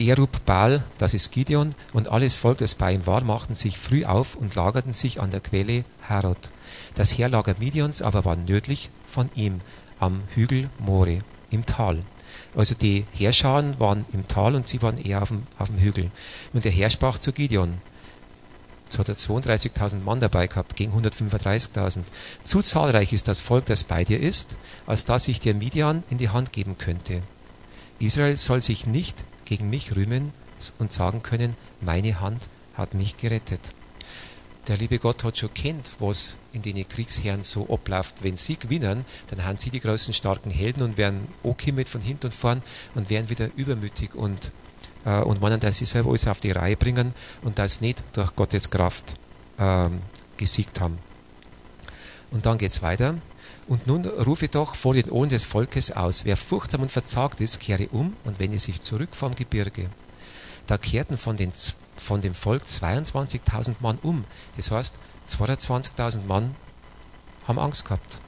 Erub 0.00 0.44
Baal, 0.46 0.84
das 0.98 1.12
ist 1.12 1.32
Gideon, 1.32 1.74
und 1.92 2.08
alles 2.08 2.36
Volk, 2.36 2.58
das 2.58 2.76
bei 2.76 2.92
ihm 2.92 3.06
war, 3.06 3.22
machten 3.22 3.56
sich 3.56 3.78
früh 3.78 4.04
auf 4.04 4.36
und 4.36 4.54
lagerten 4.54 4.92
sich 4.92 5.20
an 5.20 5.32
der 5.32 5.40
Quelle 5.40 5.84
Harod. 6.08 6.52
Das 6.94 7.18
Heerlager 7.18 7.56
Midians 7.58 8.00
aber 8.00 8.24
war 8.24 8.36
nördlich 8.36 8.90
von 9.08 9.28
ihm, 9.34 9.60
am 9.98 10.22
Hügel 10.34 10.70
More, 10.78 11.18
im 11.50 11.66
Tal. 11.66 12.04
Also 12.54 12.76
die 12.76 13.06
Heerscharen 13.12 13.80
waren 13.80 14.06
im 14.12 14.28
Tal 14.28 14.54
und 14.54 14.68
sie 14.68 14.80
waren 14.82 14.98
eher 14.98 15.22
auf 15.22 15.28
dem, 15.28 15.46
auf 15.58 15.68
dem 15.68 15.78
Hügel. 15.78 16.10
Und 16.52 16.64
der 16.64 16.72
Herr 16.72 16.90
sprach 16.90 17.18
zu 17.18 17.32
Gideon. 17.32 17.78
So 18.88 19.00
hat 19.00 19.08
er 19.08 19.16
32.000 19.16 20.00
Mann 20.02 20.20
dabei 20.20 20.46
gehabt, 20.46 20.76
gegen 20.76 20.92
135.000. 20.92 22.04
Zu 22.42 22.62
zahlreich 22.62 23.12
ist 23.12 23.28
das 23.28 23.40
Volk, 23.40 23.66
das 23.66 23.84
bei 23.84 24.04
dir 24.04 24.20
ist, 24.20 24.56
als 24.86 25.04
dass 25.04 25.28
ich 25.28 25.40
dir 25.40 25.54
Midian 25.54 26.04
in 26.08 26.18
die 26.18 26.30
Hand 26.30 26.52
geben 26.52 26.78
könnte. 26.78 27.22
Israel 27.98 28.36
soll 28.36 28.62
sich 28.62 28.86
nicht 28.86 29.24
gegen 29.44 29.70
mich 29.70 29.96
rühmen 29.96 30.32
und 30.78 30.92
sagen 30.92 31.22
können, 31.22 31.56
meine 31.80 32.20
Hand 32.20 32.48
hat 32.74 32.94
mich 32.94 33.16
gerettet. 33.16 33.74
Der 34.68 34.76
liebe 34.76 34.98
Gott 34.98 35.24
hat 35.24 35.38
schon 35.38 35.54
kennt, 35.54 35.92
was 35.98 36.36
in 36.52 36.60
den 36.60 36.86
Kriegsherren 36.86 37.42
so 37.42 37.72
abläuft. 37.72 38.22
Wenn 38.22 38.36
sie 38.36 38.58
gewinnen, 38.58 39.06
dann 39.28 39.44
haben 39.44 39.56
sie 39.56 39.70
die 39.70 39.80
großen 39.80 40.12
starken 40.12 40.50
Helden 40.50 40.82
und 40.82 40.98
werden 40.98 41.26
okay 41.42 41.72
mit 41.72 41.88
von 41.88 42.02
hinten 42.02 42.26
und 42.26 42.34
vorn 42.34 42.62
und 42.94 43.08
werden 43.08 43.30
wieder 43.30 43.48
übermütig 43.56 44.14
und, 44.14 44.52
äh, 45.06 45.20
und 45.20 45.40
meinen, 45.40 45.58
dass 45.58 45.78
sie 45.78 45.86
selber 45.86 46.10
alles 46.10 46.26
auf 46.28 46.40
die 46.40 46.50
Reihe 46.50 46.76
bringen 46.76 47.14
und 47.42 47.58
das 47.58 47.80
nicht 47.80 48.02
durch 48.12 48.36
Gottes 48.36 48.68
Kraft 48.68 49.16
ähm, 49.58 50.02
gesiegt 50.36 50.80
haben. 50.80 50.98
Und 52.30 52.44
dann 52.44 52.58
geht's 52.58 52.82
weiter. 52.82 53.14
Und 53.68 53.86
nun 53.86 54.06
rufe 54.06 54.48
doch 54.48 54.74
vor 54.74 54.94
den 54.94 55.10
Ohren 55.10 55.28
des 55.28 55.44
Volkes 55.44 55.92
aus, 55.92 56.24
wer 56.24 56.38
furchtsam 56.38 56.80
und 56.80 56.90
verzagt 56.90 57.40
ist, 57.42 57.60
kehre 57.60 57.88
um 57.88 58.16
und 58.24 58.38
wende 58.38 58.58
sich 58.58 58.80
zurück 58.80 59.10
vom 59.12 59.34
Gebirge. 59.34 59.90
Da 60.66 60.78
kehrten 60.78 61.18
von, 61.18 61.36
den, 61.36 61.52
von 61.96 62.22
dem 62.22 62.34
Volk 62.34 62.62
22.000 62.64 63.76
Mann 63.80 63.98
um. 64.02 64.24
Das 64.56 64.70
heißt, 64.70 64.94
22.000 65.28 66.24
Mann 66.26 66.54
haben 67.46 67.58
Angst 67.58 67.84
gehabt. 67.84 68.22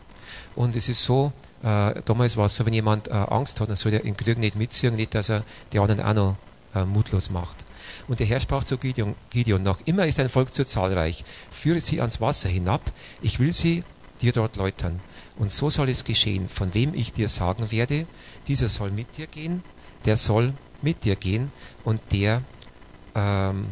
Und 0.55 0.77
es 0.77 0.91
ist 0.91 1.05
so, 1.05 1.33
äh, 1.63 1.95
damals 2.05 2.37
war 2.37 2.47
es 2.47 2.57
so, 2.57 2.67
wenn 2.67 2.75
jemand 2.75 3.09
äh, 3.09 3.13
Angst 3.13 3.61
hat, 3.61 3.71
dann 3.71 3.77
soll 3.77 3.95
er 3.95 4.05
in 4.05 4.17
Krieg 4.17 4.37
nicht 4.37 4.57
mitziehen, 4.57 4.95
nicht, 4.95 5.15
dass 5.15 5.31
er 5.31 5.43
die 5.73 5.79
anderen 5.79 6.03
auch 6.03 6.15
noch 6.15 6.37
äh, 6.75 6.85
mutlos 6.85 7.31
macht. 7.31 7.65
Und 8.09 8.21
der 8.21 8.27
Herr 8.27 8.41
sprach 8.41 8.65
zu 8.65 8.77
Gideon, 8.77 9.15
Gideon, 9.31 9.63
noch 9.63 9.81
immer 9.87 10.07
ist 10.07 10.21
ein 10.21 10.29
Volk 10.29 10.53
zu 10.53 10.67
zahlreich, 10.67 11.25
führe 11.51 11.81
sie 11.81 12.01
ans 12.01 12.21
Wasser 12.21 12.51
hinab, 12.51 12.83
ich 13.23 13.41
will 13.41 13.53
sie 13.53 13.85
dir 14.21 14.33
dort 14.33 14.57
läutern. 14.57 15.01
Und 15.41 15.51
so 15.51 15.71
soll 15.71 15.89
es 15.89 16.05
geschehen, 16.05 16.51
von 16.51 16.75
wem 16.75 16.93
ich 16.93 17.15
dir 17.15 17.31
sagen 17.31 17.71
werde, 17.71 18.07
dieser 18.47 18.69
soll 18.69 18.91
mit 18.91 19.17
dir 19.17 19.27
gehen, 19.27 19.65
der 20.05 20.19
soll 20.19 20.53
mit 20.83 21.05
dir 21.05 21.17
gehen 21.17 21.51
und 21.83 22.03
der, 22.13 22.43
ähm, 23.15 23.69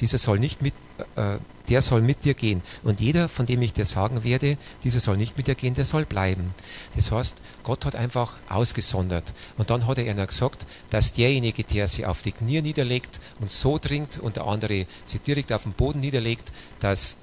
dieser 0.00 0.18
soll 0.18 0.38
nicht 0.38 0.62
mit, 0.62 0.74
äh, 1.16 1.38
der 1.68 1.82
soll 1.82 2.02
mit 2.02 2.24
dir 2.24 2.34
gehen. 2.34 2.62
Und 2.84 3.00
jeder, 3.00 3.28
von 3.28 3.46
dem 3.46 3.62
ich 3.62 3.72
dir 3.72 3.84
sagen 3.84 4.22
werde, 4.22 4.58
dieser 4.84 5.00
soll 5.00 5.16
nicht 5.16 5.36
mit 5.36 5.48
dir 5.48 5.56
gehen, 5.56 5.74
der 5.74 5.84
soll 5.84 6.04
bleiben. 6.04 6.54
Das 6.94 7.10
heißt, 7.10 7.38
Gott 7.64 7.84
hat 7.84 7.96
einfach 7.96 8.36
ausgesondert. 8.48 9.34
Und 9.58 9.70
dann 9.70 9.88
hat 9.88 9.98
er 9.98 10.06
ihnen 10.06 10.24
gesagt, 10.24 10.66
dass 10.90 11.12
derjenige, 11.12 11.64
der 11.64 11.88
sie 11.88 12.06
auf 12.06 12.22
die 12.22 12.30
Knie 12.30 12.62
niederlegt 12.62 13.20
und 13.40 13.50
so 13.50 13.76
dringt 13.78 14.20
und 14.20 14.36
der 14.36 14.46
andere 14.46 14.86
sie 15.04 15.18
direkt 15.18 15.52
auf 15.52 15.64
den 15.64 15.72
Boden 15.72 15.98
niederlegt, 15.98 16.52
dass 16.78 17.16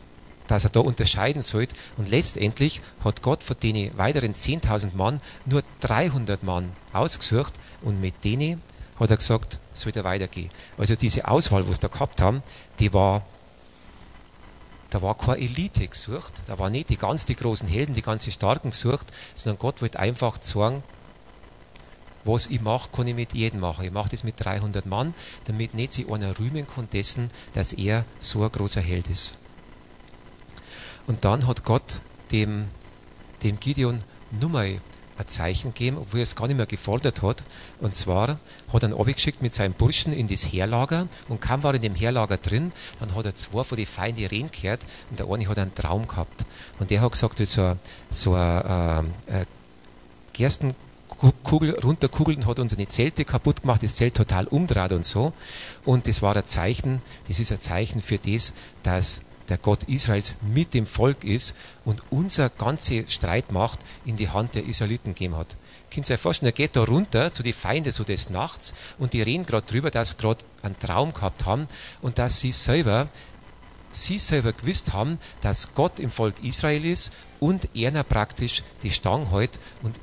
dass 0.48 0.64
er 0.64 0.70
da 0.70 0.80
unterscheiden 0.80 1.42
sollte. 1.42 1.76
Und 1.98 2.10
letztendlich 2.10 2.82
hat 3.04 3.22
Gott 3.22 3.44
von 3.44 3.58
den 3.62 3.98
weiteren 3.98 4.34
10.000 4.34 4.96
Mann 4.96 5.20
nur 5.46 5.64
300 5.82 6.44
Mann 6.44 6.72
ausgesucht 6.94 7.54
und 7.82 8.02
mit 8.02 8.24
denen 8.24 8.62
hat 9.00 9.12
er 9.12 9.18
gesagt, 9.18 9.60
soll 9.74 9.92
er 9.96 10.04
weitergehen. 10.04 10.50
Also 10.78 10.96
diese 10.96 11.28
Auswahl, 11.28 11.70
was 11.70 11.80
da 11.80 11.88
gehabt 11.88 12.22
haben, 12.22 12.42
die 12.80 12.94
war, 12.94 13.24
da 14.90 15.02
war 15.02 15.16
keine 15.16 15.40
Elite 15.40 15.88
gesucht, 15.88 16.42
da 16.48 16.58
war 16.58 16.70
nicht 16.70 16.90
die 16.90 16.98
ganz 16.98 17.26
die 17.26 17.36
großen 17.36 17.68
Helden, 17.68 17.94
die 17.94 18.02
ganz 18.02 18.32
starken 18.32 18.72
gesucht, 18.72 19.08
sondern 19.36 19.60
Gott 19.60 19.82
wollte 19.82 20.00
einfach 20.00 20.38
sagen, 20.42 20.84
was 22.24 22.48
ich 22.48 22.62
mache, 22.62 22.90
kann 22.92 23.08
ich 23.08 23.16
mit 23.16 23.34
jedem 23.34 23.62
machen. 23.62 23.86
Ich 23.86 23.92
mache 23.92 24.10
das 24.10 24.24
mit 24.24 24.44
300 24.44 24.86
Mann, 24.86 25.14
damit 25.46 25.74
nicht 25.74 25.94
sich 25.94 26.12
einer 26.12 26.38
rühmen 26.38 26.68
kann 26.68 26.90
dessen, 26.92 27.32
dass 27.54 27.72
er 27.74 28.04
so 28.20 28.44
ein 28.44 28.52
großer 28.52 28.82
Held 28.82 29.10
ist. 29.10 29.38
Und 31.08 31.26
dann 31.26 31.48
hat 31.48 31.64
Gott 31.64 32.02
dem, 32.32 32.66
dem 33.42 33.60
Gideon 33.60 34.00
nur 34.40 34.50
mal 34.50 34.82
ein 35.18 35.28
Zeichen 35.28 35.74
gegeben, 35.74 35.98
obwohl 35.98 36.20
er 36.20 36.24
es 36.24 36.36
gar 36.36 36.48
nicht 36.48 36.58
mehr 36.58 36.66
gefordert 36.66 37.22
hat. 37.22 37.44
Und 37.80 37.96
zwar 37.96 38.40
hat 38.72 38.84
er 38.84 38.90
ihn 38.90 38.94
abgeschickt 38.94 39.42
mit 39.42 39.54
seinem 39.54 39.74
Burschen 39.74 40.14
in 40.14 40.28
das 40.28 40.44
Heerlager 40.44 41.08
und 41.28 41.42
kaum 41.42 41.64
war 41.64 41.74
in 41.74 41.82
dem 41.82 41.96
Heerlager 41.96 42.38
drin, 42.38 42.72
dann 43.00 43.16
hat 43.16 43.26
er 43.26 43.36
zwei 43.36 43.64
von 43.64 43.78
den 43.78 43.88
Feinden 43.88 44.26
reden 44.26 44.52
gehört 44.52 44.86
und 45.10 45.20
der 45.20 45.30
eine 45.30 45.48
hat 45.48 45.58
einen 45.58 45.74
Traum 45.74 46.08
gehabt. 46.08 46.46
Und 46.80 46.92
der 46.92 47.02
hat 47.02 47.12
gesagt, 47.12 47.40
so, 47.46 47.78
so 48.12 48.34
ein 48.36 49.12
äh, 49.28 49.42
äh, 49.42 49.46
Gerstenkugel 50.34 51.80
runterkugelt 51.80 52.38
und 52.38 52.46
hat 52.46 52.60
unsere 52.60 52.88
Zelte 52.88 53.26
kaputt 53.26 53.62
gemacht, 53.62 53.82
das 53.82 53.96
Zelt 53.96 54.16
total 54.16 54.46
umdraht 54.46 54.92
und 54.92 55.06
so. 55.06 55.34
Und 55.84 56.08
das 56.08 56.22
war 56.22 56.36
ein 56.36 56.46
Zeichen, 56.46 57.02
das 57.28 57.40
ist 57.40 57.52
ein 57.52 57.60
Zeichen 57.60 58.02
für 58.02 58.20
das, 58.20 58.54
dass 58.84 59.22
der 59.50 59.58
Gott 59.58 59.84
Israels 59.86 60.36
mit 60.42 60.74
dem 60.74 60.86
Volk 60.86 61.24
ist 61.24 61.56
und 61.86 62.04
unser 62.10 62.50
ganze 62.50 63.06
Streitmacht 63.08 63.80
in 64.06 64.18
die 64.18 64.30
Hand 64.30 64.56
der 64.56 64.66
Israeliten 64.66 65.14
gegeben 65.14 65.36
hat. 65.36 65.58
Könnt 65.94 66.10
ihr 66.10 66.16
euch 66.16 66.22
vorstellen, 66.22 66.50
er 66.50 66.54
geht 66.54 66.76
da 66.76 66.84
runter 66.84 67.32
zu 67.32 67.44
den 67.44 67.54
Feinden 67.54 67.92
so 67.92 68.04
des 68.04 68.30
Nachts 68.30 68.74
und 68.98 69.14
die 69.14 69.22
reden 69.22 69.46
gerade 69.46 69.66
drüber, 69.66 69.92
dass 69.92 70.10
sie 70.10 70.18
gerade 70.18 70.44
einen 70.62 70.78
Traum 70.80 71.14
gehabt 71.14 71.46
haben 71.46 71.68
und 72.02 72.20
dass 72.20 72.40
sie 72.40 72.52
selber 72.52 73.08
sie 73.92 74.20
selber 74.20 74.54
gewusst 74.54 74.94
haben, 74.94 75.18
dass 75.42 75.74
Gott 75.74 76.00
im 76.00 76.12
Volk 76.12 76.44
Israel 76.44 76.86
ist 76.86 77.12
und 77.40 77.70
er 77.74 78.04
praktisch 78.04 78.64
die 78.84 78.92
Stange 78.92 79.32
hält 79.32 79.60
und, 79.82 80.00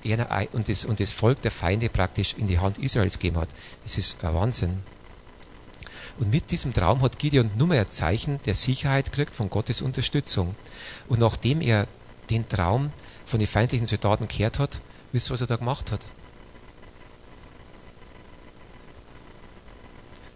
und, 0.52 0.68
das, 0.68 0.84
und 0.84 1.00
das 1.00 1.12
Volk 1.12 1.42
der 1.42 1.50
Feinde 1.50 1.88
praktisch 1.88 2.34
in 2.38 2.46
die 2.46 2.58
Hand 2.58 2.78
Israels 2.78 3.18
gegeben 3.18 3.38
hat. 3.38 3.50
Es 3.84 3.98
ist 3.98 4.24
ein 4.24 4.34
Wahnsinn. 4.34 4.82
Und 6.18 6.30
mit 6.30 6.50
diesem 6.50 6.72
Traum 6.72 7.02
hat 7.02 7.18
Gideon 7.18 7.50
nur 7.56 7.68
mehr 7.68 7.82
ein 7.82 7.88
Zeichen 7.88 8.40
der 8.42 8.54
Sicherheit 8.54 9.06
gekriegt 9.06 9.34
von 9.34 9.50
Gottes 9.50 9.82
Unterstützung. 9.82 10.54
Und 11.08 11.18
nachdem 11.18 11.60
er 11.60 11.88
den 12.30 12.48
Traum 12.48 12.92
von 13.26 13.40
den 13.40 13.48
feindlichen 13.48 13.86
Soldaten 13.86 14.28
gehört 14.28 14.58
hat, 14.58 14.80
wisst 15.12 15.30
ihr, 15.30 15.34
was 15.34 15.40
er 15.40 15.46
da 15.46 15.56
gemacht 15.56 15.90
hat? 15.90 16.06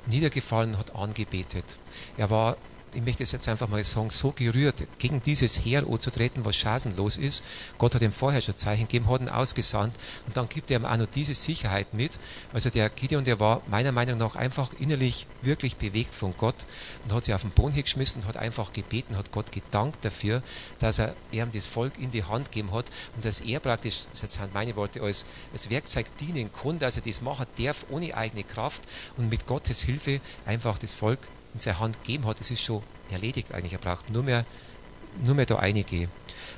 Niedergefallen 0.06 0.78
hat 0.78 0.96
angebetet. 0.96 1.78
Er 2.16 2.30
war 2.30 2.56
ich 2.95 3.03
möchte 3.03 3.22
es 3.22 3.32
jetzt 3.32 3.49
einfach 3.49 3.68
mal 3.68 3.82
sagen, 3.84 4.11
so 4.11 4.32
gerührt, 4.32 4.86
gegen 4.99 5.22
dieses 5.22 5.64
Heer 5.64 5.86
anzutreten, 5.86 6.45
was 6.45 6.57
chancenlos 6.57 7.16
ist. 7.16 7.45
Gott 7.78 7.95
hat 7.95 8.03
ihm 8.03 8.12
vorher 8.12 8.41
schon 8.41 8.57
Zeichen 8.57 8.82
gegeben, 8.82 9.09
hat 9.09 9.20
ihn 9.20 9.28
ausgesandt 9.28 9.97
und 10.26 10.36
dann 10.36 10.49
gibt 10.49 10.70
er 10.70 10.80
ihm 10.80 10.86
auch 10.86 10.97
noch 10.97 11.07
diese 11.07 11.34
Sicherheit 11.34 11.95
mit. 11.95 12.18
Also 12.53 12.70
der 12.70 12.91
Gideon, 12.91 13.24
der 13.24 13.41
war 13.41 13.62
meiner 13.68 13.93
Meinung 13.93 14.18
nach 14.18 14.36
einfach 14.36 14.72
innerlich 14.78 15.26
wirklich 15.43 15.76
bewegt 15.76 16.14
von 16.14 16.34
Gott 16.36 16.66
und 17.05 17.12
hat 17.12 17.24
sich 17.24 17.34
auf 17.34 17.43
den 17.43 17.51
Boden 17.51 17.72
hingeschmissen, 17.72 18.26
hat 18.26 18.36
einfach 18.36 18.72
gebeten, 18.72 19.16
hat 19.16 19.32
Gott 19.32 19.53
gedankt 19.53 20.05
dafür, 20.05 20.43
dass 20.78 20.99
er 20.99 21.14
ihm 21.32 21.51
das 21.53 21.66
Volk 21.66 21.99
in 21.99 22.11
die 22.11 22.24
Hand 22.24 22.51
gegeben 22.51 22.72
hat 22.72 22.86
und 23.14 23.24
dass 23.24 23.41
er 23.41 23.61
praktisch, 23.61 24.07
das 24.11 24.32
sind 24.32 24.55
meine 24.55 24.76
Worte, 24.76 25.03
als, 25.03 25.24
als 25.53 25.70
Werkzeug 25.70 26.07
dienen 26.18 26.51
kann, 26.53 26.78
dass 26.78 26.97
er 26.97 27.03
das 27.03 27.20
machen 27.20 27.47
darf 27.59 27.86
ohne 27.91 28.16
eigene 28.16 28.45
Kraft 28.45 28.82
und 29.16 29.28
mit 29.28 29.47
Gottes 29.47 29.82
Hilfe 29.82 30.20
einfach 30.47 30.78
das 30.78 30.95
Volk 30.95 31.20
in 31.55 31.61
seine 31.61 31.78
Hand 31.78 32.03
gegeben 32.03 32.26
hat, 32.26 32.40
das 32.40 32.51
ist 32.51 32.62
schon 32.62 32.82
erledigt 33.11 33.53
eigentlich. 33.53 33.72
Er 33.72 33.78
braucht 33.78 34.11
nur 34.11 34.22
mehr, 34.22 34.44
nur 35.22 35.34
mehr 35.34 35.46
da 35.46 35.57
einige. 35.57 36.09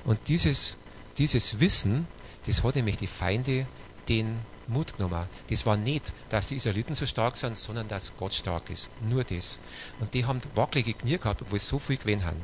Und 0.04 0.18
dieses, 0.28 0.78
dieses 1.18 1.60
Wissen, 1.60 2.06
das 2.46 2.62
hat 2.64 2.76
nämlich 2.76 2.98
die 2.98 3.06
Feinde 3.06 3.66
den 4.08 4.38
Mut 4.66 4.96
genommen. 4.96 5.26
Das 5.48 5.66
war 5.66 5.76
nicht, 5.76 6.12
dass 6.28 6.48
die 6.48 6.56
Israeliten 6.56 6.94
so 6.94 7.06
stark 7.06 7.36
sind, 7.36 7.56
sondern 7.56 7.88
dass 7.88 8.16
Gott 8.16 8.34
stark 8.34 8.70
ist. 8.70 8.88
Nur 9.02 9.24
das. 9.24 9.58
Und 10.00 10.14
die 10.14 10.24
haben 10.24 10.40
wackelige 10.54 10.94
Knie 10.94 11.18
gehabt, 11.18 11.42
obwohl 11.42 11.58
sie 11.58 11.66
so 11.66 11.78
viel 11.78 11.96
gewinnen 11.96 12.24
haben. 12.24 12.42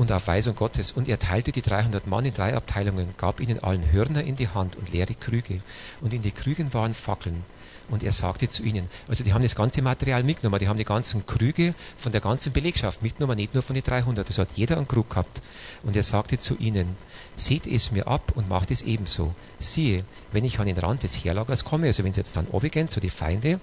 Und 0.00 0.10
auf 0.12 0.28
Weisung 0.28 0.56
Gottes. 0.56 0.92
Und 0.92 1.08
er 1.08 1.18
teilte 1.18 1.52
die 1.52 1.60
300 1.60 2.06
Mann 2.06 2.24
in 2.24 2.32
drei 2.32 2.56
Abteilungen, 2.56 3.12
gab 3.18 3.38
ihnen 3.38 3.62
allen 3.62 3.92
Hörner 3.92 4.24
in 4.24 4.34
die 4.34 4.48
Hand 4.48 4.76
und 4.76 4.90
leere 4.90 5.14
Krüge. 5.14 5.60
Und 6.00 6.14
in 6.14 6.22
die 6.22 6.32
Krügen 6.32 6.72
waren 6.72 6.94
Fackeln. 6.94 7.44
Und 7.90 8.02
er 8.02 8.12
sagte 8.12 8.48
zu 8.48 8.62
ihnen, 8.62 8.88
also 9.08 9.24
die 9.24 9.34
haben 9.34 9.42
das 9.42 9.54
ganze 9.54 9.82
Material 9.82 10.22
mitgenommen, 10.22 10.58
die 10.58 10.68
haben 10.68 10.78
die 10.78 10.84
ganzen 10.84 11.26
Krüge 11.26 11.74
von 11.98 12.12
der 12.12 12.22
ganzen 12.22 12.52
Belegschaft 12.52 13.02
mitgenommen, 13.02 13.36
nicht 13.36 13.52
nur 13.52 13.62
von 13.62 13.74
den 13.74 13.82
300, 13.82 14.26
das 14.26 14.38
hat 14.38 14.48
jeder 14.54 14.78
einen 14.78 14.88
Krug 14.88 15.10
gehabt. 15.10 15.42
Und 15.82 15.94
er 15.94 16.02
sagte 16.02 16.38
zu 16.38 16.56
ihnen, 16.56 16.96
seht 17.36 17.66
es 17.66 17.90
mir 17.90 18.06
ab 18.06 18.32
und 18.36 18.48
macht 18.48 18.70
es 18.70 18.80
ebenso. 18.80 19.34
Siehe, 19.58 20.04
wenn 20.32 20.44
ich 20.44 20.60
an 20.60 20.66
den 20.66 20.78
Rand 20.78 21.02
des 21.02 21.22
Herlagers 21.24 21.64
komme, 21.64 21.88
also 21.88 22.04
wenn 22.04 22.12
es 22.12 22.16
jetzt 22.16 22.36
dann 22.36 22.46
oben 22.46 22.88
zu 22.88 23.00
die 23.00 23.10
Feinde, 23.10 23.60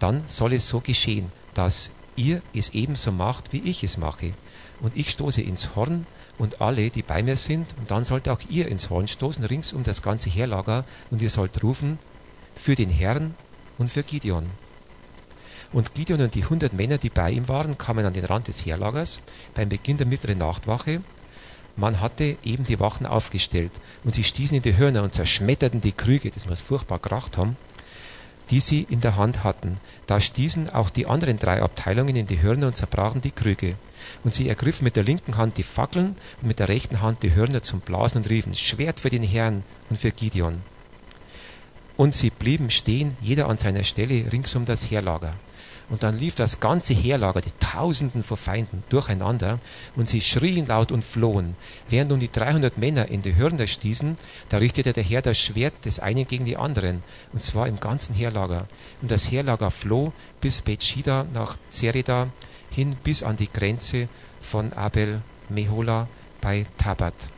dann 0.00 0.24
soll 0.26 0.54
es 0.54 0.66
so 0.66 0.80
geschehen, 0.80 1.30
dass 1.54 1.90
ihr 2.16 2.42
es 2.52 2.70
ebenso 2.70 3.12
macht, 3.12 3.52
wie 3.52 3.62
ich 3.62 3.84
es 3.84 3.96
mache. 3.96 4.32
Und 4.80 4.96
ich 4.96 5.10
stoße 5.10 5.42
ins 5.42 5.74
Horn 5.74 6.06
und 6.38 6.60
alle, 6.60 6.90
die 6.90 7.02
bei 7.02 7.22
mir 7.22 7.36
sind, 7.36 7.66
und 7.78 7.90
dann 7.90 8.04
sollt 8.04 8.28
auch 8.28 8.40
ihr 8.48 8.68
ins 8.68 8.90
Horn 8.90 9.08
stoßen, 9.08 9.44
rings 9.44 9.72
um 9.72 9.82
das 9.82 10.02
ganze 10.02 10.30
Herlager, 10.30 10.84
und 11.10 11.20
ihr 11.20 11.30
sollt 11.30 11.62
rufen, 11.62 11.98
für 12.54 12.74
den 12.74 12.90
Herrn 12.90 13.34
und 13.78 13.90
für 13.90 14.02
Gideon. 14.02 14.46
Und 15.72 15.94
Gideon 15.94 16.20
und 16.22 16.34
die 16.34 16.44
hundert 16.44 16.72
Männer, 16.72 16.98
die 16.98 17.10
bei 17.10 17.30
ihm 17.30 17.48
waren, 17.48 17.76
kamen 17.76 18.06
an 18.06 18.12
den 18.14 18.24
Rand 18.24 18.48
des 18.48 18.64
Heerlagers 18.64 19.20
beim 19.54 19.68
Beginn 19.68 19.98
der 19.98 20.06
mittleren 20.06 20.38
Nachtwache. 20.38 21.02
Man 21.76 22.00
hatte 22.00 22.36
eben 22.42 22.64
die 22.64 22.80
Wachen 22.80 23.06
aufgestellt 23.06 23.72
und 24.02 24.14
sie 24.14 24.24
stießen 24.24 24.56
in 24.56 24.62
die 24.62 24.76
Hörner 24.76 25.02
und 25.02 25.14
zerschmetterten 25.14 25.80
die 25.80 25.92
Krüge, 25.92 26.30
das 26.30 26.46
muss 26.46 26.60
furchtbar 26.60 26.98
geracht 26.98 27.36
haben, 27.36 27.56
die 28.50 28.60
sie 28.60 28.86
in 28.88 29.00
der 29.00 29.16
Hand 29.16 29.44
hatten. 29.44 29.78
Da 30.06 30.20
stießen 30.20 30.70
auch 30.70 30.90
die 30.90 31.06
anderen 31.06 31.38
drei 31.38 31.62
Abteilungen 31.62 32.16
in 32.16 32.26
die 32.26 32.40
Hörner 32.40 32.68
und 32.68 32.76
zerbrachen 32.76 33.20
die 33.20 33.30
Krüge. 33.30 33.74
Und 34.24 34.34
sie 34.34 34.48
ergriffen 34.48 34.84
mit 34.84 34.96
der 34.96 35.04
linken 35.04 35.36
Hand 35.36 35.56
die 35.56 35.62
Fackeln 35.62 36.16
und 36.40 36.48
mit 36.48 36.58
der 36.58 36.68
rechten 36.68 37.02
Hand 37.02 37.22
die 37.22 37.34
Hörner 37.34 37.62
zum 37.62 37.80
Blasen 37.80 38.18
und 38.18 38.30
riefen, 38.30 38.54
Schwert 38.54 39.00
für 39.00 39.10
den 39.10 39.22
Herrn 39.22 39.62
und 39.90 39.98
für 39.98 40.10
Gideon. 40.10 40.62
Und 41.98 42.14
sie 42.14 42.30
blieben 42.30 42.70
stehen, 42.70 43.16
jeder 43.20 43.48
an 43.48 43.58
seiner 43.58 43.82
Stelle 43.82 44.32
rings 44.32 44.54
um 44.54 44.64
das 44.64 44.88
Heerlager. 44.88 45.34
Und 45.90 46.04
dann 46.04 46.16
lief 46.16 46.36
das 46.36 46.60
ganze 46.60 46.94
Heerlager, 46.94 47.40
die 47.40 47.50
Tausenden 47.58 48.22
von 48.22 48.36
Feinden, 48.36 48.84
durcheinander, 48.88 49.58
und 49.96 50.08
sie 50.08 50.20
schrien 50.20 50.68
laut 50.68 50.92
und 50.92 51.04
flohen. 51.04 51.56
Während 51.88 52.10
nun 52.10 52.20
die 52.20 52.30
300 52.30 52.78
Männer 52.78 53.08
in 53.08 53.22
die 53.22 53.34
Hörner 53.34 53.66
stießen, 53.66 54.16
da 54.48 54.58
richtete 54.58 54.92
der 54.92 55.02
Herr 55.02 55.22
das 55.22 55.40
Schwert 55.40 55.84
des 55.86 55.98
einen 55.98 56.24
gegen 56.24 56.44
die 56.44 56.56
anderen, 56.56 57.02
und 57.32 57.42
zwar 57.42 57.66
im 57.66 57.80
ganzen 57.80 58.14
Heerlager. 58.14 58.68
Und 59.02 59.10
das 59.10 59.32
Heerlager 59.32 59.72
floh 59.72 60.12
bis 60.40 60.62
Bethschida 60.62 61.26
nach 61.34 61.56
Zereda 61.68 62.28
hin 62.70 62.96
bis 63.02 63.24
an 63.24 63.36
die 63.36 63.52
Grenze 63.52 64.06
von 64.40 64.72
Abel 64.74 65.20
Mehola 65.48 66.06
bei 66.40 66.64
Tabat. 66.76 67.30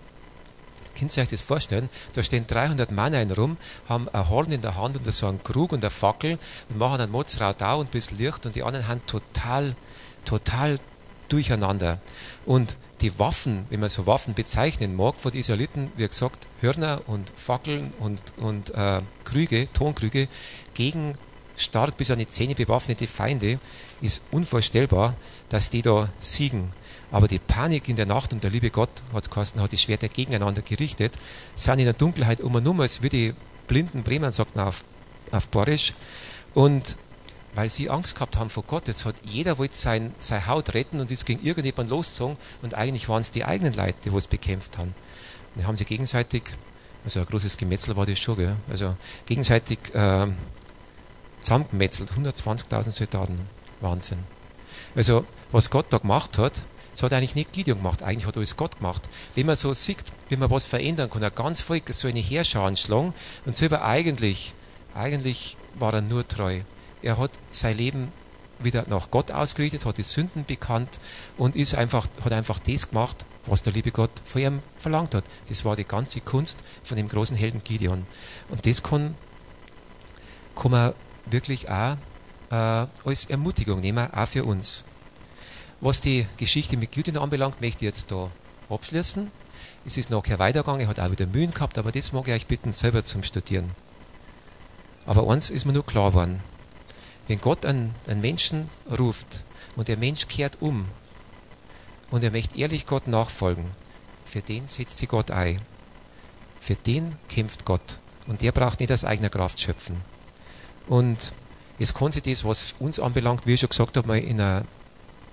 Ihr 1.02 1.22
euch 1.22 1.28
das 1.28 1.40
vorstellen? 1.40 1.88
Da 2.12 2.22
stehen 2.22 2.46
300 2.46 2.90
Männer 2.90 3.36
rum, 3.36 3.56
haben 3.88 4.08
ein 4.08 4.28
Horn 4.28 4.52
in 4.52 4.60
der 4.60 4.76
Hand 4.76 4.96
und 4.96 5.12
so 5.12 5.26
einen 5.26 5.42
Krug 5.42 5.72
und 5.72 5.82
eine 5.84 5.90
Fackel 5.90 6.38
und 6.68 6.78
machen 6.78 7.00
einen 7.00 7.12
Motzrautau 7.12 7.80
und 7.80 7.90
bis 7.90 8.10
Licht 8.10 8.46
und 8.46 8.54
die 8.56 8.62
anderen 8.62 8.88
haben 8.88 9.04
total, 9.06 9.74
total 10.24 10.78
durcheinander. 11.28 11.98
Und 12.44 12.76
die 13.00 13.18
Waffen, 13.18 13.66
wenn 13.70 13.80
man 13.80 13.88
so 13.88 14.06
Waffen 14.06 14.34
bezeichnen 14.34 14.94
mag, 14.94 15.16
von 15.16 15.32
den 15.32 15.40
Israeliten, 15.40 15.90
wie 15.96 16.06
gesagt, 16.06 16.46
Hörner 16.60 17.00
und 17.06 17.32
Fackeln 17.34 17.92
und, 17.98 18.20
und 18.36 18.74
äh, 18.74 19.00
Krüge, 19.24 19.68
Tonkrüge, 19.72 20.28
gegen 20.74 21.14
stark 21.56 21.96
bis 21.96 22.10
an 22.10 22.18
die 22.18 22.26
Zähne 22.26 22.54
bewaffnete 22.54 23.06
Feinde, 23.06 23.58
ist 24.00 24.22
unvorstellbar, 24.30 25.14
dass 25.48 25.70
die 25.70 25.82
da 25.82 26.08
siegen. 26.18 26.70
Aber 27.10 27.26
die 27.26 27.38
Panik 27.38 27.88
in 27.88 27.96
der 27.96 28.06
Nacht 28.06 28.32
und 28.32 28.44
der 28.44 28.50
liebe 28.50 28.70
Gott, 28.70 28.90
hat 29.12 29.30
geheißen, 29.30 29.60
hat 29.60 29.72
die 29.72 29.78
Schwerter 29.78 30.08
gegeneinander 30.08 30.62
gerichtet, 30.62 31.12
sind 31.54 31.80
in 31.80 31.84
der 31.84 31.94
Dunkelheit 31.94 32.40
um 32.40 32.54
und 32.54 32.66
um, 32.66 32.80
als 32.80 33.02
wie 33.02 33.08
die 33.08 33.34
blinden 33.66 34.02
Bremen, 34.02 34.32
sagt 34.32 34.56
man 34.56 34.68
auf, 34.68 34.84
auf 35.32 35.48
Borisch. 35.48 35.92
Und 36.54 36.96
weil 37.54 37.68
sie 37.68 37.90
Angst 37.90 38.14
gehabt 38.14 38.36
haben 38.36 38.50
vor 38.50 38.62
Gott, 38.64 38.86
jetzt 38.88 39.04
hat 39.04 39.16
jeder 39.24 39.58
wollte 39.58 39.74
sein, 39.74 40.14
seine 40.18 40.46
Haut 40.46 40.74
retten 40.74 41.00
und 41.00 41.10
ist 41.10 41.26
gegen 41.26 41.44
irgendjemand 41.44 41.90
losgezogen 41.90 42.36
und 42.62 42.74
eigentlich 42.74 43.08
waren 43.08 43.22
es 43.22 43.32
die 43.32 43.44
eigenen 43.44 43.74
Leute, 43.74 43.96
die 44.04 44.16
es 44.16 44.28
bekämpft 44.28 44.78
haben. 44.78 44.94
Und 45.54 45.62
die 45.62 45.66
haben 45.66 45.76
sie 45.76 45.84
gegenseitig, 45.84 46.44
also 47.04 47.20
ein 47.20 47.26
großes 47.26 47.56
Gemetzel 47.56 47.96
war 47.96 48.06
das 48.06 48.20
schon, 48.20 48.36
gell? 48.36 48.56
also 48.70 48.96
gegenseitig 49.26 49.78
äh, 49.94 50.28
zusammengemetzelt, 51.40 52.10
120.000 52.12 52.90
Soldaten, 52.92 53.40
Wahnsinn. 53.80 54.18
Also 54.94 55.24
was 55.50 55.70
Gott 55.70 55.86
da 55.90 55.98
gemacht 55.98 56.38
hat, 56.38 56.62
das 56.92 57.02
hat 57.02 57.12
eigentlich 57.12 57.34
nicht 57.34 57.52
Gideon 57.52 57.78
gemacht, 57.78 58.02
eigentlich 58.02 58.26
hat 58.26 58.36
alles 58.36 58.56
Gott 58.56 58.78
gemacht. 58.78 59.08
Wenn 59.34 59.46
man 59.46 59.56
so 59.56 59.74
sieht, 59.74 59.98
wie 60.28 60.36
man 60.36 60.50
was 60.50 60.66
verändern 60.66 61.10
kann, 61.10 61.22
ein 61.22 61.34
ganz 61.34 61.60
Volk 61.60 61.92
so 61.92 62.08
eine 62.08 62.20
Heerschar 62.20 62.66
anschlagen 62.66 63.14
und 63.46 63.56
selber 63.56 63.84
eigentlich, 63.84 64.54
eigentlich 64.94 65.56
war 65.78 65.94
er 65.94 66.00
nur 66.00 66.26
treu. 66.26 66.60
Er 67.02 67.18
hat 67.18 67.30
sein 67.50 67.76
Leben 67.76 68.12
wieder 68.58 68.84
nach 68.88 69.10
Gott 69.10 69.30
ausgerichtet, 69.30 69.86
hat 69.86 69.98
die 69.98 70.02
Sünden 70.02 70.44
bekannt 70.44 71.00
und 71.38 71.56
ist 71.56 71.74
einfach, 71.74 72.06
hat 72.24 72.32
einfach 72.32 72.58
das 72.58 72.90
gemacht, 72.90 73.24
was 73.46 73.62
der 73.62 73.72
liebe 73.72 73.90
Gott 73.90 74.10
von 74.24 74.42
ihm 74.42 74.62
verlangt 74.78 75.14
hat. 75.14 75.24
Das 75.48 75.64
war 75.64 75.76
die 75.76 75.84
ganze 75.84 76.20
Kunst 76.20 76.62
von 76.82 76.96
dem 76.96 77.08
großen 77.08 77.36
Helden 77.36 77.64
Gideon. 77.64 78.06
Und 78.48 78.66
das 78.66 78.82
kann, 78.82 79.14
kann 80.54 80.70
man 80.70 80.94
wirklich 81.26 81.70
auch 81.70 81.96
äh, 82.50 82.86
als 83.04 83.24
Ermutigung 83.26 83.80
nehmen, 83.80 84.12
auch 84.12 84.28
für 84.28 84.44
uns. 84.44 84.84
Was 85.80 86.02
die 86.02 86.26
Geschichte 86.36 86.76
mit 86.76 86.92
Gideon 86.92 87.16
anbelangt, 87.16 87.60
möchte 87.62 87.84
ich 87.84 87.90
jetzt 87.90 88.12
da 88.12 88.30
abschließen. 88.68 89.30
Es 89.86 89.96
ist 89.96 90.10
nachher 90.10 90.38
weitergegangen, 90.38 90.82
er 90.82 90.88
hat 90.88 91.00
auch 91.00 91.10
wieder 91.10 91.26
Mühen 91.26 91.52
gehabt, 91.52 91.78
aber 91.78 91.90
das 91.90 92.12
mag 92.12 92.28
ich 92.28 92.34
euch 92.34 92.46
bitten, 92.46 92.72
selber 92.72 93.02
zum 93.02 93.22
Studieren. 93.22 93.70
Aber 95.06 95.30
eins 95.30 95.48
ist 95.48 95.64
mir 95.64 95.72
nur 95.72 95.86
klar 95.86 96.10
geworden. 96.10 96.42
Wenn 97.28 97.40
Gott 97.40 97.64
einen, 97.64 97.94
einen 98.06 98.20
Menschen 98.20 98.68
ruft 98.90 99.44
und 99.74 99.88
der 99.88 99.96
Mensch 99.96 100.28
kehrt 100.28 100.58
um 100.60 100.86
und 102.10 102.24
er 102.24 102.30
möchte 102.30 102.58
ehrlich 102.58 102.84
Gott 102.84 103.06
nachfolgen, 103.08 103.64
für 104.26 104.42
den 104.42 104.68
setzt 104.68 104.98
sich 104.98 105.08
Gott 105.08 105.30
ein. 105.30 105.62
Für 106.60 106.74
den 106.74 107.14
kämpft 107.28 107.64
Gott. 107.64 108.00
Und 108.26 108.42
der 108.42 108.52
braucht 108.52 108.80
nicht 108.80 108.92
aus 108.92 109.04
eigener 109.04 109.30
Kraft 109.30 109.58
schöpfen. 109.58 109.96
Und 110.86 111.32
es 111.78 111.94
kann 111.94 112.12
sich 112.12 112.22
das, 112.22 112.44
was 112.44 112.74
uns 112.78 113.00
anbelangt, 113.00 113.46
wie 113.46 113.54
ich 113.54 113.60
schon 113.60 113.70
gesagt 113.70 113.96
habe, 113.96 114.06
mal 114.06 114.18
in 114.18 114.40
einer 114.40 114.64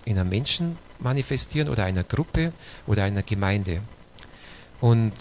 in 0.07 0.17
einem 0.17 0.29
Menschen 0.29 0.77
manifestieren 0.99 1.69
oder 1.69 1.83
einer 1.83 2.03
Gruppe 2.03 2.53
oder 2.87 3.03
einer 3.03 3.23
Gemeinde. 3.23 3.81
Und 4.79 5.13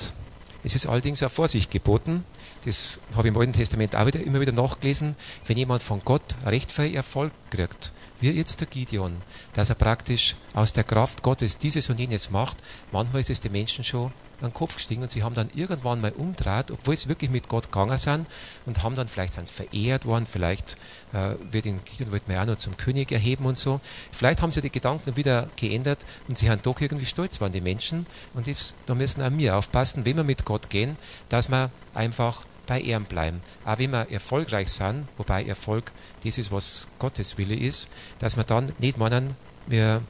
es 0.63 0.75
ist 0.75 0.87
allerdings 0.87 1.23
auch 1.23 1.31
Vorsicht 1.31 1.71
geboten. 1.71 2.25
Das 2.65 3.01
habe 3.17 3.29
ich 3.29 3.35
im 3.35 3.41
Alten 3.41 3.53
Testament 3.53 3.95
auch 3.95 4.07
wieder, 4.07 4.21
immer 4.21 4.41
wieder 4.41 4.53
nachgelesen. 4.53 5.17
Wenn 5.47 5.57
jemand 5.57 5.83
von 5.83 6.01
Gott 6.01 6.35
recht 6.45 6.73
viel 6.73 6.95
Erfolg 6.95 7.33
kriegt, 7.51 7.93
wie 8.21 8.31
jetzt 8.31 8.61
der 8.61 8.67
Gideon, 8.67 9.17
dass 9.53 9.69
er 9.69 9.75
praktisch 9.75 10.37
aus 10.55 10.73
der 10.73 10.85
Kraft 10.85 11.23
Gottes 11.23 11.59
dieses 11.59 11.91
und 11.91 11.99
jenes 11.99 12.31
macht, 12.31 12.59
manchmal 12.93 13.21
ist 13.21 13.31
es 13.31 13.41
den 13.41 13.53
Menschen 13.53 13.85
schon 13.85 14.13
an 14.41 14.49
den 14.49 14.55
Kopf 14.55 14.75
gestiegen 14.75 15.03
und 15.03 15.11
sie 15.11 15.23
haben 15.23 15.35
dann 15.35 15.49
irgendwann 15.55 16.01
mal 16.01 16.13
umdraht, 16.13 16.71
obwohl 16.71 16.97
sie 16.97 17.09
wirklich 17.09 17.31
mit 17.31 17.49
Gott 17.49 17.73
gegangen 17.73 17.99
sind 17.99 18.27
und 18.67 18.83
haben 18.83 18.95
dann 18.95 19.09
vielleicht 19.09 19.35
sind 19.35 19.49
verehrt 19.49 20.05
worden, 20.05 20.27
vielleicht 20.27 20.77
äh, 21.13 21.35
wird 21.51 21.65
Gideon 21.65 22.13
wird 22.13 22.29
man 22.29 22.39
auch 22.39 22.47
noch 22.47 22.57
zum 22.57 22.77
König 22.77 23.13
erheben 23.13 23.47
und 23.47 23.57
so. 23.57 23.81
Vielleicht 24.13 24.43
haben 24.43 24.53
sie 24.53 24.61
die 24.61 24.71
Gedanken 24.71 25.17
wieder 25.17 25.49
geändert 25.57 26.05
und 26.29 26.39
sie 26.39 26.51
haben 26.51 26.61
doch 26.63 26.81
irgendwie 26.81 27.07
stolz 27.07 27.41
waren, 27.41 27.53
die 27.53 27.61
Menschen. 27.61 28.07
Und 28.35 28.47
das, 28.47 28.75
da 28.87 28.95
müssen 28.95 29.23
auch 29.23 29.31
wir 29.33 29.57
aufpassen, 29.57 30.05
wenn 30.05 30.17
wir 30.17 30.25
mit 30.25 30.45
Gott 30.45 30.71
gehen, 30.71 30.97
dass 31.29 31.49
wir 31.49 31.71
einfach 31.95 32.45
bei 32.67 32.81
ihm 32.81 33.05
bleiben. 33.05 33.41
Auch 33.65 33.79
wenn 33.79 33.91
wir 33.91 34.11
erfolgreich 34.11 34.71
sind, 34.71 35.09
wobei 35.17 35.45
Erfolg 35.45 35.93
das 36.25 36.39
ist, 36.39 36.53
was 36.53 36.89
Gottes 36.99 37.39
Wille 37.39 37.55
ist, 37.55 37.89
dass 38.19 38.37
wir 38.37 38.45
dann 38.45 38.73
nicht 38.79 38.99
meinen, 38.99 39.35
wir, 39.67 40.03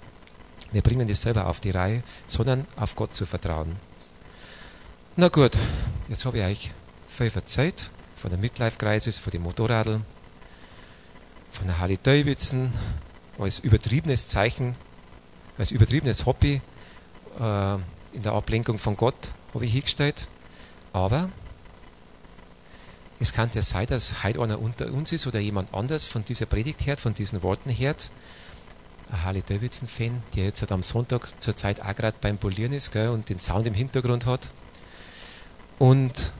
wir 0.72 0.82
bringen 0.82 1.06
das 1.06 1.22
selber 1.22 1.46
auf 1.46 1.60
die 1.60 1.70
Reihe, 1.70 2.02
sondern 2.26 2.66
auf 2.76 2.96
Gott 2.96 3.12
zu 3.12 3.26
vertrauen. 3.26 3.76
Na 5.18 5.28
gut, 5.28 5.52
jetzt 6.10 6.26
habe 6.26 6.36
ich 6.36 6.44
euch 6.44 6.70
viel 7.08 7.30
verzeiht, 7.30 7.90
von 8.16 8.28
der 8.28 8.38
Midlife-Crisis, 8.38 9.18
von 9.18 9.30
den 9.30 9.44
Motorradl, 9.44 10.02
von 11.52 11.66
der 11.66 11.78
Harley 11.78 11.98
Davidson, 12.02 12.70
als 13.38 13.60
übertriebenes 13.60 14.28
Zeichen, 14.28 14.76
als 15.56 15.70
übertriebenes 15.70 16.26
Hobby 16.26 16.60
äh, 17.40 17.74
in 18.12 18.22
der 18.22 18.32
Ablenkung 18.32 18.76
von 18.76 18.98
Gott 18.98 19.32
habe 19.54 19.64
ich 19.64 19.72
hingestellt. 19.72 20.28
Aber 20.92 21.30
es 23.18 23.32
kann 23.32 23.48
ja 23.54 23.62
sein, 23.62 23.86
dass 23.86 24.22
heute 24.22 24.42
einer 24.42 24.60
unter 24.60 24.92
uns 24.92 25.12
ist 25.12 25.26
oder 25.26 25.38
jemand 25.38 25.72
anders 25.72 26.06
von 26.06 26.26
dieser 26.26 26.44
Predigt 26.44 26.84
hört, 26.84 27.00
von 27.00 27.14
diesen 27.14 27.42
Worten 27.42 27.70
hört. 27.70 28.10
Ein 29.10 29.24
Harley 29.24 29.42
Davidson-Fan, 29.42 30.22
der 30.34 30.44
jetzt 30.44 30.60
halt 30.60 30.72
am 30.72 30.82
Sonntag 30.82 31.26
zur 31.40 31.56
Zeit 31.56 31.80
auch 31.80 31.94
gerade 31.94 32.18
beim 32.20 32.36
Polieren 32.36 32.74
ist 32.74 32.92
gell, 32.92 33.08
und 33.08 33.30
den 33.30 33.38
Sound 33.38 33.66
im 33.66 33.72
Hintergrund 33.72 34.26
hat. 34.26 34.50
Und 35.78 36.32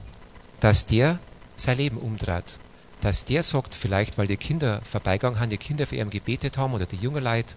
dass 0.59 0.85
der 0.85 1.19
sein 1.55 1.77
Leben 1.77 1.97
umdreht. 1.97 2.59
Dass 3.01 3.25
der 3.25 3.43
sagt, 3.43 3.75
vielleicht 3.75 4.17
weil 4.17 4.27
die 4.27 4.37
Kinder 4.37 4.81
vorbeigegangen 4.83 5.39
haben, 5.39 5.49
die 5.49 5.57
Kinder 5.57 5.85
für 5.85 5.97
ihn 5.97 6.09
gebetet 6.09 6.57
haben 6.57 6.73
oder 6.73 6.85
die 6.85 6.95
jungen 6.95 7.23
Leute, 7.23 7.55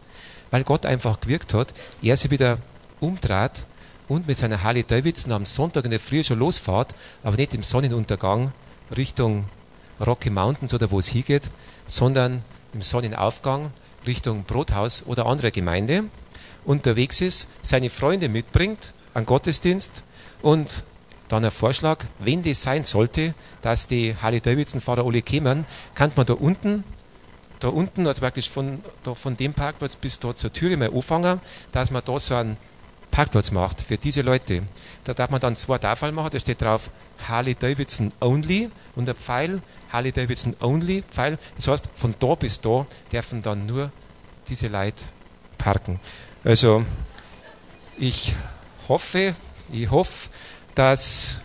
weil 0.51 0.65
Gott 0.65 0.85
einfach 0.85 1.21
gewirkt 1.21 1.55
hat, 1.55 1.73
er 2.03 2.17
sie 2.17 2.31
wieder 2.31 2.59
umdreht 3.01 3.65
und 4.09 4.27
mit 4.27 4.37
seiner 4.39 4.63
Harley 4.63 4.85
Davidson 4.85 5.33
am 5.33 5.45
Sonntag 5.45 5.85
in 5.85 5.93
der 5.93 6.01
Früh 6.01 6.25
schon 6.25 6.39
losfahrt, 6.39 6.95
aber 7.23 7.37
nicht 7.37 7.55
im 7.55 7.63
Sonnenuntergang 7.63 8.53
Richtung 8.95 9.47
Rocky 10.05 10.31
Mountains 10.31 10.75
oder 10.75 10.91
wo 10.91 10.99
es 10.99 11.09
hingeht, 11.09 11.45
sondern 11.87 12.43
im 12.75 12.83
Sonnenaufgang 12.83 13.73
Richtung 14.07 14.45
Brothaus 14.45 15.07
oder 15.07 15.27
andere 15.27 15.51
Gemeinde 15.51 16.05
unterwegs 16.65 17.21
ist, 17.21 17.49
seine 17.63 17.91
Freunde 17.91 18.29
mitbringt 18.29 18.93
an 19.15 19.27
Gottesdienst 19.27 20.05
und 20.43 20.85
dann 21.31 21.45
ein 21.45 21.51
Vorschlag, 21.53 22.05
wenn 22.19 22.43
das 22.43 22.63
sein 22.63 22.83
sollte, 22.85 23.35
dass 23.63 23.87
die 23.87 24.17
Harley-Davidson-Fahrer 24.21 25.05
alle 25.07 25.23
kämen, 25.23 25.65
kann 25.95 26.11
man 26.17 26.27
da 26.27 26.35
unten, 26.35 26.83
da 27.61 27.69
unten, 27.69 28.07
also 28.07 28.21
praktisch 28.21 28.51
von, 28.51 28.83
da 29.05 29.15
von 29.15 29.37
dem 29.37 29.55
Parkplatz 29.55 29.95
bis 29.95 30.19
dort 30.19 30.39
zur 30.39 30.53
Tür 30.53 30.77
mal 30.77 30.93
anfangen, 30.93 31.41
dass 31.71 31.93
man 31.93 32.03
da 32.05 32.19
so 32.19 32.35
einen 32.35 32.57
Parkplatz 33.13 33.53
macht 33.53 33.81
für 33.81 33.97
diese 33.97 34.23
Leute. 34.23 34.65
Da 35.05 35.15
darf 35.15 35.31
man 35.31 35.41
dann 35.41 35.55
zwei 35.55 35.79
Tafeln 35.79 36.15
machen, 36.15 36.31
da 36.33 36.41
steht 36.41 36.63
drauf 36.63 36.91
Harley 37.29 37.55
Davidson 37.55 38.13
Only 38.21 38.71
und 38.97 39.07
der 39.07 39.15
Pfeil 39.15 39.63
Harley 39.93 40.11
Davidson 40.11 40.57
Only 40.61 41.05
Pfeil. 41.09 41.39
Das 41.55 41.69
heißt, 41.69 41.89
von 41.95 42.15
da 42.19 42.35
bis 42.35 42.61
da 42.61 42.87
dürfen 43.13 43.43
dann 43.43 43.67
nur 43.67 43.93
diese 44.49 44.67
Leute 44.67 45.05
parken. 45.59 46.01
Also 46.43 46.85
ich 47.99 48.35
hoffe, 48.89 49.35
ich 49.73 49.91
hoffe, 49.91 50.29
dass, 50.75 51.43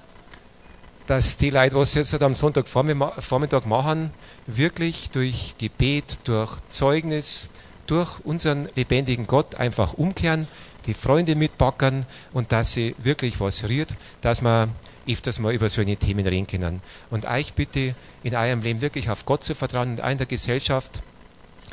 dass 1.06 1.38
die 1.38 1.50
Leute, 1.50 1.76
was 1.76 1.94
jetzt 1.94 2.22
am 2.22 2.36
Sonntagvormittag 2.36 3.66
machen, 3.66 4.12
wirklich 4.48 5.12
durch 5.12 5.56
Gebet, 5.58 6.20
durch 6.26 6.58
Zeugnis, 6.68 7.50
durch 7.88 8.20
unseren 8.24 8.68
lebendigen 8.76 9.28
Gott 9.28 9.56
einfach 9.56 9.94
umkehren, 9.94 10.48
die 10.86 10.94
Freunde 10.94 11.36
mitpacken 11.36 12.06
und 12.34 12.52
dass 12.52 12.74
sie 12.74 12.96
wirklich 13.00 13.40
was 13.40 13.68
rührt, 13.68 13.94
dass 14.22 14.42
man 14.42 14.72
öfters 15.08 15.40
mal 15.40 15.54
über 15.54 15.70
solche 15.70 15.98
Themen 15.98 16.26
reden 16.26 16.48
können. 16.48 16.82
Und 17.10 17.26
euch 17.26 17.54
bitte 17.54 17.96
in 18.24 18.36
eurem 18.36 18.62
Leben 18.62 18.82
wirklich 18.82 19.10
auf 19.10 19.26
Gott 19.26 19.44
zu 19.44 19.56
vertrauen 19.56 19.92
und 19.92 20.02
auch 20.02 20.10
in 20.10 20.18
der 20.18 20.28
Gesellschaft 20.28 21.02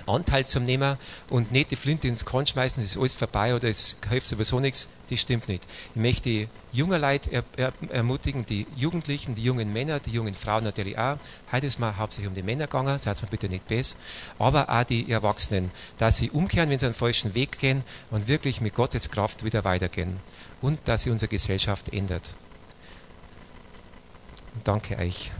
Anteil 0.06 0.46
zu 0.46 0.58
nehmen 0.60 0.96
und 1.28 1.52
nicht 1.52 1.70
die 1.70 1.76
Flinte 1.76 2.08
ins 2.08 2.24
Korn 2.24 2.46
schmeißen, 2.46 2.82
es 2.82 2.92
ist 2.92 2.98
alles 2.98 3.14
vorbei 3.14 3.54
oder 3.54 3.68
es 3.68 3.96
hilft 4.08 4.26
sowieso 4.26 4.58
nichts, 4.58 4.88
das 5.10 5.20
stimmt 5.20 5.48
nicht. 5.48 5.66
Ich 5.94 6.00
möchte 6.00 6.22
die 6.22 6.48
junge 6.72 6.98
Leute 6.98 7.30
er, 7.30 7.44
er, 7.56 7.72
ermutigen, 7.90 8.46
die 8.46 8.66
Jugendlichen, 8.76 9.34
die 9.34 9.44
jungen 9.44 9.72
Männer, 9.72 10.00
die 10.00 10.10
jungen 10.10 10.34
Frauen 10.34 10.64
natürlich 10.64 10.98
auch. 10.98 11.18
Heute 11.50 11.66
ist 11.66 11.78
mal 11.78 11.96
hauptsächlich 11.96 12.28
um 12.28 12.34
die 12.34 12.42
Männer 12.42 12.66
gegangen, 12.66 12.98
seid 13.00 13.20
mir 13.22 13.28
bitte 13.28 13.48
nicht 13.48 13.66
besser, 13.66 13.96
aber 14.38 14.68
auch 14.68 14.84
die 14.84 15.10
Erwachsenen, 15.10 15.70
dass 15.98 16.16
sie 16.16 16.30
umkehren, 16.30 16.70
wenn 16.70 16.78
sie 16.78 16.86
einen 16.86 16.94
falschen 16.94 17.34
Weg 17.34 17.58
gehen 17.58 17.84
und 18.10 18.28
wirklich 18.28 18.60
mit 18.60 18.74
Gottes 18.74 19.10
Kraft 19.10 19.44
wieder 19.44 19.64
weitergehen 19.64 20.18
und 20.60 20.80
dass 20.86 21.02
sie 21.02 21.10
unsere 21.10 21.28
Gesellschaft 21.28 21.92
ändert. 21.92 22.34
Danke 24.64 24.98
euch. 24.98 25.30